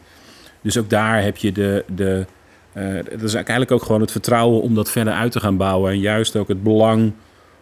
Dus 0.63 0.77
ook 0.77 0.89
daar 0.89 1.23
heb 1.23 1.37
je 1.37 1.51
de, 1.51 1.85
de 1.95 2.25
eh, 2.73 2.93
dat 3.11 3.21
is 3.21 3.33
eigenlijk 3.33 3.71
ook 3.71 3.83
gewoon 3.83 4.01
het 4.01 4.11
vertrouwen 4.11 4.61
om 4.61 4.75
dat 4.75 4.91
verder 4.91 5.13
uit 5.13 5.31
te 5.31 5.39
gaan 5.39 5.57
bouwen. 5.57 5.91
En 5.91 5.99
juist 5.99 6.35
ook 6.35 6.47
het 6.47 6.63
belang 6.63 7.11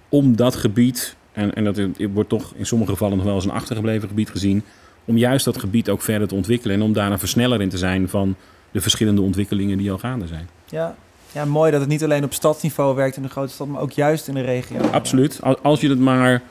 om 0.09 0.35
dat 0.35 0.55
gebied, 0.55 1.15
en, 1.31 1.53
en 1.53 1.63
dat 1.63 1.79
wordt 2.13 2.29
toch 2.29 2.53
in 2.55 2.65
sommige 2.65 2.91
gevallen 2.91 3.15
nog 3.17 3.25
wel 3.25 3.35
als 3.35 3.45
een 3.45 3.51
achtergebleven 3.51 4.07
gebied 4.07 4.29
gezien, 4.29 4.63
om 5.05 5.17
juist 5.17 5.45
dat 5.45 5.57
gebied 5.57 5.89
ook 5.89 6.01
verder 6.01 6.27
te 6.27 6.35
ontwikkelen 6.35 6.75
en 6.75 6.81
om 6.81 6.93
daar 6.93 7.11
een 7.11 7.19
versneller 7.19 7.61
in 7.61 7.69
te 7.69 7.77
zijn 7.77 8.09
van 8.09 8.35
de 8.71 8.81
verschillende 8.81 9.21
ontwikkelingen 9.21 9.77
die 9.77 9.91
al 9.91 9.97
gaande 9.97 10.27
zijn. 10.27 10.47
Ja. 10.65 10.95
ja, 11.31 11.45
mooi 11.45 11.71
dat 11.71 11.79
het 11.79 11.89
niet 11.89 12.03
alleen 12.03 12.23
op 12.23 12.33
stadsniveau 12.33 12.95
werkt 12.95 13.15
in 13.17 13.23
de 13.23 13.29
grote 13.29 13.53
stad, 13.53 13.67
maar 13.67 13.81
ook 13.81 13.91
juist 13.91 14.27
in 14.27 14.33
de 14.33 14.41
regio. 14.41 14.79
Absoluut. 14.79 15.39
Al- 15.41 15.59
Als 15.59 15.81
je 15.81 15.89
het 15.89 15.99
maar 15.99 16.41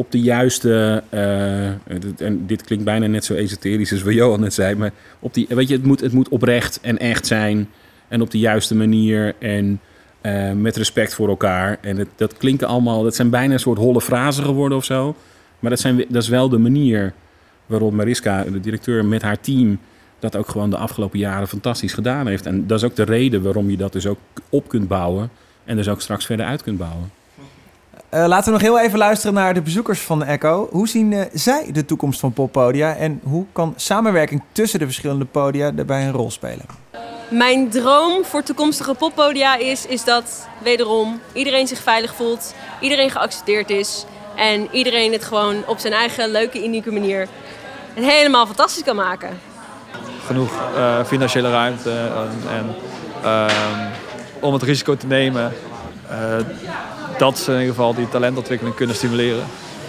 op 0.00 0.10
de 0.12 0.20
juiste, 0.20 1.02
eh, 1.08 1.98
dit- 2.00 2.20
en 2.20 2.46
dit 2.46 2.62
klinkt 2.62 2.84
bijna 2.84 3.06
net 3.06 3.24
zo 3.24 3.34
esoterisch 3.34 3.92
als 3.92 4.02
wat 4.02 4.14
Johan 4.14 4.40
net 4.40 4.54
zei, 4.54 4.74
maar 4.74 4.90
op 5.18 5.34
die, 5.34 5.46
weet 5.48 5.68
je, 5.68 5.74
het 5.74 5.84
moet, 5.84 6.00
het 6.00 6.12
moet 6.12 6.28
oprecht 6.28 6.78
en 6.82 6.98
echt 6.98 7.26
zijn 7.26 7.68
en 8.08 8.20
op 8.20 8.30
de 8.30 8.38
juiste 8.38 8.74
manier 8.74 9.34
en 9.38 9.80
eh, 10.20 10.52
met 10.52 10.76
respect 10.76 11.14
voor 11.14 11.28
elkaar. 11.28 11.78
En 11.80 12.08
dat 12.16 12.36
klinken 12.36 12.66
allemaal, 12.68 13.02
dat 13.02 13.14
zijn 13.14 13.30
bijna 13.30 13.52
een 13.52 13.58
soort 13.60 13.78
holle 13.78 14.00
frazen 14.00 14.44
geworden 14.44 14.78
of 14.78 14.84
zo, 14.84 15.14
maar 15.58 15.70
dat, 15.70 15.80
zijn, 15.80 16.04
dat 16.08 16.22
is 16.22 16.28
wel 16.28 16.48
de 16.48 16.58
manier 16.58 17.12
waarop 17.66 17.92
Mariska, 17.92 18.42
de 18.42 18.60
directeur, 18.60 19.04
met 19.04 19.22
haar 19.22 19.40
team 19.40 19.78
dat 20.18 20.36
ook 20.36 20.48
gewoon 20.48 20.70
de 20.70 20.76
afgelopen 20.76 21.18
jaren 21.18 21.48
fantastisch 21.48 21.92
gedaan 21.92 22.26
heeft. 22.26 22.46
En 22.46 22.66
dat 22.66 22.78
is 22.78 22.84
ook 22.84 22.96
de 22.96 23.02
reden 23.04 23.42
waarom 23.42 23.70
je 23.70 23.76
dat 23.76 23.92
dus 23.92 24.06
ook 24.06 24.18
op 24.48 24.68
kunt 24.68 24.88
bouwen 24.88 25.30
en 25.64 25.76
dus 25.76 25.88
ook 25.88 26.00
straks 26.00 26.26
verder 26.26 26.46
uit 26.46 26.62
kunt 26.62 26.78
bouwen. 26.78 27.10
Eh, 28.08 28.26
laten 28.26 28.44
we 28.44 28.50
nog 28.50 28.60
heel 28.60 28.80
even 28.80 28.98
luisteren 28.98 29.34
naar 29.34 29.54
de 29.54 29.62
bezoekers 29.62 30.00
van 30.00 30.24
Echo. 30.24 30.68
Hoe 30.70 30.88
zien 30.88 31.12
eh, 31.12 31.24
zij 31.32 31.68
de 31.72 31.84
toekomst 31.84 32.20
van 32.20 32.32
poppodia 32.32 32.94
en 32.94 33.20
hoe 33.24 33.44
kan 33.52 33.72
samenwerking 33.76 34.42
tussen 34.52 34.78
de 34.78 34.84
verschillende 34.84 35.24
podia 35.24 35.70
daarbij 35.70 36.06
een 36.06 36.12
rol 36.12 36.30
spelen? 36.30 36.64
Mijn 37.28 37.70
droom 37.70 38.24
voor 38.24 38.42
toekomstige 38.42 38.94
poppodia 38.94 39.56
is, 39.56 39.86
is 39.86 40.04
dat 40.04 40.48
wederom 40.62 41.20
iedereen 41.32 41.66
zich 41.66 41.82
veilig 41.82 42.14
voelt, 42.14 42.54
iedereen 42.80 43.10
geaccepteerd 43.10 43.70
is 43.70 44.04
en 44.36 44.68
iedereen 44.70 45.12
het 45.12 45.24
gewoon 45.24 45.62
op 45.66 45.78
zijn 45.78 45.92
eigen 45.92 46.30
leuke, 46.30 46.64
unieke 46.64 46.92
manier 46.92 47.28
helemaal 47.94 48.46
fantastisch 48.46 48.82
kan 48.82 48.96
maken. 48.96 49.38
genoeg 50.26 50.52
eh, 50.76 51.04
financiële 51.04 51.50
ruimte 51.50 51.90
en, 51.90 52.50
en, 52.50 52.74
ehm, 53.22 53.88
om 54.40 54.52
het 54.52 54.62
risico 54.62 54.96
te 54.96 55.06
nemen 55.06 55.52
eh, 56.10 56.36
dat 57.18 57.38
ze 57.38 57.52
in 57.52 57.58
ieder 57.58 57.74
geval 57.74 57.94
die 57.94 58.08
talentontwikkeling 58.08 58.76
kunnen 58.76 58.96
stimuleren. 58.96 59.44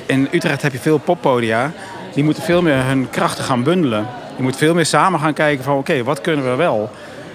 In 0.06 0.28
Utrecht 0.32 0.62
heb 0.62 0.72
je 0.72 0.80
veel 0.80 0.98
poppodia. 0.98 1.72
Die 2.14 2.24
moeten 2.24 2.44
veel 2.44 2.62
meer 2.62 2.86
hun 2.86 3.10
krachten 3.10 3.44
gaan 3.44 3.64
bundelen. 3.64 4.08
Je 4.36 4.44
moet 4.44 4.58
veel 4.58 4.74
meer 4.74 4.86
samen 4.86 5.20
gaan 5.20 5.34
kijken 5.34 5.64
van 5.64 5.78
oké, 5.78 6.04
wat 6.04 6.22
kunnen 6.22 6.50
we 6.50 6.56
wel? 6.56 6.90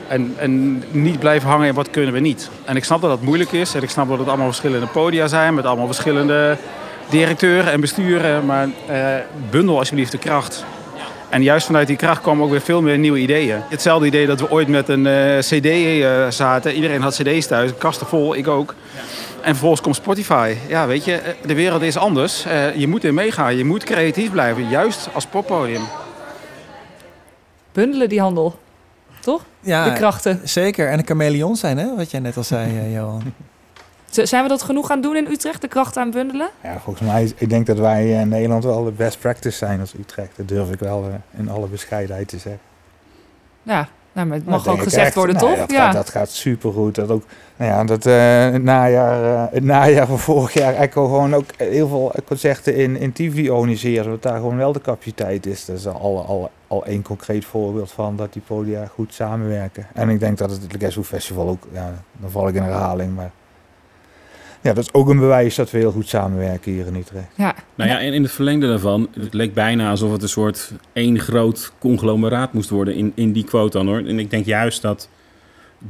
En, 0.09 0.35
en 0.39 0.85
niet 0.91 1.19
blijven 1.19 1.49
hangen 1.49 1.67
in 1.67 1.75
wat 1.75 1.91
kunnen 1.91 2.13
we 2.13 2.21
niet. 2.21 2.51
En 2.65 2.77
ik 2.77 2.85
snap 2.85 3.01
dat 3.01 3.11
dat 3.11 3.21
moeilijk 3.21 3.53
is. 3.53 3.75
En 3.75 3.83
ik 3.83 3.91
snap 3.91 4.09
dat 4.09 4.19
het 4.19 4.29
allemaal 4.29 4.47
verschillende 4.47 4.87
podia 4.87 5.27
zijn. 5.27 5.55
Met 5.55 5.65
allemaal 5.65 5.87
verschillende 5.87 6.57
directeuren 7.09 7.73
en 7.73 7.81
besturen. 7.81 8.47
Maar 8.47 8.69
eh, 8.87 8.99
bundel 9.51 9.79
alsjeblieft 9.79 10.13
de 10.13 10.19
kracht. 10.19 10.65
En 11.35 11.43
juist 11.43 11.67
vanuit 11.67 11.87
die 11.87 11.97
kracht 11.97 12.21
komen 12.23 12.45
ook 12.45 12.51
weer 12.51 12.61
veel 12.61 12.83
meer 12.83 12.99
nieuwe 12.99 13.19
ideeën. 13.19 13.61
Hetzelfde 13.69 14.07
idee 14.07 14.27
dat 14.27 14.41
we 14.41 14.51
ooit 14.51 14.69
met 14.69 14.89
een 14.89 15.07
eh, 15.07 15.39
cd 15.39 15.67
eh, 15.67 16.31
zaten. 16.31 16.75
Iedereen 16.75 17.03
had 17.03 17.15
cd's 17.15 17.47
thuis, 17.47 17.71
kasten 17.79 18.07
vol, 18.07 18.35
ik 18.35 18.49
ook. 18.49 18.75
En 19.41 19.51
vervolgens 19.51 19.81
komt 19.81 19.97
Spotify. 19.97 20.55
Ja, 20.69 20.87
weet 20.87 21.05
je, 21.05 21.17
eh, 21.17 21.35
de 21.47 21.55
wereld 21.55 21.83
is 21.83 21.97
anders. 21.97 22.45
Eh, 22.45 22.75
je 22.75 22.89
moet 22.89 23.05
er 23.05 23.15
meegaan, 23.15 23.57
je 23.57 23.65
moet 23.65 23.85
creatief 23.85 24.31
blijven. 24.31 24.69
Juist 24.69 25.09
als 25.13 25.27
poppodium. 25.27 25.83
Bundelen 27.73 28.09
die 28.09 28.21
handel. 28.21 28.59
Toch? 29.21 29.45
Ja, 29.61 29.85
De 29.85 29.93
krachten. 29.93 30.41
Zeker, 30.45 30.89
en 30.89 30.99
een 30.99 31.07
chameleon 31.07 31.57
zijn, 31.57 31.79
hè? 31.79 31.97
wat 31.97 32.11
jij 32.11 32.21
net 32.21 32.37
al 32.37 32.45
zei, 32.45 32.93
Johan. 32.93 33.23
Zijn 34.15 34.43
we 34.43 34.49
dat 34.49 34.63
genoeg 34.63 34.87
gaan 34.87 35.01
doen 35.01 35.17
in 35.17 35.27
Utrecht, 35.27 35.61
de 35.61 35.69
krachten 35.69 36.03
aan 36.03 36.11
bundelen? 36.11 36.49
Ja, 36.63 36.79
volgens 36.79 37.09
mij, 37.09 37.33
ik 37.37 37.49
denk 37.49 37.67
dat 37.67 37.79
wij 37.79 38.11
in 38.11 38.29
Nederland 38.29 38.65
wel 38.65 38.85
de 38.85 38.91
best 38.91 39.19
practice 39.19 39.57
zijn 39.57 39.81
als 39.81 39.95
Utrecht. 39.95 40.37
Dat 40.37 40.49
durf 40.49 40.71
ik 40.71 40.79
wel 40.79 41.05
eh, 41.05 41.41
in 41.41 41.49
alle 41.49 41.67
bescheidenheid 41.67 42.29
te 42.29 42.39
zeggen. 42.39 42.63
Ja, 43.63 43.89
nou, 44.13 44.27
maar 44.27 44.37
het 44.37 44.47
mag 44.47 44.63
Dat 44.63 44.75
ook 44.75 44.83
gezegd 44.83 45.07
echt. 45.07 45.15
worden, 45.15 45.37
Nou, 45.37 45.49
toch? 45.49 45.59
Dat, 45.59 45.71
ja. 45.71 45.85
gaat, 45.85 45.93
dat 45.93 46.11
gaat 46.11 46.31
supergoed. 46.31 46.95
Dat 46.95 47.11
ook, 47.11 47.25
nou 47.57 47.71
ja, 47.71 47.85
dat, 47.85 48.07
eh, 48.07 48.51
het, 48.53 48.63
najaar, 48.63 49.47
eh, 49.47 49.53
het 49.53 49.65
najaar 49.65 50.07
van 50.07 50.19
vorig 50.19 50.53
jaar 50.53 50.75
Echo 50.75 51.05
gewoon 51.05 51.35
ook 51.35 51.45
heel 51.57 51.89
veel 51.89 52.13
concerten 52.25 52.77
in, 52.77 52.97
in 52.97 53.13
TV 53.13 53.51
organiseren. 53.51 54.05
Zodat 54.05 54.23
daar 54.23 54.37
gewoon 54.37 54.57
wel 54.57 54.73
de 54.73 54.81
capaciteit 54.81 55.47
is. 55.47 55.65
Dat 55.65 55.77
is 55.77 55.87
al, 55.87 56.25
al, 56.27 56.51
al 56.67 56.85
één 56.85 57.03
concreet 57.03 57.45
voorbeeld 57.45 57.93
van 57.93 58.17
dat 58.17 58.33
die 58.33 58.43
podia 58.43 58.87
goed 58.87 59.15
samenwerken. 59.15 59.87
En 59.95 60.09
ik 60.09 60.21
denk 60.21 60.39
dat 60.39 60.51
het 60.51 60.93
Who 60.93 61.03
Festival 61.03 61.49
ook, 61.49 61.67
ja, 61.73 61.93
dan 62.13 62.31
val 62.31 62.49
ik 62.49 62.55
in 62.55 62.63
herhaling, 62.63 63.15
maar... 63.15 63.31
Ja, 64.65 64.73
dat 64.73 64.85
is 64.85 64.93
ook 64.93 65.09
een 65.09 65.19
bewijs 65.19 65.55
dat 65.55 65.71
we 65.71 65.79
heel 65.79 65.93
goed 65.93 66.09
samenwerken 66.09 66.73
hier 66.73 66.87
in 66.87 66.95
Utrecht. 66.95 67.27
ja. 67.37 67.55
Nou 67.75 67.91
ja, 67.91 68.01
en 68.01 68.13
in 68.13 68.23
het 68.23 68.33
verlengde 68.33 68.67
daarvan, 68.67 69.09
het 69.21 69.35
leek 69.35 69.55
bijna 69.55 69.91
alsof 69.91 70.13
het 70.13 70.23
een 70.23 70.29
soort 70.29 70.73
één 70.93 71.19
groot 71.19 71.73
conglomeraat 71.79 72.53
moest 72.53 72.71
worden 72.71 72.95
in, 72.95 73.13
in 73.15 73.33
die 73.33 73.45
quote 73.45 73.79
dan 73.79 73.87
hoor. 73.87 73.99
En 73.99 74.19
ik 74.19 74.31
denk 74.31 74.47
juist 74.47 74.83
dat 74.83 75.09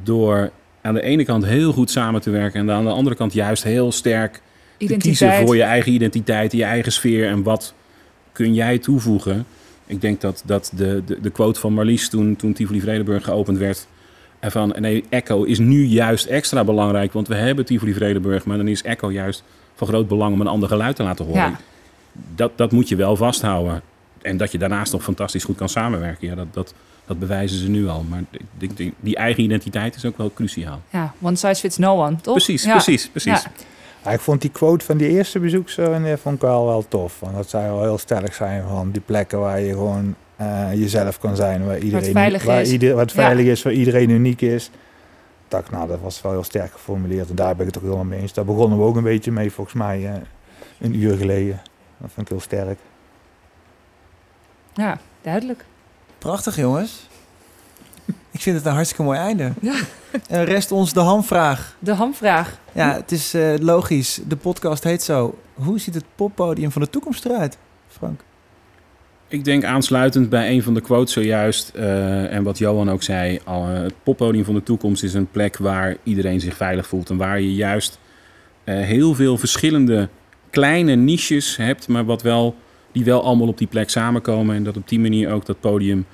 door 0.03 0.51
aan 0.81 0.95
de 0.95 1.03
ene 1.03 1.25
kant 1.25 1.45
heel 1.45 1.73
goed 1.73 1.91
samen 1.91 2.21
te 2.21 2.31
werken 2.31 2.61
en 2.61 2.71
aan 2.71 2.85
de 2.85 2.91
andere 2.91 3.17
kant 3.17 3.33
juist 3.33 3.63
heel 3.63 3.93
sterk 3.93 4.33
te 4.33 4.41
kiezen 4.79 4.97
Identiteit. 4.97 5.47
voor 5.47 5.57
je 5.57 5.63
eigen 5.63 5.93
identiteit, 5.93 6.53
je 6.53 6.65
eigen 6.65 6.93
sfeer 6.93 7.29
en 7.29 7.43
wat 7.43 7.75
kun 8.33 8.55
jij 8.55 8.79
toevoegen, 8.79 9.47
Ik 9.87 10.01
denk 10.01 10.21
dat, 10.21 10.43
dat 10.47 10.73
de, 10.77 11.03
de, 11.07 11.21
de 11.21 11.31
quote 11.31 11.61
van 11.61 11.73
Marlies 11.73 12.09
toen, 12.09 12.37
toen 12.37 12.53
Tivoli 12.53 12.81
Vredenburg 12.81 13.25
geopend 13.25 13.59
werd... 13.59 13.87
En 14.45 14.51
van, 14.51 14.75
nee, 14.79 15.05
Echo 15.09 15.43
is 15.43 15.59
nu 15.59 15.85
juist 15.85 16.27
extra 16.27 16.65
belangrijk, 16.65 17.13
want 17.13 17.29
we 17.29 17.35
hebben 17.35 17.65
Tivoli 17.65 17.95
Vredenburg... 17.95 18.45
maar 18.45 18.57
dan 18.57 18.69
is 18.69 18.83
Echo 18.83 19.11
juist 19.13 19.43
van 19.75 19.87
groot 19.87 20.09
belang 20.09 20.33
om 20.35 20.41
een 20.41 20.47
ander 20.47 20.69
geluid 20.69 20.97
te 20.97 21.03
laten 21.03 21.25
horen. 21.25 21.41
Ja. 21.43 21.59
Dat, 22.35 22.53
dat 22.57 22.73
moet 22.73 22.89
je 22.89 22.97
wel 22.97 23.17
vasthouden. 23.17 23.83
En 24.23 24.37
dat 24.37 24.53
je 24.53 24.59
daarnaast 24.59 24.93
nog 24.93 25.03
fantastisch 25.03 25.45
goed 25.45 25.57
kan 25.57 25.69
samenwerken, 25.69 26.29
ja, 26.29 26.35
dat, 26.35 26.47
dat, 26.51 26.75
dat 27.07 27.19
bewijzen 27.19 27.59
ze 27.59 27.69
nu 27.69 27.89
al. 27.89 28.05
Maar 28.09 28.23
ik 28.31 28.41
denk, 28.59 28.77
die, 28.77 28.95
die 29.01 29.17
eigen 29.17 29.43
identiteit 29.43 29.97
is 29.97 30.05
ook 30.05 30.19
wel 30.19 30.31
cruciaal. 30.35 30.81
Ja, 30.91 31.15
one 31.23 31.37
size 31.37 31.61
fits 31.61 31.79
no 31.79 32.05
one, 32.05 32.17
toch? 32.21 32.35
Precies, 32.35 32.65
Ja. 32.65 32.71
precies, 32.73 33.09
precies. 33.09 33.43
Ja. 33.43 33.51
Ja, 34.05 34.11
ik 34.11 34.21
vond 34.21 34.41
die 34.41 34.51
quote 34.51 34.85
van 34.85 34.97
die 34.97 35.09
eerste 35.09 35.39
bezoekster 35.39 35.93
en 35.93 36.05
die 36.05 36.17
vond 36.17 36.35
ik 36.35 36.41
wel, 36.41 36.67
wel 36.67 36.85
tof. 36.89 37.21
Want 37.21 37.35
dat 37.35 37.49
zou 37.49 37.65
wel 37.65 37.83
heel 37.83 37.99
sterk 37.99 38.35
zijn 38.35 38.65
van 38.69 38.91
die 38.91 39.01
plekken 39.01 39.39
waar 39.41 39.61
je 39.61 39.73
gewoon 39.73 40.15
eh, 40.37 40.75
jezelf 40.75 41.19
kan 41.19 41.37
zijn. 41.37 41.67
Waar 41.67 41.79
iedereen 41.79 42.13
veilig 42.13 42.45
waar 42.45 42.61
is. 42.61 42.71
ieder- 42.73 42.97
Ja. 42.97 43.07
veilig 43.07 43.47
is, 43.47 43.63
waar 43.63 43.73
iedereen 43.73 44.11
uniek 44.11 44.41
is. 44.41 44.67
Ik 45.45 45.51
dacht, 45.61 45.71
nou, 45.71 45.89
dat 45.89 46.01
was 46.01 46.23
wel 46.23 46.33
heel 46.33 46.45
sterk 46.45 46.73
geformuleerd. 46.73 47.29
En 47.29 47.35
daar 47.35 47.57
ben 47.57 47.67
ik 47.67 47.75
het 47.75 47.77
ook 47.77 47.83
helemaal 47.91 48.05
mee 48.11 48.21
eens. 48.21 48.33
Daar 48.33 48.45
begonnen 48.45 48.79
we 48.79 48.85
ook 48.85 48.97
een 48.97 49.03
beetje 49.03 49.33
mee, 49.33 49.51
volgens 49.53 49.77
mij, 49.77 50.07
eh, 50.07 50.21
een 50.81 50.95
uur 50.95 51.17
geleden. 51.17 51.63
Dat 51.99 52.11
vond 52.15 52.27
ik 52.27 52.29
heel 52.29 52.41
sterk. 52.41 52.79
Ja, 54.75 54.99
duidelijk. 55.23 55.65
Prachtig, 56.19 56.57
jongens. 56.57 57.09
Ik 58.31 58.41
vind 58.41 58.57
het 58.57 58.67
een 58.67 58.73
hartstikke 58.73 59.03
mooi 59.03 59.19
einde. 59.19 59.53
Ja. 59.61 59.75
En 60.29 60.45
rest 60.45 60.73
ons 60.73 60.93
de 60.93 61.01
hamvraag. 61.01 61.77
De 61.79 61.93
hamvraag. 61.95 62.59
Ja, 62.73 62.95
het 62.95 63.13
is 63.13 63.35
eh, 63.35 63.55
logisch. 63.61 64.21
De 64.27 64.37
podcast 64.37 64.85
heet 64.85 65.03
zo. 65.03 65.39
Hoe 65.55 65.79
ziet 65.79 65.95
het 65.95 66.05
poppodium 66.15 66.71
van 66.71 66.83
de 66.83 66.91
toekomst 66.91 67.25
eruit, 67.25 67.59
Frank? 67.89 68.21
Ik 69.35 69.45
denk 69.45 69.65
aansluitend 69.65 70.29
bij 70.29 70.51
een 70.51 70.63
van 70.63 70.75
de 70.75 70.81
quotes 70.81 71.13
zojuist 71.13 71.69
eh, 71.69 72.33
en 72.33 72.43
wat 72.43 72.59
Johan 72.59 72.91
ook 72.91 73.03
zei, 73.03 73.41
al, 73.45 73.67
eh, 73.67 73.83
het 73.83 73.95
poppodium 74.03 74.45
van 74.45 74.55
de 74.55 74.63
toekomst 74.63 75.03
is 75.03 75.15
een 75.15 75.31
plek 75.31 75.57
waar 75.57 75.97
iedereen 76.03 76.41
zich 76.41 76.57
veilig 76.57 76.87
voelt 76.87 77.11
en 77.11 77.17
waar 77.17 77.41
je 77.41 77.55
juist 77.55 77.99
eh, 78.65 78.81
heel 78.81 79.15
veel 79.15 79.39
verschillende 79.39 80.09
kleine 80.51 80.95
niches 80.95 81.57
hebt, 81.57 81.89
maar 81.89 82.05
wat 82.05 82.23
wel, 82.23 82.55
die 82.93 83.05
wel 83.05 83.23
allemaal 83.23 83.49
op 83.49 83.59
die 83.59 83.67
plek 83.67 83.91
samenkomen 83.91 84.57
en 84.57 84.65
dat 84.65 84.77
op 84.77 84.89
die 84.89 85.01
manier 85.01 85.33
ook 85.33 85.47
dat 85.47 85.61
podium 85.61 86.07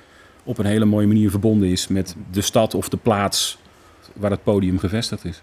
op 0.43 0.57
een 0.57 0.65
hele 0.65 0.85
mooie 0.85 1.07
manier 1.07 1.29
verbonden 1.29 1.69
is 1.69 1.87
met 1.87 2.15
de 2.31 2.41
stad 2.41 2.75
of 2.75 2.89
de 2.89 2.97
plaats 2.97 3.57
waar 4.15 4.31
het 4.31 4.43
podium 4.43 4.79
gevestigd 4.79 5.25
is. 5.25 5.41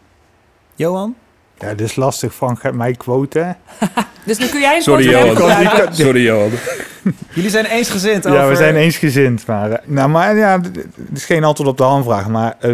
Johan? 0.74 1.14
Ja, 1.58 1.68
dit 1.74 1.80
is 1.80 1.96
lastig. 1.96 2.34
Frank 2.34 2.60
gaat 2.60 2.74
mij 2.74 2.92
quoten. 2.92 3.56
Dus 4.24 4.38
nu 4.38 4.46
kun 4.46 4.60
jij 4.60 4.76
een 4.76 4.82
Sorry 4.82 5.08
quote 5.08 5.62
Johan. 5.62 5.94
Sorry 5.94 6.24
Johan. 6.24 6.50
Jullie 7.34 7.50
zijn 7.50 7.64
eensgezind 7.64 8.24
Ja, 8.24 8.30
over... 8.30 8.48
we 8.48 8.56
zijn 8.56 8.76
eensgezind. 8.76 9.46
Maar, 9.46 9.70
eh, 9.70 9.78
nou, 9.84 10.08
maar 10.08 10.36
ja, 10.36 10.60
het 10.60 10.86
is 11.14 11.24
geen 11.24 11.44
antwoord 11.44 11.70
op 11.70 11.76
de 11.76 11.82
handvraag. 11.82 12.28
Maar 12.28 12.56
eh, 12.60 12.72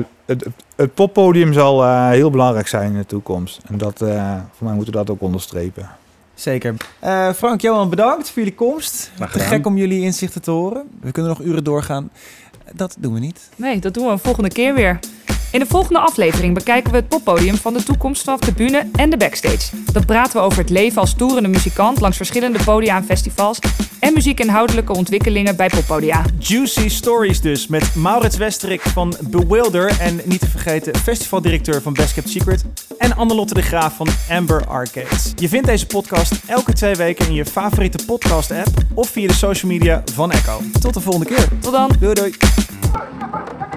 het, 0.76 0.95
poppodium 0.95 1.53
zal 1.53 1.85
eh, 1.85 2.09
heel 2.09 2.30
belangrijk 2.30 2.68
zijn 2.68 2.93
in 2.93 2.99
de 2.99 3.07
toekomst. 3.07 3.61
En 3.66 3.78
dat, 3.78 4.03
eh, 4.03 4.35
voor 4.57 4.66
mij 4.66 4.74
moeten 4.74 4.93
we 4.93 4.99
dat 4.99 5.11
ook 5.11 5.20
onderstrepen. 5.20 5.89
Zeker. 6.35 6.74
Eh, 6.99 7.32
Frank, 7.32 7.61
Johan, 7.61 7.91
bedankt 7.91 8.30
voor 8.30 8.43
jullie 8.43 8.55
komst. 8.55 9.11
Te 9.32 9.39
gek 9.39 9.66
om 9.66 9.76
jullie 9.76 10.03
inzichten 10.03 10.43
te 10.43 10.51
horen. 10.51 10.82
We 11.01 11.12
kunnen 11.12 11.32
nog 11.37 11.47
uren 11.47 11.64
doorgaan. 11.64 12.11
Dat 12.72 12.96
doen 12.98 13.12
we 13.12 13.20
niet. 13.20 13.50
Nee, 13.56 13.78
dat 13.78 13.94
doen 13.94 14.04
we 14.04 14.10
een 14.10 14.18
volgende 14.18 14.50
keer 14.50 14.74
weer. 14.74 14.98
In 15.54 15.60
de 15.60 15.66
volgende 15.66 15.98
aflevering 15.98 16.54
bekijken 16.54 16.90
we 16.90 16.96
het 16.96 17.08
poppodium 17.08 17.56
van 17.56 17.74
de 17.74 17.82
toekomst 17.82 18.22
vanaf 18.22 18.40
de 18.40 18.52
bühne 18.52 18.86
en 18.92 19.10
de 19.10 19.16
backstage. 19.16 19.76
Dan 19.92 20.04
praten 20.04 20.32
we 20.32 20.38
over 20.38 20.58
het 20.58 20.70
leven 20.70 21.00
als 21.00 21.14
toerende 21.14 21.48
muzikant 21.48 22.00
langs 22.00 22.16
verschillende 22.16 22.58
podia 22.64 22.96
en 22.96 23.04
festivals 23.04 23.58
en 24.00 24.12
muziekinhoudelijke 24.12 24.92
ontwikkelingen 24.92 25.56
bij 25.56 25.68
poppodia. 25.68 26.22
Juicy 26.38 26.88
Stories 26.88 27.40
dus, 27.40 27.66
met 27.66 27.94
Maurits 27.94 28.36
Westerik 28.36 28.80
van 28.80 29.16
Bewilder... 29.20 30.00
en 30.00 30.20
niet 30.24 30.40
te 30.40 30.48
vergeten 30.48 30.96
festivaldirecteur 30.96 31.82
van 31.82 31.92
Best 31.92 32.14
Kept 32.14 32.28
Secret... 32.28 32.64
en 32.98 33.16
Annelotte 33.16 33.54
de 33.54 33.62
Graaf 33.62 33.96
van 33.96 34.08
Amber 34.30 34.66
Arcades. 34.66 35.32
Je 35.36 35.48
vindt 35.48 35.66
deze 35.66 35.86
podcast 35.86 36.32
elke 36.46 36.72
twee 36.72 36.94
weken 36.94 37.26
in 37.26 37.34
je 37.34 37.44
favoriete 37.44 38.04
podcast-app... 38.04 38.68
of 38.94 39.08
via 39.08 39.26
de 39.26 39.34
social 39.34 39.72
media 39.72 40.02
van 40.12 40.32
Echo. 40.32 40.60
Tot 40.80 40.94
de 40.94 41.00
volgende 41.00 41.26
keer. 41.26 41.48
Tot 41.60 41.72
dan! 41.72 41.90
Doei 42.00 42.14
doei! 42.14 42.53
Thank 42.57 43.62
you. 43.62 43.73